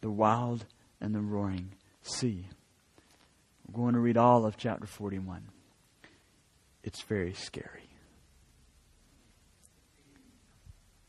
the 0.00 0.10
wild 0.10 0.64
and 1.00 1.14
the 1.14 1.20
roaring 1.20 1.72
sea. 2.02 2.48
We're 3.66 3.82
going 3.82 3.94
to 3.94 4.00
read 4.00 4.16
all 4.16 4.44
of 4.44 4.56
chapter 4.56 4.86
41. 4.86 5.44
It's 6.82 7.02
very 7.02 7.34
scary. 7.34 7.88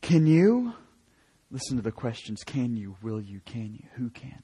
Can 0.00 0.26
you? 0.26 0.74
Listen 1.50 1.76
to 1.76 1.82
the 1.82 1.90
questions. 1.90 2.44
Can 2.44 2.76
you? 2.76 2.96
Will 3.02 3.20
you? 3.20 3.40
Can 3.44 3.74
you? 3.74 3.88
Who 3.94 4.10
can? 4.10 4.42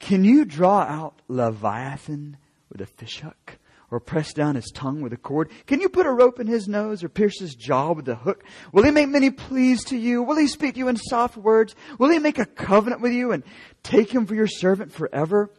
Can 0.00 0.24
you 0.24 0.44
draw 0.44 0.80
out 0.80 1.20
Leviathan 1.28 2.38
with 2.68 2.80
a 2.80 2.86
fishhook? 2.86 3.45
Or 3.90 4.00
press 4.00 4.32
down 4.32 4.54
his 4.54 4.70
tongue 4.74 5.00
with 5.00 5.12
a 5.12 5.16
cord? 5.16 5.50
Can 5.66 5.80
you 5.80 5.88
put 5.88 6.06
a 6.06 6.12
rope 6.12 6.40
in 6.40 6.46
his 6.46 6.68
nose 6.68 7.04
or 7.04 7.08
pierce 7.08 7.40
his 7.40 7.54
jaw 7.54 7.92
with 7.92 8.08
a 8.08 8.14
hook? 8.14 8.44
Will 8.72 8.84
he 8.84 8.90
make 8.90 9.08
many 9.08 9.30
pleas 9.30 9.84
to 9.84 9.96
you? 9.96 10.22
Will 10.22 10.36
he 10.36 10.46
speak 10.46 10.74
to 10.74 10.78
you 10.78 10.88
in 10.88 10.96
soft 10.96 11.36
words? 11.36 11.74
Will 11.98 12.10
he 12.10 12.18
make 12.18 12.38
a 12.38 12.46
covenant 12.46 13.00
with 13.00 13.12
you 13.12 13.32
and 13.32 13.42
take 13.82 14.10
him 14.10 14.26
for 14.26 14.34
your 14.34 14.46
servant 14.46 14.92
forever? 14.92 15.50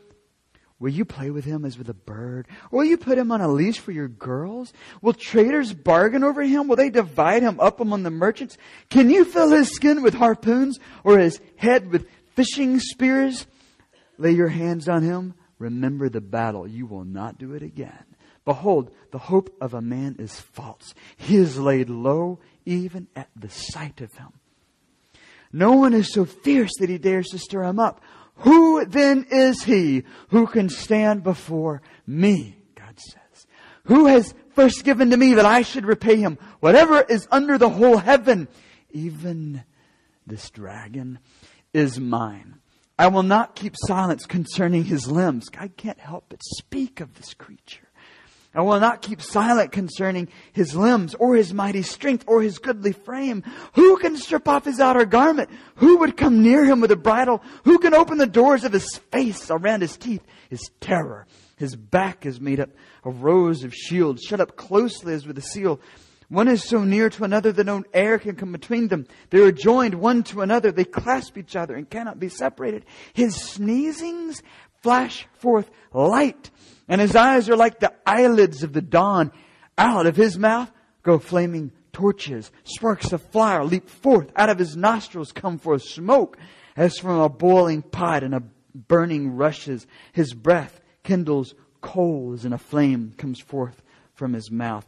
Will 0.79 0.91
you 0.91 1.05
play 1.05 1.31
with 1.31 1.45
him 1.45 1.65
as 1.65 1.77
with 1.77 1.89
a 1.89 1.93
bird? 1.93 2.47
Or 2.69 2.79
will 2.79 2.85
you 2.85 2.97
put 2.97 3.17
him 3.17 3.31
on 3.31 3.41
a 3.41 3.47
leash 3.47 3.79
for 3.79 3.91
your 3.91 4.07
girls? 4.07 4.73
Will 5.01 5.13
traders 5.13 5.73
bargain 5.73 6.23
over 6.23 6.43
him? 6.43 6.67
Will 6.67 6.75
they 6.75 6.91
divide 6.91 7.41
him 7.41 7.59
up 7.59 7.79
among 7.79 8.03
the 8.03 8.11
merchants? 8.11 8.57
Can 8.89 9.09
you 9.09 9.25
fill 9.25 9.49
his 9.49 9.73
skin 9.73 10.03
with 10.03 10.13
harpoons 10.13 10.79
or 11.03 11.17
his 11.17 11.41
head 11.55 11.91
with 11.91 12.07
fishing 12.35 12.79
spears? 12.79 13.47
Lay 14.19 14.31
your 14.31 14.49
hands 14.49 14.87
on 14.87 15.01
him. 15.01 15.33
Remember 15.57 16.09
the 16.09 16.21
battle. 16.21 16.67
You 16.67 16.85
will 16.85 17.05
not 17.05 17.39
do 17.39 17.53
it 17.53 17.63
again. 17.63 18.03
Behold, 18.47 18.91
the 19.11 19.17
hope 19.17 19.53
of 19.59 19.73
a 19.73 19.81
man 19.81 20.15
is 20.19 20.39
false. 20.39 20.93
He 21.17 21.35
is 21.35 21.59
laid 21.59 21.89
low 21.89 22.39
even 22.65 23.07
at 23.13 23.27
the 23.35 23.49
sight 23.49 23.99
of 23.99 24.13
him. 24.13 24.31
No 25.51 25.73
one 25.73 25.93
is 25.93 26.13
so 26.13 26.23
fierce 26.23 26.71
that 26.79 26.87
he 26.89 26.97
dares 26.97 27.27
to 27.31 27.39
stir 27.39 27.65
him 27.65 27.77
up. 27.77 27.99
Who 28.35 28.85
then 28.85 29.27
is 29.29 29.63
he 29.63 30.03
who 30.29 30.47
can 30.47 30.69
stand 30.69 31.23
before 31.23 31.81
me? 32.05 32.55
God 32.73 32.97
says. 32.97 33.47
Who 33.83 34.05
has 34.05 34.33
first 34.55 34.85
given 34.85 35.09
to 35.09 35.17
me 35.17 35.33
that 35.33 35.45
I 35.45 35.61
should 35.61 35.85
repay 35.85 36.15
him? 36.15 36.37
Whatever 36.61 37.01
is 37.01 37.27
under 37.29 37.57
the 37.57 37.69
whole 37.69 37.97
heaven, 37.97 38.47
even 38.91 39.65
this 40.25 40.49
dragon 40.51 41.19
is 41.73 41.99
mine. 41.99 42.61
I 42.97 43.07
will 43.07 43.23
not 43.23 43.55
keep 43.55 43.75
silence 43.75 44.25
concerning 44.25 44.85
his 44.85 45.11
limbs. 45.11 45.49
God 45.49 45.75
can't 45.75 45.99
help 45.99 46.27
but 46.29 46.39
speak 46.45 47.01
of 47.01 47.15
this 47.15 47.33
creature. 47.33 47.86
I 48.53 48.61
will 48.61 48.79
not 48.79 49.01
keep 49.01 49.21
silent 49.21 49.71
concerning 49.71 50.29
his 50.51 50.75
limbs 50.75 51.13
or 51.15 51.35
his 51.35 51.53
mighty 51.53 51.83
strength 51.83 52.23
or 52.27 52.41
his 52.41 52.57
goodly 52.57 52.91
frame. 52.91 53.43
Who 53.73 53.97
can 53.97 54.17
strip 54.17 54.47
off 54.47 54.65
his 54.65 54.79
outer 54.79 55.05
garment? 55.05 55.49
Who 55.75 55.97
would 55.97 56.17
come 56.17 56.41
near 56.41 56.65
him 56.65 56.79
with 56.79 56.91
a 56.91 56.95
bridle? 56.95 57.43
Who 57.65 57.77
can 57.77 57.93
open 57.93 58.17
the 58.17 58.25
doors 58.25 58.63
of 58.63 58.73
his 58.73 58.97
face 59.11 59.51
around 59.51 59.81
his 59.81 59.97
teeth? 59.97 60.23
His 60.49 60.71
terror. 60.79 61.27
His 61.57 61.75
back 61.75 62.25
is 62.25 62.39
made 62.39 62.59
up 62.59 62.69
of 63.03 63.23
rows 63.23 63.63
of 63.63 63.73
shields, 63.73 64.23
shut 64.23 64.39
up 64.39 64.55
closely 64.55 65.13
as 65.13 65.27
with 65.27 65.37
a 65.37 65.41
seal. 65.41 65.79
One 66.29 66.49
is 66.49 66.63
so 66.63 66.83
near 66.83 67.09
to 67.11 67.23
another 67.23 67.53
that 67.53 67.65
no 67.65 67.83
air 67.93 68.19
can 68.19 68.35
come 68.35 68.51
between 68.51 68.89
them. 68.89 69.07
They 69.29 69.39
are 69.39 69.51
joined 69.51 69.95
one 69.95 70.23
to 70.23 70.41
another. 70.41 70.71
They 70.71 70.83
clasp 70.83 71.37
each 71.37 71.55
other 71.55 71.75
and 71.75 71.89
cannot 71.89 72.19
be 72.19 72.27
separated. 72.27 72.85
His 73.13 73.35
sneezings 73.35 74.41
flash 74.81 75.27
forth 75.33 75.69
light 75.93 76.49
and 76.87 77.01
his 77.01 77.15
eyes 77.15 77.49
are 77.49 77.55
like 77.55 77.79
the 77.79 77.93
eyelids 78.05 78.63
of 78.63 78.73
the 78.73 78.81
dawn. 78.81 79.31
Out 79.77 80.05
of 80.05 80.15
his 80.15 80.37
mouth 80.37 80.71
go 81.03 81.19
flaming 81.19 81.71
torches. 81.91 82.51
Sparks 82.63 83.11
of 83.11 83.21
fire 83.21 83.63
leap 83.63 83.89
forth. 83.89 84.31
Out 84.35 84.49
of 84.49 84.59
his 84.59 84.75
nostrils 84.75 85.31
come 85.31 85.57
forth 85.57 85.83
smoke 85.83 86.37
as 86.75 86.97
from 86.97 87.19
a 87.19 87.29
boiling 87.29 87.81
pot 87.81 88.23
and 88.23 88.33
a 88.33 88.43
burning 88.73 89.35
rushes. 89.35 89.85
His 90.13 90.33
breath 90.33 90.79
kindles 91.03 91.53
coals 91.81 92.45
and 92.45 92.53
a 92.53 92.57
flame 92.57 93.13
comes 93.17 93.39
forth 93.39 93.81
from 94.13 94.33
his 94.33 94.49
mouth. 94.49 94.85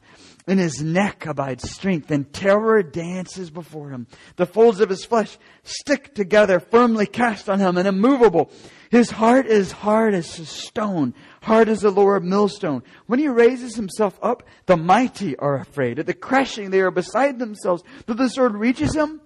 In 0.48 0.58
his 0.58 0.82
neck 0.82 1.28
abides 1.28 1.70
strength, 1.70 2.10
and 2.10 2.34
terror 2.34 2.82
dances 2.82 3.52
before 3.52 3.92
him. 3.92 4.08
The 4.38 4.48
folds 4.48 4.80
of 4.80 4.90
his 4.90 5.06
flesh 5.06 5.38
stick 5.62 6.16
together, 6.16 6.60
firmly 6.60 7.06
cast 7.06 7.48
on 7.48 7.60
him 7.60 7.78
and 7.78 7.88
immovable. 7.88 8.52
His 8.90 9.12
heart 9.12 9.46
is 9.46 9.72
hard 9.72 10.14
as 10.14 10.40
a 10.40 10.46
stone, 10.46 11.14
hard 11.44 11.70
as 11.70 11.84
a 11.84 11.92
lower 11.92 12.20
millstone. 12.20 12.84
When 13.06 13.20
he 13.20 13.28
raises 13.28 13.76
himself 13.76 14.18
up, 14.22 14.44
the 14.66 14.78
mighty 14.78 15.38
are 15.38 15.56
afraid. 15.56 16.00
At 16.00 16.08
the 16.08 16.14
crashing, 16.14 16.72
they 16.72 16.82
are 16.82 16.92
beside 16.92 17.38
themselves. 17.38 17.84
Though 18.06 18.16
the 18.16 18.30
sword 18.30 18.56
reaches 18.56 18.96
him, 18.96 19.22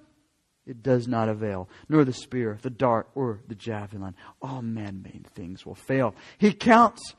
it 0.65 0.81
does 0.83 1.07
not 1.07 1.29
avail, 1.29 1.69
nor 1.89 2.05
the 2.05 2.13
spear, 2.13 2.57
the 2.61 2.69
dart, 2.69 3.09
or 3.15 3.41
the 3.47 3.55
javelin. 3.55 4.15
All 4.41 4.61
man 4.61 5.01
made 5.01 5.27
things 5.33 5.65
will 5.65 5.75
fail. 5.75 6.15
He 6.37 6.53
counts 6.53 7.15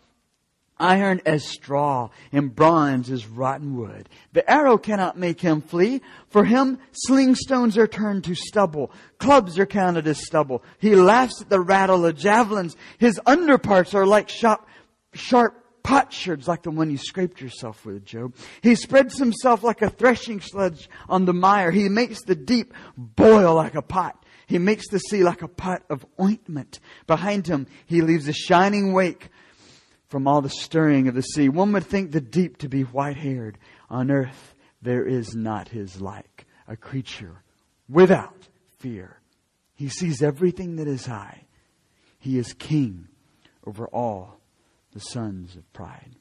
iron 0.79 1.21
as 1.25 1.45
straw, 1.45 2.11
and 2.33 2.55
bronze 2.55 3.11
as 3.11 3.27
rotten 3.27 3.77
wood. 3.77 4.09
The 4.33 4.49
arrow 4.51 4.79
cannot 4.79 5.19
make 5.19 5.41
him 5.41 5.61
flee. 5.61 6.03
For 6.29 6.45
him, 6.45 6.79
sling 6.93 7.35
stones 7.35 7.79
are 7.79 7.87
turned 7.87 8.25
to 8.25 8.35
stubble. 8.35 8.91
Clubs 9.19 9.59
are 9.59 9.67
counted 9.67 10.07
as 10.07 10.25
stubble. 10.25 10.63
He 10.79 10.97
laughs 10.97 11.41
at 11.41 11.49
the 11.49 11.61
rattle 11.61 12.05
of 12.05 12.17
javelins. 12.17 12.77
His 12.99 13.21
underparts 13.27 13.95
are 13.95 14.07
like 14.07 14.29
sharp, 14.29 14.67
sharp 15.13 15.61
potsherds 15.83 16.49
like 16.49 16.63
the 16.63 16.71
one 16.71 16.91
you 16.91 16.99
scraped 16.99 17.41
yourself 17.41 17.85
with, 17.85 18.05
Job. 18.05 18.35
He 18.63 18.75
spreads 18.75 19.19
himself 19.19 19.63
like 19.63 19.83
a 19.83 19.91
threshing 19.91 20.41
sledge 20.41 20.89
on 21.09 21.27
the 21.27 21.35
mire. 21.35 21.71
He 21.71 21.89
makes 21.89 22.23
the 22.25 22.35
deep 22.35 22.75
boil 22.97 23.55
like 23.55 23.75
a 23.75 23.83
pot. 23.83 24.25
He 24.47 24.59
makes 24.59 24.89
the 24.89 24.99
sea 24.99 25.23
like 25.23 25.43
a 25.43 25.49
pot 25.49 25.83
of 25.89 26.05
ointment. 26.21 26.81
Behind 27.07 27.47
him, 27.47 27.67
he 27.87 28.03
leaves 28.03 28.29
a 28.29 28.33
shining 28.33 28.93
wake 28.93 29.31
from 30.15 30.29
all 30.29 30.41
the 30.41 30.49
stirring 30.49 31.09
of 31.09 31.15
the 31.17 31.23
sea. 31.23 31.49
One 31.49 31.73
would 31.73 31.87
think 31.87 32.13
the 32.13 32.21
deep 32.21 32.59
to 32.59 32.69
be 32.69 32.83
white 32.83 33.17
haired. 33.17 33.59
On 33.91 34.13
earth, 34.13 34.55
there 34.81 35.05
is 35.05 35.35
not 35.35 35.71
his 35.71 36.01
like, 36.01 36.47
a 36.69 36.77
creature 36.77 37.43
without 37.89 38.47
fear. 38.79 39.19
He 39.75 39.89
sees 39.89 40.23
everything 40.23 40.77
that 40.77 40.87
is 40.87 41.05
high. 41.05 41.47
He 42.21 42.39
is 42.39 42.53
king 42.53 43.09
over 43.67 43.89
all 43.89 44.39
the 44.93 45.01
sons 45.01 45.57
of 45.57 45.73
pride. 45.73 46.15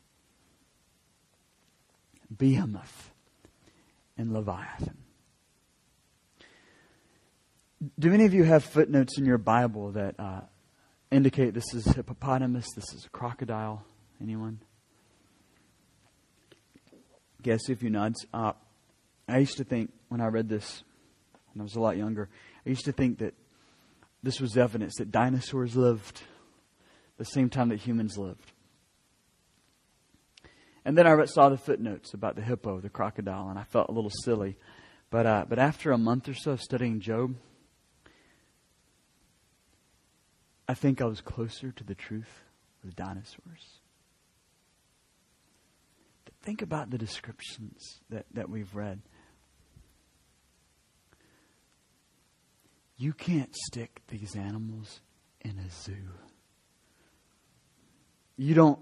Behemoth 2.35 3.11
and 4.17 4.33
Leviathan. 4.33 4.97
Do 7.99 8.11
any 8.11 8.25
of 8.25 8.33
you 8.33 8.43
have 8.43 8.63
footnotes 8.63 9.19
in 9.19 9.25
your 9.25 9.37
Bible 9.37 9.91
that 9.91 10.15
uh, 10.17 10.41
indicate 11.13 11.53
this 11.53 11.73
is 11.73 11.85
hippopotamus, 11.85 12.67
this 12.75 12.93
is 12.93 13.05
a 13.05 13.09
crocodile? 13.09 13.85
Anyone? 14.21 14.59
Guess 17.41 17.69
if 17.69 17.83
you 17.83 17.89
nods. 17.89 18.25
Uh, 18.33 18.53
I 19.27 19.37
used 19.39 19.57
to 19.57 19.63
think 19.63 19.91
when 20.09 20.21
I 20.21 20.27
read 20.27 20.49
this 20.49 20.83
when 21.53 21.61
I 21.61 21.63
was 21.63 21.75
a 21.75 21.79
lot 21.79 21.97
younger, 21.97 22.29
I 22.65 22.69
used 22.69 22.85
to 22.85 22.91
think 22.91 23.19
that 23.19 23.33
this 24.23 24.39
was 24.39 24.57
evidence 24.57 24.95
that 24.97 25.11
dinosaurs 25.11 25.75
lived 25.75 26.21
the 27.17 27.25
same 27.25 27.49
time 27.49 27.69
that 27.69 27.79
humans 27.79 28.17
lived. 28.17 28.51
And 30.85 30.97
then 30.97 31.07
I 31.07 31.25
saw 31.25 31.49
the 31.49 31.57
footnotes 31.57 32.13
about 32.13 32.35
the 32.35 32.41
hippo, 32.41 32.81
the 32.81 32.89
crocodile, 32.89 33.49
and 33.49 33.59
I 33.59 33.63
felt 33.63 33.89
a 33.89 33.93
little 33.93 34.11
silly. 34.23 34.57
But, 35.09 35.25
uh, 35.25 35.45
but 35.47 35.59
after 35.59 35.91
a 35.91 35.97
month 35.97 36.27
or 36.27 36.33
so 36.33 36.51
of 36.51 36.61
studying 36.61 36.99
Job, 36.99 37.35
I 40.67 40.73
think 40.73 41.01
I 41.01 41.05
was 41.05 41.21
closer 41.21 41.71
to 41.71 41.83
the 41.83 41.95
truth 41.95 42.43
with 42.83 42.95
dinosaurs. 42.95 43.79
Think 46.43 46.61
about 46.61 46.89
the 46.89 46.97
descriptions 46.97 48.01
that, 48.09 48.25
that 48.33 48.49
we've 48.49 48.75
read. 48.75 49.01
You 52.97 53.13
can't 53.13 53.55
stick 53.55 54.01
these 54.09 54.35
animals 54.35 54.99
in 55.41 55.57
a 55.57 55.69
zoo. 55.69 56.09
You 58.35 58.53
don't 58.55 58.79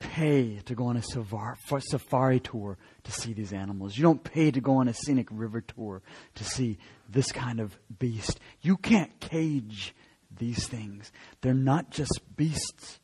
pay 0.00 0.58
to 0.64 0.74
go 0.74 0.86
on 0.86 0.96
a 0.96 1.02
safari 1.02 2.40
tour 2.40 2.78
to 3.04 3.12
see 3.12 3.32
these 3.32 3.52
animals. 3.52 3.96
You 3.96 4.02
don't 4.02 4.22
pay 4.22 4.50
to 4.50 4.60
go 4.60 4.76
on 4.78 4.88
a 4.88 4.94
scenic 4.94 5.28
river 5.30 5.60
tour 5.60 6.02
to 6.34 6.44
see 6.44 6.78
this 7.08 7.30
kind 7.30 7.60
of 7.60 7.78
beast. 7.98 8.40
You 8.60 8.76
can't 8.76 9.20
cage 9.20 9.94
these 10.38 10.66
things. 10.66 11.12
They're 11.40 11.54
not 11.54 11.90
just 11.90 12.20
beasts, 12.36 12.98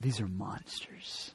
these 0.00 0.20
are 0.20 0.28
monsters. 0.28 1.32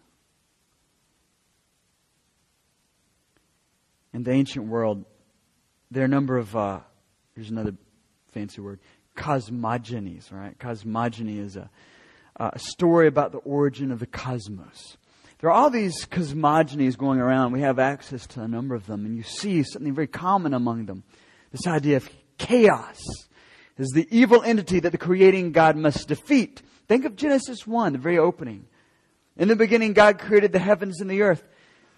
In 4.14 4.24
the 4.24 4.32
ancient 4.32 4.68
world, 4.68 5.06
there 5.90 6.04
are 6.04 6.06
a 6.06 6.10
number 6.10 6.38
of, 6.38 6.56
uh, 6.56 6.80
here's 7.34 7.50
another 7.50 7.74
fancy 8.34 8.62
word, 8.62 8.80
cosmogonies, 9.16 10.32
right? 10.32 10.58
Cosmogony 10.60 11.40
is 11.40 11.56
a, 11.56 11.70
a 12.38 12.60
story 12.60 13.08
about 13.08 13.32
the 13.32 13.40
origin 13.40 13.92
of 13.92 14.00
the 14.00 14.06
cosmos. 14.06 14.98
There 15.40 15.50
are 15.50 15.54
all 15.54 15.70
these 15.70 16.06
cosmogonies 16.06 16.98
going 16.98 17.20
around. 17.20 17.52
We 17.52 17.62
have 17.62 17.80
access 17.80 18.28
to 18.28 18.42
a 18.42 18.48
number 18.48 18.76
of 18.76 18.86
them, 18.86 19.06
and 19.06 19.16
you 19.18 19.24
see 19.24 19.64
something 19.64 19.94
very 19.94 20.08
common 20.08 20.54
among 20.54 20.86
them. 20.86 21.04
This 21.52 21.68
idea 21.68 21.98
of 21.98 22.10
chaos 22.38 23.00
is 23.78 23.90
the 23.90 24.08
evil 24.10 24.42
entity 24.44 24.80
that 24.80 24.92
the 24.92 24.98
creating 24.98 25.52
God 25.52 25.76
must 25.76 26.08
defeat. 26.08 26.62
Think 26.88 27.06
of 27.06 27.16
Genesis 27.16 27.68
1, 27.68 27.94
the 27.94 28.00
very 28.00 28.18
opening. 28.18 28.68
In 29.38 29.48
the 29.48 29.56
beginning, 29.56 29.94
God 29.94 30.20
created 30.20 30.52
the 30.52 30.60
heavens 30.60 31.02
and 31.02 31.10
the 31.10 31.22
earth. 31.22 31.44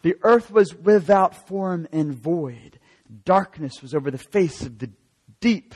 The 0.02 0.16
earth 0.22 0.52
was 0.52 0.76
without 0.76 1.48
form 1.48 1.88
and 1.92 2.14
void. 2.14 2.80
Darkness 3.26 3.82
was 3.82 3.94
over 3.94 4.12
the 4.12 4.18
face 4.18 4.62
of 4.62 4.80
the 4.80 4.90
deep, 5.40 5.76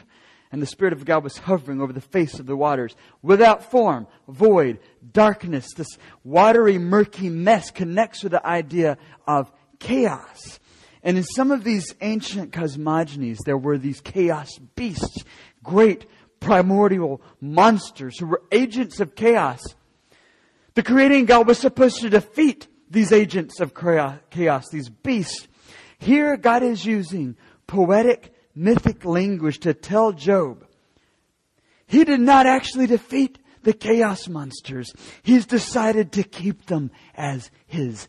and 0.52 0.62
the 0.62 0.66
Spirit 0.66 0.94
of 0.94 1.06
God 1.06 1.24
was 1.24 1.38
hovering 1.38 1.82
over 1.82 1.94
the 1.94 2.02
face 2.02 2.40
of 2.40 2.46
the 2.46 2.56
waters. 2.56 2.96
Without 3.22 3.70
form, 3.70 4.08
void, 4.28 4.80
darkness, 5.12 5.74
this 5.76 5.98
watery, 6.24 6.78
murky 6.78 7.30
mess 7.30 7.70
connects 7.72 8.24
with 8.24 8.32
the 8.32 8.46
idea 8.46 8.98
of 9.28 9.52
chaos. 9.80 10.60
And 11.04 11.18
in 11.18 11.24
some 11.24 11.52
of 11.52 11.64
these 11.64 11.94
ancient 12.02 12.52
cosmogonies, 12.52 13.38
there 13.46 13.58
were 13.58 13.78
these 13.78 14.02
chaos 14.02 14.50
beasts, 14.76 15.24
great 15.64 16.06
primordial 16.40 17.22
monsters 17.42 18.20
who 18.20 18.28
were 18.28 18.42
agents 18.52 19.00
of 19.00 19.16
chaos. 19.16 19.62
The 20.74 20.84
creating 20.84 21.26
God 21.26 21.48
was 21.48 21.58
supposed 21.58 22.02
to 22.02 22.10
defeat 22.10 22.68
these 22.90 23.12
agents 23.12 23.60
of 23.60 23.74
chaos, 23.74 24.70
these 24.72 24.90
beasts. 24.90 25.48
Here, 26.00 26.38
God 26.38 26.64
is 26.64 26.86
using 26.86 27.36
poetic, 27.66 28.34
mythic 28.56 29.04
language 29.04 29.60
to 29.60 29.74
tell 29.74 30.12
Job 30.12 30.68
he 31.88 32.04
did 32.04 32.20
not 32.20 32.46
actually 32.46 32.86
defeat 32.86 33.40
the 33.64 33.74
chaos 33.74 34.28
monsters. 34.28 34.94
He's 35.24 35.46
decided 35.46 36.12
to 36.14 36.24
keep 36.24 36.66
them 36.66 36.92
as 37.16 37.50
his 37.66 38.08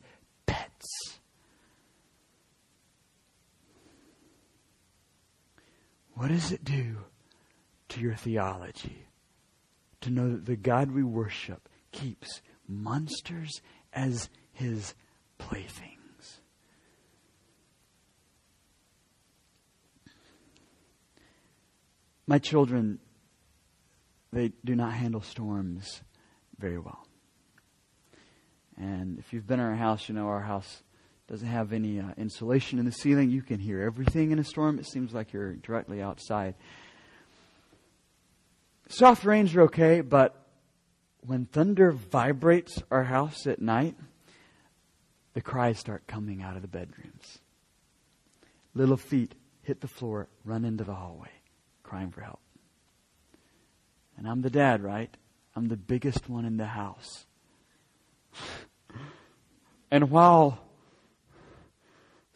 What 6.18 6.30
does 6.30 6.50
it 6.50 6.64
do 6.64 6.96
to 7.90 8.00
your 8.00 8.16
theology 8.16 9.06
to 10.00 10.10
know 10.10 10.32
that 10.32 10.46
the 10.46 10.56
God 10.56 10.90
we 10.90 11.04
worship 11.04 11.68
keeps 11.92 12.42
monsters 12.66 13.60
as 13.92 14.28
his 14.50 14.94
playthings? 15.38 16.40
My 22.26 22.40
children, 22.40 22.98
they 24.32 24.50
do 24.64 24.74
not 24.74 24.94
handle 24.94 25.22
storms 25.22 26.02
very 26.58 26.78
well. 26.78 27.06
And 28.76 29.20
if 29.20 29.32
you've 29.32 29.46
been 29.46 29.60
in 29.60 29.66
our 29.66 29.76
house, 29.76 30.08
you 30.08 30.16
know 30.16 30.26
our 30.26 30.42
house 30.42 30.82
doesn't 31.28 31.46
have 31.46 31.74
any 31.74 32.00
uh, 32.00 32.06
insulation 32.16 32.78
in 32.78 32.86
the 32.86 32.92
ceiling. 32.92 33.30
You 33.30 33.42
can 33.42 33.60
hear 33.60 33.82
everything 33.82 34.30
in 34.30 34.38
a 34.38 34.44
storm. 34.44 34.78
It 34.78 34.86
seems 34.86 35.12
like 35.12 35.32
you're 35.32 35.54
directly 35.54 36.00
outside. 36.00 36.54
Soft 38.88 39.24
rains 39.24 39.54
are 39.54 39.62
okay, 39.62 40.00
but 40.00 40.34
when 41.20 41.44
thunder 41.44 41.92
vibrates 41.92 42.82
our 42.90 43.04
house 43.04 43.46
at 43.46 43.60
night, 43.60 43.94
the 45.34 45.42
cries 45.42 45.78
start 45.78 46.06
coming 46.06 46.42
out 46.42 46.56
of 46.56 46.62
the 46.62 46.68
bedrooms. 46.68 47.38
Little 48.74 48.96
feet 48.96 49.34
hit 49.62 49.82
the 49.82 49.88
floor, 49.88 50.28
run 50.46 50.64
into 50.64 50.84
the 50.84 50.94
hallway, 50.94 51.30
crying 51.82 52.10
for 52.10 52.22
help. 52.22 52.40
And 54.16 54.26
I'm 54.26 54.40
the 54.40 54.50
dad, 54.50 54.82
right? 54.82 55.14
I'm 55.54 55.68
the 55.68 55.76
biggest 55.76 56.30
one 56.30 56.46
in 56.46 56.56
the 56.56 56.66
house. 56.66 57.26
and 59.90 60.10
while 60.10 60.58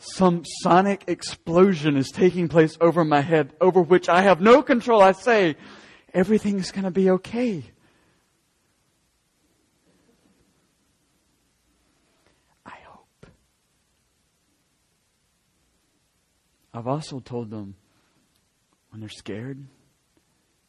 some 0.04 0.44
sonic 0.44 1.04
explosion 1.06 1.96
is 1.96 2.10
taking 2.10 2.48
place 2.48 2.76
over 2.80 3.04
my 3.04 3.20
head, 3.20 3.52
over 3.60 3.80
which 3.80 4.08
I 4.08 4.22
have 4.22 4.40
no 4.40 4.60
control. 4.60 5.00
I 5.00 5.12
say, 5.12 5.56
everything's 6.12 6.72
going 6.72 6.84
to 6.84 6.90
be 6.90 7.08
okay. 7.10 7.62
I 12.66 12.74
hope. 12.84 13.26
I've 16.74 16.88
also 16.88 17.20
told 17.20 17.50
them 17.50 17.76
when 18.90 19.00
they're 19.00 19.08
scared 19.08 19.64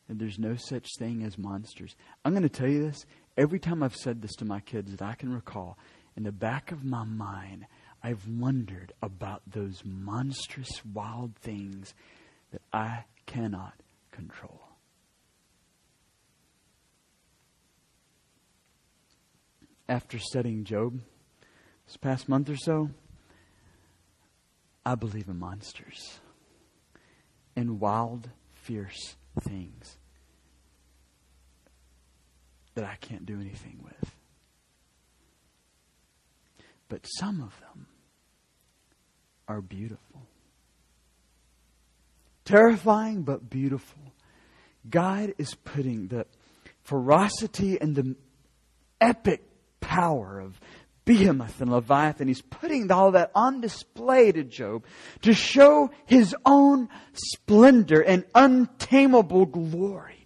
that 0.07 0.19
there's 0.19 0.37
no 0.37 0.55
such 0.55 0.87
thing 0.99 1.23
as 1.23 1.39
monsters. 1.39 1.95
I'm 2.23 2.33
going 2.33 2.43
to 2.43 2.49
tell 2.49 2.69
you 2.69 2.85
this 2.85 3.07
every 3.35 3.59
time 3.59 3.81
I've 3.81 3.95
said 3.95 4.21
this 4.21 4.35
to 4.35 4.45
my 4.45 4.59
kids 4.59 4.91
that 4.91 5.01
I 5.01 5.15
can 5.15 5.33
recall, 5.33 5.79
in 6.15 6.21
the 6.21 6.31
back 6.31 6.71
of 6.71 6.83
my 6.83 7.03
mind, 7.03 7.65
I've 8.03 8.27
wondered 8.27 8.93
about 9.01 9.41
those 9.47 9.81
monstrous 9.85 10.83
wild 10.93 11.35
things 11.37 11.93
that 12.51 12.61
I 12.73 13.05
cannot 13.25 13.73
control. 14.11 14.63
after 19.93 20.17
studying 20.17 20.63
Job 20.63 21.01
this 21.85 21.97
past 21.97 22.29
month 22.29 22.49
or 22.49 22.55
so, 22.55 22.89
I 24.85 24.95
believe 24.95 25.27
in 25.27 25.39
monsters 25.39 26.19
and 27.55 27.79
wild, 27.79 28.29
fierce 28.53 29.15
things 29.41 29.97
that 32.75 32.85
I 32.85 32.95
can't 32.99 33.25
do 33.25 33.39
anything 33.39 33.79
with. 33.83 34.15
But 36.89 37.05
some 37.19 37.41
of 37.41 37.59
them 37.61 37.87
are 39.47 39.61
beautiful. 39.61 40.21
Terrifying, 42.45 43.23
but 43.23 43.49
beautiful. 43.49 44.01
God 44.89 45.33
is 45.37 45.55
putting 45.55 46.07
the 46.07 46.25
ferocity 46.83 47.79
and 47.79 47.95
the 47.95 48.15
epic 48.99 49.43
power 49.79 50.39
of 50.39 50.59
Behemoth 51.05 51.59
and 51.61 51.71
Leviathan. 51.71 52.27
He's 52.27 52.41
putting 52.41 52.91
all 52.91 53.11
that 53.11 53.31
on 53.35 53.61
display 53.61 54.31
to 54.31 54.43
Job 54.43 54.85
to 55.21 55.33
show 55.33 55.91
his 56.05 56.35
own 56.45 56.89
splendor 57.13 58.01
and 58.01 58.25
untamable 58.33 59.45
glory. 59.45 60.25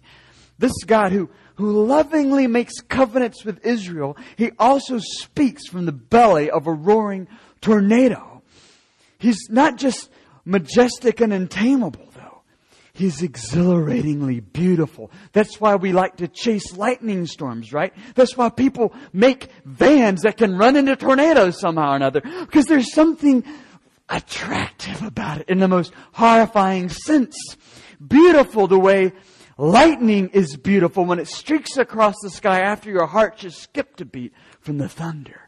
This 0.58 0.72
God 0.86 1.12
who, 1.12 1.30
who 1.56 1.84
lovingly 1.86 2.46
makes 2.46 2.80
covenants 2.80 3.44
with 3.44 3.64
Israel, 3.64 4.16
he 4.36 4.52
also 4.58 4.98
speaks 4.98 5.68
from 5.68 5.86
the 5.86 5.92
belly 5.92 6.50
of 6.50 6.66
a 6.66 6.72
roaring 6.72 7.28
tornado. 7.60 8.37
He's 9.18 9.48
not 9.50 9.76
just 9.76 10.10
majestic 10.44 11.20
and 11.20 11.32
untamable. 11.32 12.08
Though. 12.14 12.42
He's 12.92 13.22
exhilaratingly 13.22 14.40
beautiful. 14.40 15.10
That's 15.32 15.60
why 15.60 15.76
we 15.76 15.92
like 15.92 16.16
to 16.16 16.26
chase 16.26 16.76
lightning 16.76 17.26
storms, 17.26 17.72
right? 17.72 17.92
That's 18.14 18.36
why 18.36 18.48
people 18.48 18.92
make 19.12 19.50
vans 19.64 20.22
that 20.22 20.36
can 20.36 20.58
run 20.58 20.76
into 20.76 20.96
tornadoes 20.96 21.60
somehow 21.60 21.92
or 21.92 21.96
another. 21.96 22.20
Because 22.20 22.66
there's 22.66 22.92
something 22.92 23.44
attractive 24.08 25.02
about 25.02 25.42
it 25.42 25.48
in 25.48 25.58
the 25.58 25.68
most 25.68 25.92
horrifying 26.12 26.88
sense. 26.88 27.36
Beautiful 28.04 28.66
the 28.66 28.78
way 28.78 29.12
lightning 29.56 30.30
is 30.30 30.56
beautiful 30.56 31.04
when 31.04 31.18
it 31.18 31.28
streaks 31.28 31.76
across 31.76 32.14
the 32.22 32.30
sky 32.30 32.60
after 32.60 32.90
your 32.90 33.06
heart 33.06 33.36
just 33.36 33.60
skipped 33.60 34.00
a 34.00 34.04
beat 34.04 34.32
from 34.60 34.78
the 34.78 34.88
thunder. 34.88 35.47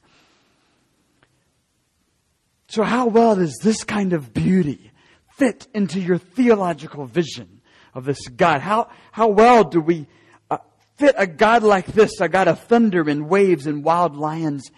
So 2.71 2.85
how 2.85 3.09
well 3.09 3.35
does 3.35 3.59
this 3.61 3.83
kind 3.83 4.12
of 4.12 4.33
beauty 4.33 4.93
fit 5.37 5.66
into 5.75 5.99
your 5.99 6.18
theological 6.18 7.05
vision 7.05 7.62
of 7.95 8.05
this 8.05 8.29
God? 8.29 8.61
How, 8.61 8.91
how 9.11 9.27
well 9.27 9.64
do 9.64 9.81
we 9.81 10.07
uh, 10.49 10.59
fit 10.97 11.16
a 11.18 11.27
God 11.27 11.64
like 11.64 11.87
this, 11.87 12.21
a 12.21 12.29
God 12.29 12.47
of 12.47 12.61
thunder 12.61 13.09
and 13.09 13.29
waves 13.29 13.66
and 13.66 13.83
wild 13.83 14.14
lions 14.14 14.71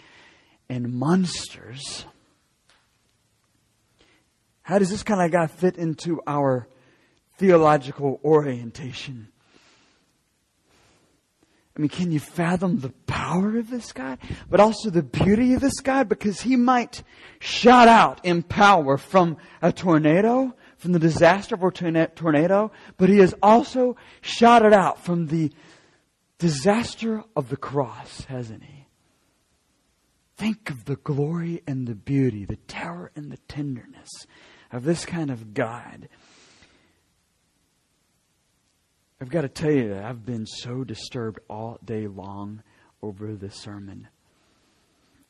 and 0.71 0.95
monsters? 0.95 2.07
How 4.63 4.79
does 4.79 4.89
this 4.89 5.03
kind 5.03 5.21
of 5.21 5.31
God 5.31 5.51
fit 5.51 5.77
into 5.77 6.23
our 6.27 6.67
theological 7.37 8.23
orientation? 8.25 9.29
I 11.77 11.81
mean, 11.81 11.89
can 11.89 12.13
you 12.13 12.21
fathom 12.21 12.81
the 12.81 12.93
power 13.07 13.57
of 13.59 13.71
this 13.71 13.93
God? 13.93 14.19
But 14.51 14.61
also 14.61 14.91
the 14.91 15.03
beauty 15.03 15.55
of 15.55 15.61
this 15.61 15.81
God? 15.81 16.09
Because 16.09 16.43
He 16.43 16.57
might 16.57 17.03
shout 17.39 17.89
out 17.89 18.23
in 18.25 18.43
power 18.43 18.99
from 18.99 19.39
a 19.63 19.73
tornado, 19.73 20.55
from 20.77 20.93
the 20.93 20.99
disaster 20.99 21.55
of 21.55 21.63
a 21.63 21.71
tornado, 21.71 22.73
but 22.99 23.09
He 23.09 23.19
has 23.19 23.35
also 23.43 23.97
shouted 24.21 24.75
out 24.75 25.03
from 25.03 25.29
the 25.29 25.51
disaster 26.39 27.25
of 27.35 27.49
the 27.49 27.57
cross, 27.57 28.25
hasn't 28.25 28.65
He? 28.65 28.87
Think 30.37 30.69
of 30.69 30.85
the 30.85 30.97
glory 30.97 31.63
and 31.67 31.87
the 31.87 31.95
beauty, 31.95 32.45
the 32.45 32.57
terror 32.57 33.13
and 33.17 33.31
the 33.31 33.39
tenderness 33.49 34.27
of 34.73 34.85
this 34.85 35.07
kind 35.07 35.31
of 35.31 35.55
God. 35.55 36.09
I've 39.23 39.31
got 39.31 39.43
to 39.43 39.49
tell 39.49 39.71
you 39.71 39.91
that 39.91 40.05
I've 40.05 40.27
been 40.27 40.47
so 40.47 40.83
disturbed 40.83 41.39
all 41.49 41.79
day 41.85 42.09
long 42.09 42.65
over 43.01 43.37
this 43.37 43.55
sermon. 43.55 44.09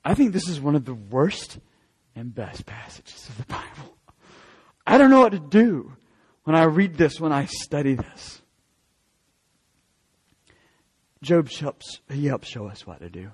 I 0.02 0.14
think 0.14 0.32
this 0.32 0.48
is 0.48 0.58
one 0.58 0.74
of 0.74 0.86
the 0.86 0.94
worst 0.94 1.58
and 2.16 2.34
best 2.34 2.64
passages 2.64 3.28
of 3.28 3.36
the 3.36 3.44
Bible. 3.44 3.98
I 4.86 4.96
don't 4.96 5.10
know 5.10 5.20
what 5.20 5.32
to 5.32 5.38
do 5.38 5.92
when 6.44 6.56
I 6.56 6.62
read 6.62 6.94
this, 6.94 7.20
when 7.20 7.32
I 7.32 7.44
study 7.44 7.92
this. 7.92 8.40
Job 11.20 11.50
helps, 11.50 12.00
he 12.10 12.28
helps 12.28 12.48
show 12.48 12.68
us 12.68 12.86
what 12.86 13.00
to 13.00 13.10
do. 13.10 13.30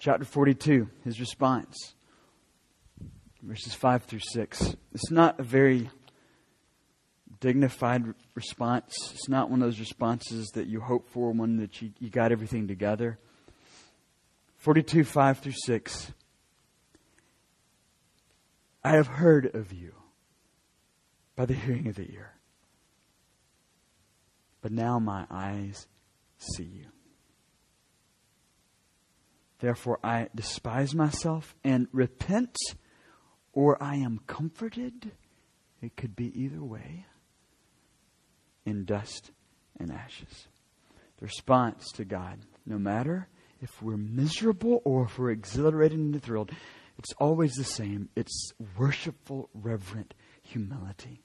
Chapter 0.00 0.24
42, 0.24 0.90
his 1.04 1.20
response, 1.20 1.94
verses 3.40 3.72
5 3.72 4.02
through 4.02 4.18
6. 4.32 4.76
It's 4.92 5.12
not 5.12 5.38
a 5.38 5.44
very 5.44 5.90
dignified 7.40 8.14
response. 8.34 8.94
It's 9.12 9.28
not 9.28 9.50
one 9.50 9.62
of 9.62 9.68
those 9.68 9.80
responses 9.80 10.48
that 10.54 10.66
you 10.66 10.80
hope 10.80 11.08
for, 11.08 11.32
one 11.32 11.58
that 11.58 11.80
you, 11.82 11.92
you 11.98 12.10
got 12.10 12.32
everything 12.32 12.68
together. 12.68 13.18
42, 14.58 15.04
5 15.04 15.38
through 15.38 15.52
6. 15.64 16.12
I 18.82 18.90
have 18.90 19.06
heard 19.06 19.54
of 19.54 19.72
you 19.72 19.94
by 21.34 21.46
the 21.46 21.54
hearing 21.54 21.88
of 21.88 21.96
the 21.96 22.10
ear. 22.12 22.32
But 24.62 24.72
now 24.72 24.98
my 24.98 25.26
eyes 25.30 25.86
see 26.38 26.64
you. 26.64 26.86
Therefore 29.58 29.98
I 30.02 30.28
despise 30.34 30.94
myself 30.94 31.54
and 31.64 31.88
repent, 31.92 32.56
or 33.52 33.82
I 33.82 33.96
am 33.96 34.20
comforted. 34.26 35.12
It 35.80 35.96
could 35.96 36.14
be 36.16 36.32
either 36.40 36.62
way 36.62 37.06
in 38.66 38.84
dust 38.84 39.30
and 39.78 39.90
ashes. 39.90 40.48
The 41.18 41.26
response 41.26 41.90
to 41.92 42.04
God, 42.04 42.40
no 42.66 42.78
matter 42.78 43.28
if 43.62 43.80
we're 43.80 43.96
miserable 43.96 44.82
or 44.84 45.04
if 45.04 45.18
we're 45.18 45.30
exhilarated 45.30 45.98
and 45.98 46.22
thrilled, 46.22 46.50
it's 46.98 47.12
always 47.18 47.54
the 47.54 47.64
same. 47.64 48.10
It's 48.16 48.52
worshipful, 48.76 49.48
reverent 49.54 50.12
humility. 50.42 51.22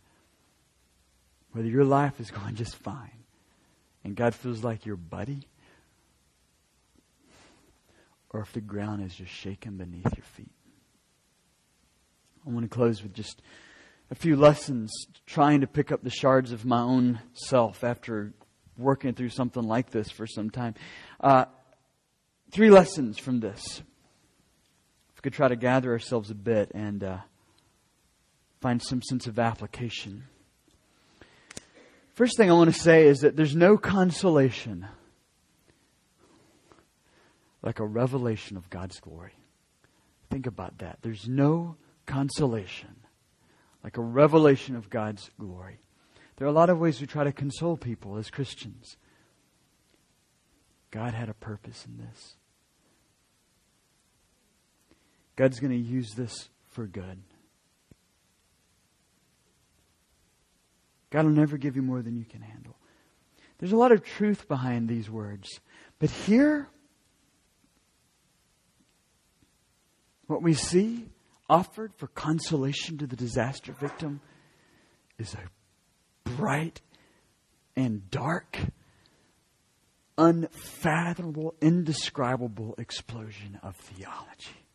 Whether 1.51 1.67
your 1.67 1.83
life 1.83 2.21
is 2.21 2.31
going 2.31 2.55
just 2.55 2.75
fine 2.77 3.23
and 4.03 4.15
God 4.15 4.33
feels 4.33 4.63
like 4.63 4.85
your 4.85 4.95
buddy, 4.95 5.47
or 8.29 8.41
if 8.41 8.53
the 8.53 8.61
ground 8.61 9.03
is 9.03 9.13
just 9.13 9.31
shaking 9.31 9.77
beneath 9.77 10.15
your 10.15 10.25
feet. 10.25 10.51
I 12.45 12.49
want 12.49 12.63
to 12.63 12.73
close 12.73 13.03
with 13.03 13.13
just 13.13 13.41
a 14.11 14.15
few 14.15 14.35
lessons 14.35 14.91
trying 15.25 15.61
to 15.61 15.67
pick 15.67 15.91
up 15.91 16.03
the 16.03 16.09
shards 16.09 16.51
of 16.51 16.65
my 16.65 16.81
own 16.81 17.19
self 17.31 17.83
after 17.83 18.33
working 18.77 19.13
through 19.13 19.29
something 19.29 19.63
like 19.63 19.89
this 19.89 20.11
for 20.11 20.27
some 20.27 20.49
time. 20.49 20.75
Uh, 21.21 21.45
three 22.51 22.69
lessons 22.69 23.17
from 23.17 23.39
this. 23.39 23.79
If 23.79 25.17
we 25.17 25.21
could 25.23 25.33
try 25.33 25.47
to 25.47 25.55
gather 25.55 25.91
ourselves 25.91 26.29
a 26.29 26.35
bit 26.35 26.71
and 26.75 27.01
uh, 27.03 27.17
find 28.59 28.81
some 28.81 29.01
sense 29.01 29.27
of 29.27 29.39
application. 29.39 30.25
First 32.13 32.35
thing 32.35 32.51
I 32.51 32.53
want 32.53 32.73
to 32.73 32.79
say 32.79 33.07
is 33.07 33.21
that 33.21 33.37
there's 33.37 33.55
no 33.55 33.77
consolation 33.77 34.87
like 37.61 37.79
a 37.79 37.85
revelation 37.85 38.57
of 38.57 38.69
God's 38.69 38.99
glory. 38.99 39.35
Think 40.29 40.47
about 40.47 40.79
that. 40.79 40.97
There's 41.01 41.29
no 41.29 41.77
consolation 42.05 43.00
like 43.83 43.97
a 43.97 44.01
revelation 44.01 44.75
of 44.75 44.89
God's 44.89 45.29
glory. 45.39 45.79
There 46.37 46.47
are 46.47 46.49
a 46.49 46.53
lot 46.53 46.69
of 46.69 46.79
ways 46.79 46.99
we 46.99 47.07
try 47.07 47.23
to 47.23 47.31
console 47.31 47.77
people 47.77 48.17
as 48.17 48.29
Christians. 48.29 48.97
God 50.89 51.13
had 51.13 51.29
a 51.29 51.33
purpose 51.33 51.85
in 51.85 51.97
this. 52.03 52.35
God's 55.35 55.59
going 55.59 55.71
to 55.71 55.77
use 55.77 56.13
this 56.13 56.49
for 56.69 56.85
good. 56.85 57.21
God 61.09 61.25
will 61.25 61.31
never 61.31 61.57
give 61.57 61.75
you 61.75 61.81
more 61.81 62.01
than 62.01 62.15
you 62.15 62.25
can 62.25 62.41
handle. 62.41 62.75
There's 63.59 63.73
a 63.73 63.77
lot 63.77 63.91
of 63.91 64.03
truth 64.03 64.47
behind 64.47 64.89
these 64.89 65.09
words. 65.09 65.59
But 65.99 66.09
here, 66.09 66.67
what 70.27 70.41
we 70.41 70.53
see 70.53 71.05
offered 71.51 71.93
for 71.97 72.07
consolation 72.07 72.97
to 72.97 73.05
the 73.05 73.17
disaster 73.17 73.73
victim 73.73 74.21
is 75.19 75.33
a 75.33 76.29
bright 76.37 76.79
and 77.75 78.09
dark, 78.09 78.57
unfathomable, 80.17 81.53
indescribable 81.61 82.73
explosion 82.77 83.59
of 83.61 83.75
theology. 83.75 84.65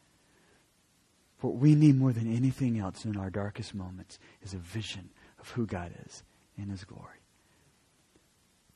What 1.41 1.57
we 1.57 1.75
need 1.75 1.97
more 1.97 2.13
than 2.13 2.31
anything 2.31 2.79
else 2.79 3.07
in 3.07 3.17
our 3.17 3.31
darkest 3.31 3.75
moments 3.75 4.19
is 4.43 4.53
a 4.53 4.59
vision 4.59 5.09
of 5.41 5.49
who 5.49 5.65
God 5.65 5.93
is 6.05 6.23
in 6.59 6.69
His 6.69 6.85
glory. 6.85 7.21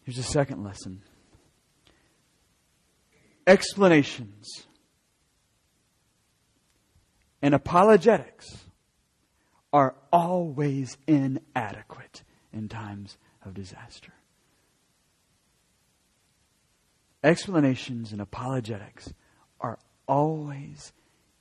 Here's 0.04 0.18
a 0.18 0.22
second 0.22 0.64
lesson 0.64 1.02
explanations 3.46 4.66
and 7.42 7.54
apologetics 7.54 8.46
are 9.72 9.94
always 10.12 10.96
inadequate 11.06 12.22
in 12.52 12.68
times 12.68 13.16
of 13.44 13.54
disaster. 13.54 14.12
Explanations 17.22 18.12
and 18.12 18.20
apologetics 18.20 19.12
are 19.60 19.78
always 20.08 20.92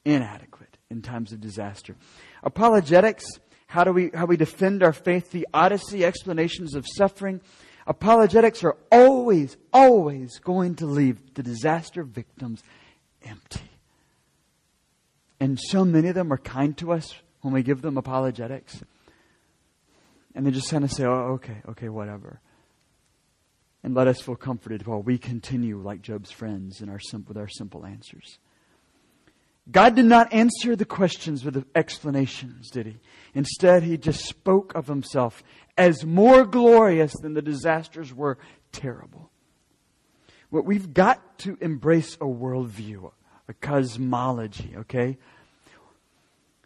inadequate 0.06 0.78
in 0.90 1.02
times 1.02 1.32
of 1.32 1.40
disaster. 1.40 1.96
Apologetics, 2.44 3.26
how 3.68 3.84
do 3.84 3.94
we, 3.94 4.12
how 4.14 4.26
we 4.26 4.38
defend 4.38 4.84
our 4.84 4.94
faith, 4.94 5.32
theodicy, 5.32 6.04
explanations 6.04 6.76
of 6.76 6.86
suffering. 6.88 7.42
Apologetics 7.88 8.64
are 8.64 8.78
always, 8.92 9.58
always 9.72 10.38
going 10.40 10.76
to 10.76 10.86
leave 10.86 11.34
the 11.34 11.44
disaster 11.44 12.04
victims 12.04 12.62
empty. 13.24 13.69
And 15.40 15.60
so 15.60 15.86
many 15.86 16.10
of 16.10 16.16
them 16.16 16.34
are 16.34 16.38
kind 16.38 16.78
to 16.78 16.92
us 16.92 17.16
when 17.42 17.54
we 17.54 17.64
give 17.64 17.82
them 17.82 17.98
apologetics. 17.98 18.82
And 20.36 20.46
they 20.46 20.52
just 20.52 20.70
kind 20.70 20.84
of 20.84 20.92
say, 20.92 21.06
oh, 21.06 21.34
okay, 21.34 21.62
okay, 21.70 21.90
whatever. 21.90 22.42
And 23.84 23.96
let 23.96 24.08
us 24.08 24.20
feel 24.20 24.36
comforted 24.36 24.86
while 24.86 25.02
we 25.02 25.18
continue 25.18 25.82
like 25.82 26.02
Job's 26.02 26.32
friends 26.32 26.82
in 26.82 26.90
our 26.90 27.00
with 27.28 27.38
our 27.38 27.48
simple 27.48 27.86
answers. 27.86 28.40
God 29.72 29.96
did 29.96 30.06
not 30.06 30.34
answer 30.34 30.76
the 30.76 30.86
questions 30.86 31.46
with 31.46 31.64
explanations, 31.76 32.72
did 32.72 32.88
he? 32.88 32.98
Instead, 33.34 33.84
he 33.84 33.98
just 33.98 34.26
spoke 34.26 34.74
of 34.74 34.88
himself 34.88 35.44
as 35.78 36.06
more 36.06 36.44
glorious 36.46 37.14
than 37.22 37.34
the 37.34 37.42
disasters 37.42 38.14
were 38.14 38.40
terrible. 38.72 39.32
What 40.50 40.66
we've 40.66 40.94
got 40.94 41.38
to 41.40 41.58
embrace 41.62 42.16
a 42.16 42.26
worldview, 42.26 43.12
cosmology, 43.54 44.74
okay? 44.78 45.18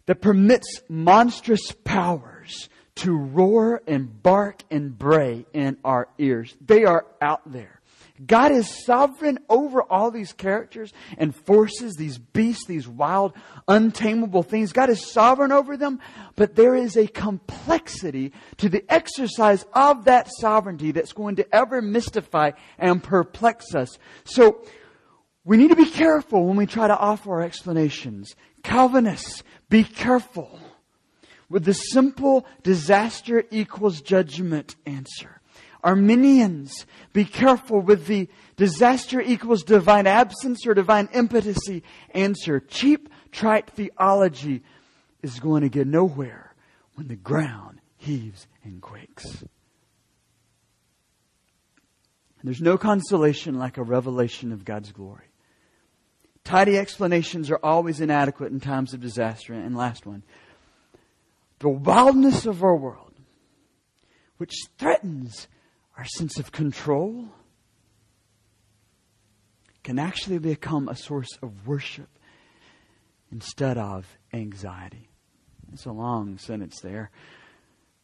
That 0.06 0.20
permits 0.20 0.82
monstrous 0.88 1.72
powers 1.84 2.68
to 2.96 3.16
roar 3.16 3.82
and 3.86 4.22
bark 4.22 4.62
and 4.70 4.96
bray 4.96 5.46
in 5.52 5.78
our 5.84 6.08
ears. 6.18 6.54
They 6.64 6.84
are 6.84 7.06
out 7.20 7.40
there. 7.50 7.80
God 8.24 8.52
is 8.52 8.84
sovereign 8.84 9.40
over 9.48 9.82
all 9.82 10.12
these 10.12 10.32
characters 10.32 10.92
and 11.18 11.34
forces, 11.34 11.96
these 11.96 12.16
beasts, 12.16 12.64
these 12.66 12.86
wild, 12.86 13.32
untamable 13.66 14.44
things. 14.44 14.72
God 14.72 14.88
is 14.88 15.10
sovereign 15.10 15.50
over 15.50 15.76
them, 15.76 15.98
but 16.36 16.54
there 16.54 16.76
is 16.76 16.96
a 16.96 17.08
complexity 17.08 18.32
to 18.58 18.68
the 18.68 18.84
exercise 18.88 19.66
of 19.72 20.04
that 20.04 20.30
sovereignty 20.38 20.92
that's 20.92 21.12
going 21.12 21.36
to 21.36 21.54
ever 21.54 21.82
mystify 21.82 22.52
and 22.78 23.02
perplex 23.02 23.74
us. 23.74 23.98
So, 24.24 24.64
we 25.44 25.56
need 25.56 25.68
to 25.68 25.76
be 25.76 25.90
careful 25.90 26.46
when 26.46 26.56
we 26.56 26.66
try 26.66 26.88
to 26.88 26.96
offer 26.96 27.32
our 27.32 27.42
explanations. 27.42 28.34
Calvinists, 28.62 29.42
be 29.68 29.84
careful 29.84 30.58
with 31.50 31.64
the 31.64 31.74
simple 31.74 32.46
disaster 32.62 33.44
equals 33.50 34.00
judgment 34.00 34.74
answer. 34.86 35.40
Arminians, 35.82 36.86
be 37.12 37.26
careful 37.26 37.80
with 37.80 38.06
the 38.06 38.28
disaster 38.56 39.20
equals 39.20 39.62
divine 39.64 40.06
absence 40.06 40.66
or 40.66 40.72
divine 40.72 41.10
impotency 41.12 41.82
answer. 42.12 42.58
Cheap, 42.58 43.10
trite 43.30 43.68
theology 43.68 44.62
is 45.22 45.38
going 45.40 45.62
to 45.62 45.68
get 45.68 45.86
nowhere 45.86 46.54
when 46.94 47.08
the 47.08 47.16
ground 47.16 47.80
heaves 47.98 48.46
and 48.62 48.80
quakes. 48.80 49.44
There's 52.42 52.60
no 52.60 52.76
consolation 52.76 53.58
like 53.58 53.78
a 53.78 53.82
revelation 53.82 54.52
of 54.52 54.66
God's 54.66 54.92
glory. 54.92 55.24
Tidy 56.44 56.76
explanations 56.76 57.50
are 57.50 57.58
always 57.62 58.00
inadequate 58.00 58.52
in 58.52 58.60
times 58.60 58.92
of 58.92 59.00
disaster. 59.00 59.54
And 59.54 59.76
last 59.76 60.06
one. 60.06 60.22
The 61.60 61.70
wildness 61.70 62.44
of 62.44 62.62
our 62.62 62.76
world, 62.76 63.14
which 64.36 64.54
threatens 64.78 65.48
our 65.96 66.04
sense 66.04 66.38
of 66.38 66.52
control 66.52 67.28
can 69.82 69.98
actually 69.98 70.38
become 70.38 70.88
a 70.88 70.96
source 70.96 71.38
of 71.42 71.66
worship 71.66 72.08
instead 73.30 73.78
of 73.78 74.06
anxiety. 74.32 75.08
It's 75.72 75.86
a 75.86 75.92
long 75.92 76.38
sentence 76.38 76.80
there. 76.80 77.10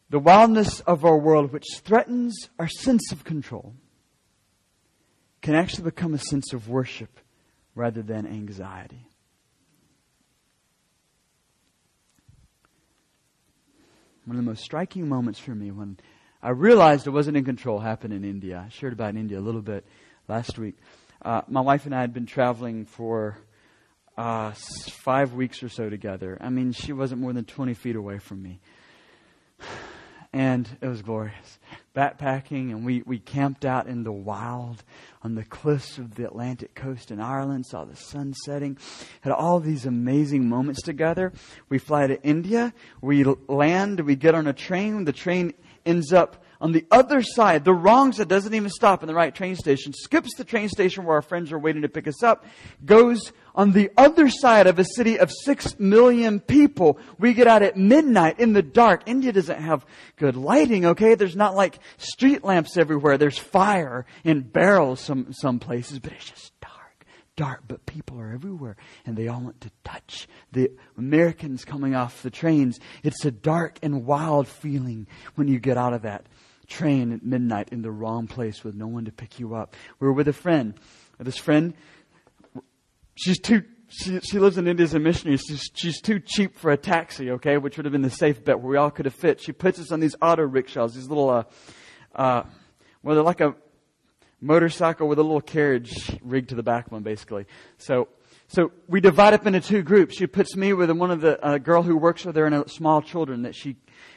The 0.09 0.19
wildness 0.19 0.79
of 0.81 1.05
our 1.05 1.17
world, 1.17 1.53
which 1.53 1.65
threatens 1.83 2.49
our 2.59 2.67
sense 2.67 3.11
of 3.11 3.23
control, 3.23 3.75
can 5.41 5.55
actually 5.55 5.85
become 5.85 6.13
a 6.13 6.19
sense 6.19 6.53
of 6.53 6.67
worship 6.67 7.19
rather 7.75 8.01
than 8.01 8.25
anxiety. 8.25 9.07
One 14.25 14.37
of 14.37 14.43
the 14.45 14.49
most 14.49 14.63
striking 14.63 15.09
moments 15.09 15.39
for 15.39 15.55
me 15.55 15.71
when 15.71 15.97
I 16.43 16.49
realized 16.49 17.07
I 17.07 17.11
wasn't 17.11 17.37
in 17.37 17.45
control 17.45 17.79
happened 17.79 18.13
in 18.13 18.23
India. 18.23 18.63
I 18.65 18.69
shared 18.69 18.93
about 18.93 19.15
India 19.15 19.39
a 19.39 19.41
little 19.41 19.61
bit 19.61 19.85
last 20.27 20.57
week. 20.57 20.75
Uh, 21.23 21.41
my 21.47 21.61
wife 21.61 21.85
and 21.85 21.93
I 21.93 22.01
had 22.01 22.13
been 22.13 22.25
traveling 22.25 22.85
for 22.85 23.37
uh, 24.17 24.51
five 25.03 25.33
weeks 25.33 25.63
or 25.63 25.69
so 25.69 25.89
together. 25.89 26.37
I 26.41 26.49
mean, 26.49 26.71
she 26.71 26.93
wasn't 26.93 27.21
more 27.21 27.33
than 27.33 27.45
20 27.45 27.73
feet 27.73 27.95
away 27.95 28.19
from 28.19 28.41
me. 28.41 28.59
And 30.33 30.65
it 30.79 30.87
was 30.87 31.01
glorious. 31.01 31.59
Backpacking, 31.93 32.71
and 32.71 32.85
we, 32.85 33.01
we 33.05 33.19
camped 33.19 33.65
out 33.65 33.87
in 33.87 34.03
the 34.03 34.11
wild 34.11 34.83
on 35.23 35.35
the 35.35 35.43
cliffs 35.43 35.97
of 35.97 36.15
the 36.15 36.25
Atlantic 36.25 36.73
coast 36.73 37.11
in 37.11 37.19
Ireland, 37.19 37.65
saw 37.65 37.83
the 37.83 37.95
sun 37.95 38.33
setting, 38.33 38.77
had 39.21 39.33
all 39.33 39.59
these 39.59 39.85
amazing 39.85 40.47
moments 40.47 40.81
together. 40.81 41.33
We 41.67 41.79
fly 41.79 42.07
to 42.07 42.21
India, 42.23 42.73
we 43.01 43.23
land, 43.23 43.99
we 44.01 44.15
get 44.15 44.35
on 44.35 44.47
a 44.47 44.53
train, 44.53 45.03
the 45.03 45.11
train 45.11 45.53
ends 45.85 46.13
up 46.13 46.40
on 46.61 46.73
the 46.73 46.85
other 46.91 47.23
side, 47.23 47.65
the 47.65 47.73
wrong 47.73 48.13
side, 48.13 48.27
doesn't 48.27 48.53
even 48.53 48.69
stop 48.69 49.01
in 49.01 49.07
the 49.07 49.15
right 49.15 49.33
train 49.33 49.55
station, 49.55 49.93
skips 49.93 50.35
the 50.37 50.43
train 50.43 50.69
station 50.69 51.03
where 51.03 51.15
our 51.15 51.23
friends 51.23 51.51
are 51.51 51.57
waiting 51.57 51.81
to 51.81 51.89
pick 51.89 52.07
us 52.07 52.21
up, 52.21 52.45
goes 52.85 53.33
on 53.55 53.71
the 53.71 53.89
other 53.97 54.29
side 54.29 54.67
of 54.67 54.77
a 54.77 54.85
city 54.85 55.17
of 55.17 55.31
six 55.43 55.79
million 55.79 56.39
people. 56.39 56.99
We 57.17 57.33
get 57.33 57.47
out 57.47 57.63
at 57.63 57.77
midnight 57.77 58.39
in 58.39 58.53
the 58.53 58.61
dark. 58.61 59.01
India 59.07 59.33
doesn't 59.33 59.59
have 59.59 59.85
good 60.17 60.35
lighting, 60.35 60.85
okay? 60.85 61.15
There's 61.15 61.35
not 61.35 61.55
like 61.55 61.79
street 61.97 62.43
lamps 62.43 62.77
everywhere. 62.77 63.17
There's 63.17 63.39
fire 63.39 64.05
in 64.23 64.41
barrels 64.41 64.99
some, 64.99 65.33
some 65.33 65.57
places, 65.57 65.97
but 65.97 66.13
it's 66.13 66.29
just 66.29 66.53
dark, 66.61 67.05
dark, 67.35 67.63
but 67.67 67.87
people 67.87 68.19
are 68.19 68.31
everywhere 68.31 68.77
and 69.03 69.17
they 69.17 69.27
all 69.27 69.41
want 69.41 69.61
to 69.61 69.71
touch 69.83 70.27
the 70.51 70.71
Americans 70.95 71.65
coming 71.65 71.95
off 71.95 72.21
the 72.21 72.29
trains. 72.29 72.79
It's 73.01 73.25
a 73.25 73.31
dark 73.31 73.79
and 73.81 74.05
wild 74.05 74.47
feeling 74.47 75.07
when 75.33 75.47
you 75.47 75.59
get 75.59 75.75
out 75.75 75.93
of 75.93 76.03
that 76.03 76.27
train 76.71 77.11
at 77.11 77.23
midnight 77.23 77.69
in 77.71 77.81
the 77.81 77.91
wrong 77.91 78.27
place 78.27 78.63
with 78.63 78.75
no 78.75 78.87
one 78.87 79.05
to 79.05 79.11
pick 79.11 79.39
you 79.39 79.53
up. 79.55 79.75
We 79.99 80.07
were 80.07 80.13
with 80.13 80.27
a 80.27 80.33
friend. 80.33 80.73
This 81.19 81.37
friend, 81.37 81.73
she's 83.15 83.39
too, 83.39 83.63
she, 83.89 84.19
she 84.21 84.39
lives 84.39 84.57
in 84.57 84.67
India 84.67 84.85
as 84.85 84.93
a 84.93 84.99
missionary. 84.99 85.37
She's, 85.37 85.69
she's 85.75 86.01
too 86.01 86.19
cheap 86.19 86.55
for 86.55 86.71
a 86.71 86.77
taxi, 86.77 87.31
okay, 87.31 87.57
which 87.57 87.77
would 87.77 87.85
have 87.85 87.91
been 87.91 88.01
the 88.01 88.09
safe 88.09 88.43
bet 88.43 88.59
where 88.59 88.71
we 88.71 88.77
all 88.77 88.89
could 88.89 89.05
have 89.05 89.13
fit. 89.13 89.41
She 89.41 89.51
puts 89.51 89.79
us 89.79 89.91
on 89.91 89.99
these 89.99 90.15
auto 90.21 90.43
rickshaws, 90.43 90.95
these 90.95 91.09
little, 91.09 91.29
uh, 91.29 91.43
uh, 92.15 92.43
well, 93.03 93.15
they're 93.15 93.23
like 93.23 93.41
a 93.41 93.53
motorcycle 94.39 95.07
with 95.07 95.19
a 95.19 95.23
little 95.23 95.41
carriage 95.41 96.17
rigged 96.23 96.49
to 96.49 96.55
the 96.55 96.63
back 96.63 96.85
of 96.85 96.91
them, 96.91 97.03
basically. 97.03 97.45
So, 97.77 98.07
so 98.47 98.71
we 98.87 99.01
divide 99.01 99.33
up 99.33 99.45
into 99.45 99.61
two 99.61 99.83
groups. 99.83 100.15
She 100.17 100.25
puts 100.25 100.55
me 100.55 100.73
with 100.73 100.89
one 100.91 101.11
of 101.11 101.21
the 101.21 101.43
uh, 101.45 101.57
girl 101.57 101.83
who 101.83 101.95
works 101.95 102.25
with 102.25 102.35
her 102.35 102.45
and 102.45 102.69
small 102.71 103.01
children 103.01 103.43
that 103.43 103.55
she 103.55 103.75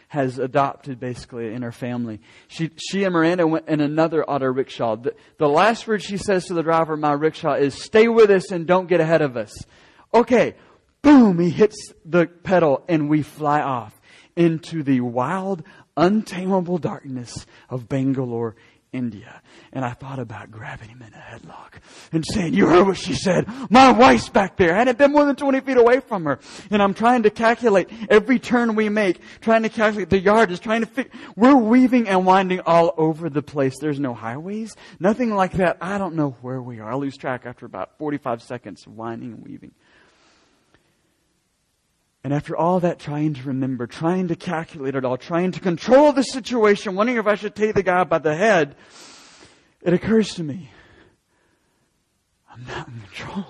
has 0.09 0.39
adopted 0.39 1.01
basically 1.01 1.53
in 1.53 1.63
her 1.63 1.73
family. 1.73 2.21
She, 2.49 2.71
she 2.77 3.05
and 3.05 3.13
Miranda 3.13 3.47
went 3.47 3.69
in 3.69 3.81
another 3.81 4.25
auto 4.25 4.47
rickshaw. 4.47 4.97
The, 4.97 5.15
the 5.39 5.49
last 5.49 5.87
word 5.87 6.03
she 6.03 6.17
says 6.17 6.47
to 6.47 6.55
the 6.55 6.63
driver 6.63 6.95
of 6.95 7.01
my 7.01 7.13
rickshaw 7.13 7.55
is, 7.55 7.75
stay 7.75 8.09
with 8.09 8.31
us 8.31 8.51
and 8.51 8.67
don't 8.67 8.89
get 8.89 9.01
ahead 9.01 9.23
of 9.23 9.37
us. 9.37 9.55
Okay. 10.13 10.55
Boom. 11.03 11.39
He 11.39 11.51
hits 11.51 11.93
the 12.05 12.27
pedal 12.27 12.85
and 12.89 13.09
we 13.09 13.23
fly 13.23 13.61
off 13.61 14.01
into 14.37 14.83
the 14.83 15.01
wild, 15.01 15.63
untamable 15.97 16.79
darkness 16.79 17.47
of 17.69 17.89
Bangalore, 17.89 18.57
India. 18.95 19.43
And 19.73 19.85
I 19.85 19.93
thought 19.93 20.19
about 20.19 20.51
grabbing 20.51 20.89
him 20.89 21.03
in 21.03 21.13
a 21.13 21.17
headlock 21.17 21.81
and 22.13 22.25
saying, 22.25 22.55
you 22.55 22.67
heard 22.69 22.87
what 22.87 22.97
she 22.97 23.15
said. 23.15 23.47
My 23.71 23.91
wife's 23.91 24.29
back 24.29 24.57
there. 24.57 24.75
I 24.75 24.79
hadn't 24.79 24.99
been 24.99 25.13
more 25.13 25.25
than 25.25 25.37
20 25.37 25.61
feet 25.61 25.77
away 25.77 26.01
from 26.01 26.25
her. 26.25 26.39
And 26.71 26.81
I'm 26.83 26.95
trying 26.95 27.25
to 27.25 27.31
calculate 27.31 27.91
every 28.09 28.39
turn 28.39 28.77
we 28.77 28.89
make, 28.89 29.21
trying 29.41 29.65
to 29.65 29.69
calculate 29.69 30.11
the 30.11 30.21
yard 30.21 30.51
is 30.53 30.61
trying 30.61 30.81
to 30.81 30.87
fit. 30.87 31.11
We're 31.37 31.57
weaving 31.57 32.09
and 32.09 32.25
winding 32.25 32.61
all 32.61 32.95
over 32.97 33.29
the 33.29 33.43
place. 33.43 33.75
There's 33.81 34.01
no 34.01 34.15
highways, 34.15 34.75
nothing 35.01 35.35
like 35.35 35.53
that. 35.55 35.79
I 35.81 35.99
don't 35.99 36.15
know 36.15 36.37
where 36.41 36.63
we 36.63 36.79
are. 36.79 36.93
I 36.93 36.95
lose 36.95 37.17
track 37.17 37.43
after 37.45 37.67
about 37.67 37.99
45 37.99 38.43
seconds 38.43 38.87
of 38.87 38.95
winding 38.97 39.33
and 39.33 39.43
weaving. 39.43 39.73
And 42.25 42.33
after 42.33 42.57
all 42.57 42.81
that, 42.81 42.99
trying 42.99 43.35
to 43.35 43.43
remember, 43.43 43.87
trying 43.87 44.29
to 44.29 44.37
calculate 44.37 44.95
it 44.95 45.05
all, 45.05 45.19
trying 45.19 45.53
to 45.53 45.61
control 45.61 46.13
the 46.13 46.23
situation, 46.23 46.95
wondering 46.97 47.19
if 47.19 47.27
I 47.27 47.35
should 47.35 47.55
take 47.55 47.75
the 47.75 47.83
guy 47.83 48.03
by 48.05 48.19
the 48.19 48.35
head, 48.35 48.77
it 49.83 49.93
occurs 49.93 50.35
to 50.35 50.43
me 50.43 50.71
I'm 52.51 52.65
not 52.67 52.89
in 52.89 53.01
control. 53.01 53.47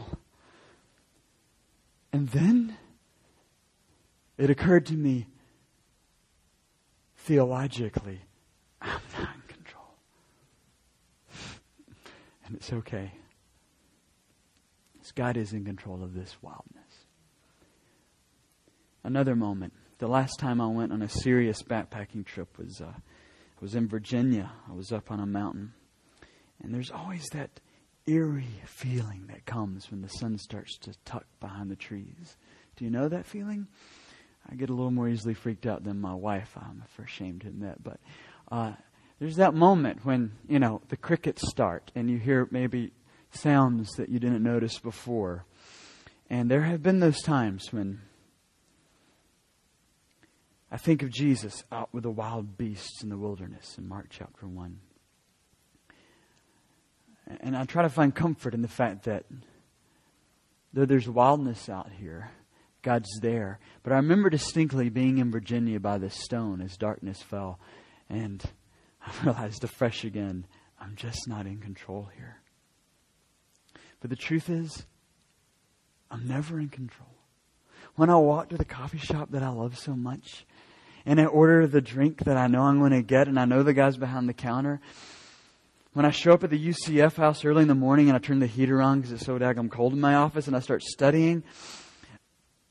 And 2.13 2.29
then 2.29 2.77
it 4.39 4.51
occurred 4.51 4.87
to 4.87 4.95
me 4.95 5.27
theologically, 7.19 8.21
I'm 8.81 9.01
not 9.19 9.35
in 9.35 9.43
control. 9.55 9.95
and 12.47 12.57
it's 12.57 12.73
okay. 12.73 13.13
God 15.15 15.37
is 15.37 15.53
in 15.53 15.65
control 15.65 16.03
of 16.03 16.13
this 16.13 16.37
wildness. 16.43 16.84
Another 19.05 19.37
moment. 19.37 19.75
The 19.99 20.09
last 20.09 20.39
time 20.41 20.61
I 20.61 20.67
went 20.67 20.93
on 20.93 21.03
a 21.03 21.09
serious 21.09 21.63
backpacking 21.63 22.25
trip 22.25 22.57
was 22.59 22.81
uh, 22.81 22.87
I 22.95 23.61
was 23.61 23.75
in 23.75 23.87
Virginia. 23.87 24.51
I 24.69 24.73
was 24.73 24.91
up 24.93 25.11
on 25.11 25.21
a 25.21 25.27
mountain. 25.27 25.75
And 26.63 26.75
there's 26.75 26.91
always 26.91 27.25
that 27.33 27.61
eerie 28.07 28.63
feeling 28.67 29.27
that 29.29 29.45
comes 29.45 29.91
when 29.91 30.01
the 30.01 30.09
sun 30.09 30.39
starts 30.39 30.79
to 30.79 30.95
tuck 31.05 31.27
behind 31.39 31.71
the 31.71 31.77
trees. 31.77 32.37
Do 32.77 32.85
you 32.85 32.91
know 32.91 33.09
that 33.09 33.27
feeling? 33.27 33.67
I 34.51 34.55
get 34.55 34.71
a 34.71 34.75
little 34.75 34.91
more 34.91 35.09
easily 35.09 35.35
freaked 35.35 35.67
out 35.67 35.85
than 35.85 36.01
my 36.01 36.15
wife. 36.15 36.57
I'm 36.57 36.83
ashamed 37.03 37.43
to 37.43 37.49
admit, 37.49 37.83
but 37.83 38.01
uh, 38.51 38.73
there's 39.19 39.37
that 39.37 39.55
moment 39.55 40.05
when 40.05 40.33
you 40.49 40.59
know 40.59 40.83
the 40.89 40.97
crickets 40.97 41.49
start 41.49 41.91
and 41.95 42.11
you 42.11 42.19
hear 42.19 42.49
maybe 42.51 42.93
sounds 43.31 43.91
that 43.97 44.09
you 44.09 44.19
didn't 44.19 44.43
notice 44.43 44.79
before, 44.79 45.47
and 46.29 46.51
there 46.51 46.63
have 46.63 46.83
been 46.83 47.01
those 47.01 47.23
times 47.23 47.73
when 47.73 48.03
I 50.75 50.77
think 50.77 51.05
of 51.05 51.11
Jesus 51.11 51.63
out 51.71 51.95
with 51.95 52.03
the 52.03 52.11
wild 52.11 52.59
beasts 52.59 53.05
in 53.05 53.09
the 53.09 53.17
wilderness 53.17 53.79
in 53.79 53.87
Mark 53.87 54.07
chapter 54.11 54.45
one, 54.45 54.81
and 57.41 57.57
I 57.57 57.65
try 57.65 57.83
to 57.85 57.89
find 57.89 58.13
comfort 58.13 58.55
in 58.55 58.61
the 58.61 58.67
fact 58.67 59.05
that 59.05 59.25
though 60.73 60.85
there's 60.85 61.09
wildness 61.09 61.69
out 61.69 61.93
here 61.93 62.33
God's 62.83 63.09
there. 63.23 63.61
But 63.85 63.93
I 63.93 63.97
remember 63.99 64.29
distinctly 64.31 64.89
being 64.89 65.19
in 65.19 65.31
Virginia 65.31 65.79
by 65.79 65.99
this 65.99 66.17
stone 66.17 66.61
as 66.61 66.77
darkness 66.77 67.23
fell, 67.23 67.61
and 68.11 68.43
I 69.07 69.13
realized 69.23 69.63
afresh 69.63 70.03
again, 70.03 70.45
I'm 70.81 70.97
just 70.97 71.29
not 71.29 71.47
in 71.47 71.59
control 71.59 72.09
here. 72.17 72.43
But 74.01 74.11
the 74.11 74.17
truth 74.17 74.51
is, 74.51 74.85
I'm 76.11 76.27
never 76.27 76.59
in 76.59 76.69
control. 76.69 77.15
When 77.95 78.11
I 78.11 78.17
walk 78.17 78.49
to 78.49 78.57
the 78.57 78.65
coffee 78.65 78.99
shop 78.99 79.31
that 79.31 79.45
I 79.45 79.51
love 79.51 79.79
so 79.79 79.95
much, 79.95 80.45
and 81.07 81.21
I 81.21 81.27
order 81.27 81.67
the 81.67 81.81
drink 81.81 82.25
that 82.25 82.37
I 82.37 82.47
know 82.47 82.63
I'm 82.63 82.79
going 82.79 82.93
to 82.93 83.03
get, 83.03 83.29
and 83.29 83.39
I 83.39 83.45
know 83.45 83.63
the 83.63 83.75
guy's 83.75 83.97
behind 83.97 84.29
the 84.29 84.35
counter, 84.35 84.81
when 85.95 86.05
I 86.05 86.11
show 86.11 86.33
up 86.33 86.43
at 86.43 86.51
the 86.51 86.69
UCF 86.69 87.17
house 87.17 87.45
early 87.45 87.63
in 87.63 87.69
the 87.69 87.75
morning 87.75 88.09
and 88.09 88.17
I 88.17 88.19
turn 88.19 88.41
the 88.41 88.49
heater 88.49 88.83
on 88.83 89.01
because 89.01 89.13
it's 89.13 89.25
so 89.25 89.39
daggum 89.39 89.71
cold 89.71 89.93
in 89.93 90.01
my 90.01 90.15
office 90.15 90.49
and 90.49 90.57
I 90.57 90.61
start 90.61 90.83
studying, 90.83 91.45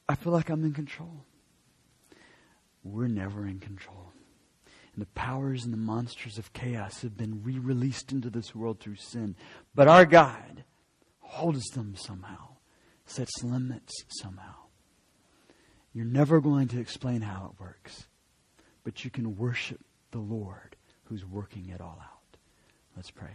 I 0.10 0.16
feel 0.16 0.34
like 0.34 0.50
I'm 0.50 0.64
in 0.66 0.74
control. 0.74 1.24
We're 2.84 3.08
never 3.08 3.48
in 3.48 3.60
control. 3.60 4.12
And 4.94 5.02
the 5.02 5.10
powers 5.16 5.64
and 5.64 5.72
the 5.72 5.78
monsters 5.78 6.38
of 6.38 6.52
chaos 6.54 7.02
have 7.02 7.18
been 7.18 7.42
re 7.44 7.58
released 7.58 8.12
into 8.12 8.30
this 8.30 8.54
world 8.54 8.80
through 8.80 8.98
sin. 8.98 9.36
But 9.74 9.88
our 9.88 10.06
God 10.06 10.66
holds 11.20 11.64
them 11.70 11.96
somehow, 11.96 12.58
sets 13.06 13.44
limits 13.44 13.94
somehow. 14.22 14.56
You're 15.94 16.06
never 16.06 16.42
going 16.42 16.68
to 16.70 16.80
explain 16.80 17.22
how 17.22 17.52
it 17.54 17.62
works, 17.62 18.08
but 18.84 19.04
you 19.04 19.10
can 19.10 19.38
worship 19.38 19.80
the 20.12 20.20
Lord 20.20 20.76
who's 21.06 21.26
working 21.26 21.70
it 21.70 21.82
all 21.82 22.00
out. 22.02 22.38
Let's 22.96 23.12
pray. 23.12 23.30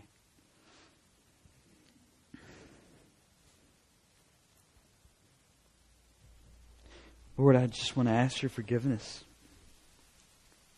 Lord, 7.36 7.55
I 7.55 7.66
just 7.66 7.96
want 7.96 8.09
to 8.09 8.14
ask 8.14 8.42
your 8.42 8.49
forgiveness. 8.49 9.24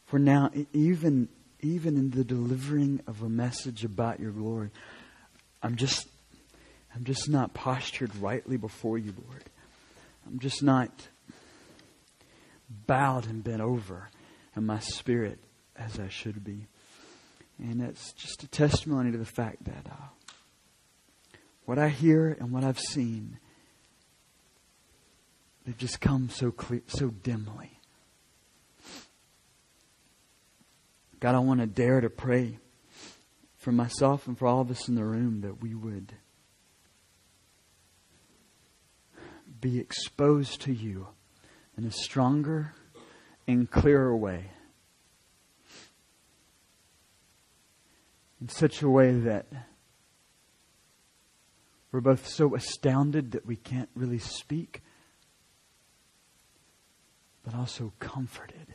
For 0.04 0.18
now, 0.18 0.50
even, 0.72 1.28
even 1.60 1.96
in 1.96 2.10
the 2.10 2.24
delivering 2.24 3.00
of 3.06 3.22
a 3.22 3.28
message 3.28 3.84
about 3.84 4.20
your 4.20 4.32
glory, 4.32 4.70
I'm 5.62 5.76
just, 5.76 6.06
I'm 6.94 7.04
just 7.04 7.30
not 7.30 7.54
postured 7.54 8.14
rightly 8.16 8.58
before 8.58 8.98
you, 8.98 9.14
Lord. 9.26 9.44
I'm 10.26 10.38
just 10.38 10.62
not 10.62 10.90
bowed 12.86 13.26
and 13.26 13.42
bent 13.42 13.62
over 13.62 14.10
in 14.56 14.66
my 14.66 14.80
spirit 14.80 15.38
as 15.76 15.98
I 15.98 16.08
should 16.08 16.44
be. 16.44 16.66
And 17.58 17.82
it's 17.82 18.12
just 18.12 18.42
a 18.42 18.48
testimony 18.48 19.12
to 19.12 19.18
the 19.18 19.24
fact 19.24 19.64
that 19.64 19.86
uh, 19.90 21.38
what 21.64 21.78
I 21.78 21.88
hear 21.88 22.36
and 22.40 22.52
what 22.52 22.64
I've 22.64 22.80
seen 22.80 23.38
They've 25.64 25.76
just 25.76 26.00
come 26.00 26.30
so 26.30 26.50
clear, 26.50 26.82
so 26.88 27.10
dimly. 27.10 27.78
God, 31.20 31.34
I 31.34 31.38
want 31.38 31.60
to 31.60 31.66
dare 31.66 32.00
to 32.00 32.08
pray 32.08 32.58
for 33.58 33.72
myself 33.72 34.26
and 34.26 34.38
for 34.38 34.46
all 34.46 34.62
of 34.62 34.70
us 34.70 34.88
in 34.88 34.94
the 34.94 35.04
room 35.04 35.42
that 35.42 35.62
we 35.62 35.74
would 35.74 36.14
be 39.60 39.78
exposed 39.78 40.62
to 40.62 40.72
you 40.72 41.08
in 41.76 41.84
a 41.84 41.92
stronger 41.92 42.72
and 43.52 43.70
clearer 43.70 44.16
way. 44.16 44.50
In 48.40 48.48
such 48.48 48.82
a 48.82 48.88
way 48.88 49.12
that 49.12 49.46
we're 51.92 52.00
both 52.00 52.26
so 52.26 52.54
astounded 52.54 53.32
that 53.32 53.44
we 53.44 53.56
can't 53.56 53.90
really 53.94 54.18
speak 54.18 54.82
but 57.42 57.54
also 57.54 57.92
comforted 57.98 58.74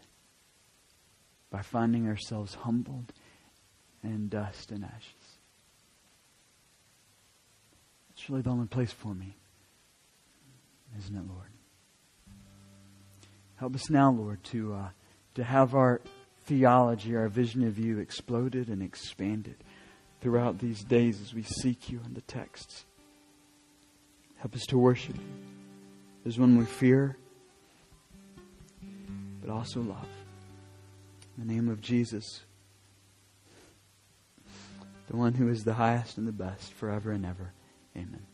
by 1.49 1.61
finding 1.61 2.07
ourselves 2.07 2.55
humbled 2.55 3.13
and 4.03 4.29
dust 4.29 4.71
and 4.71 4.83
ashes. 4.83 5.39
It's 8.11 8.29
really 8.29 8.41
the 8.41 8.49
only 8.49 8.67
place 8.67 8.91
for 8.91 9.13
me, 9.13 9.35
isn't 10.97 11.15
it, 11.15 11.27
Lord? 11.27 11.54
Help 13.65 13.73
us 13.73 13.89
now, 13.89 14.11
Lord, 14.11 14.43
to 14.43 14.75
uh, 14.75 14.89
to 15.33 15.43
have 15.43 15.73
our 15.73 15.99
theology, 16.45 17.15
our 17.15 17.27
vision 17.27 17.65
of 17.65 17.79
you 17.79 17.97
exploded 17.97 18.67
and 18.67 18.83
expanded 18.83 19.55
throughout 20.21 20.59
these 20.59 20.83
days 20.83 21.19
as 21.19 21.33
we 21.33 21.41
seek 21.41 21.89
you 21.89 21.99
in 22.05 22.13
the 22.13 22.21
texts. 22.21 22.85
Help 24.37 24.53
us 24.53 24.67
to 24.67 24.77
worship 24.77 25.15
you. 25.15 25.23
There's 26.23 26.37
one 26.37 26.59
we 26.59 26.65
fear 26.65 27.17
but 29.41 29.49
also 29.49 29.81
love. 29.81 30.09
In 31.35 31.47
the 31.47 31.51
name 31.51 31.67
of 31.67 31.81
Jesus, 31.81 32.41
the 35.07 35.17
one 35.17 35.33
who 35.33 35.49
is 35.49 35.63
the 35.63 35.73
highest 35.73 36.19
and 36.19 36.27
the 36.27 36.31
best 36.31 36.71
forever 36.73 37.11
and 37.11 37.25
ever. 37.25 37.51
Amen. 37.97 38.27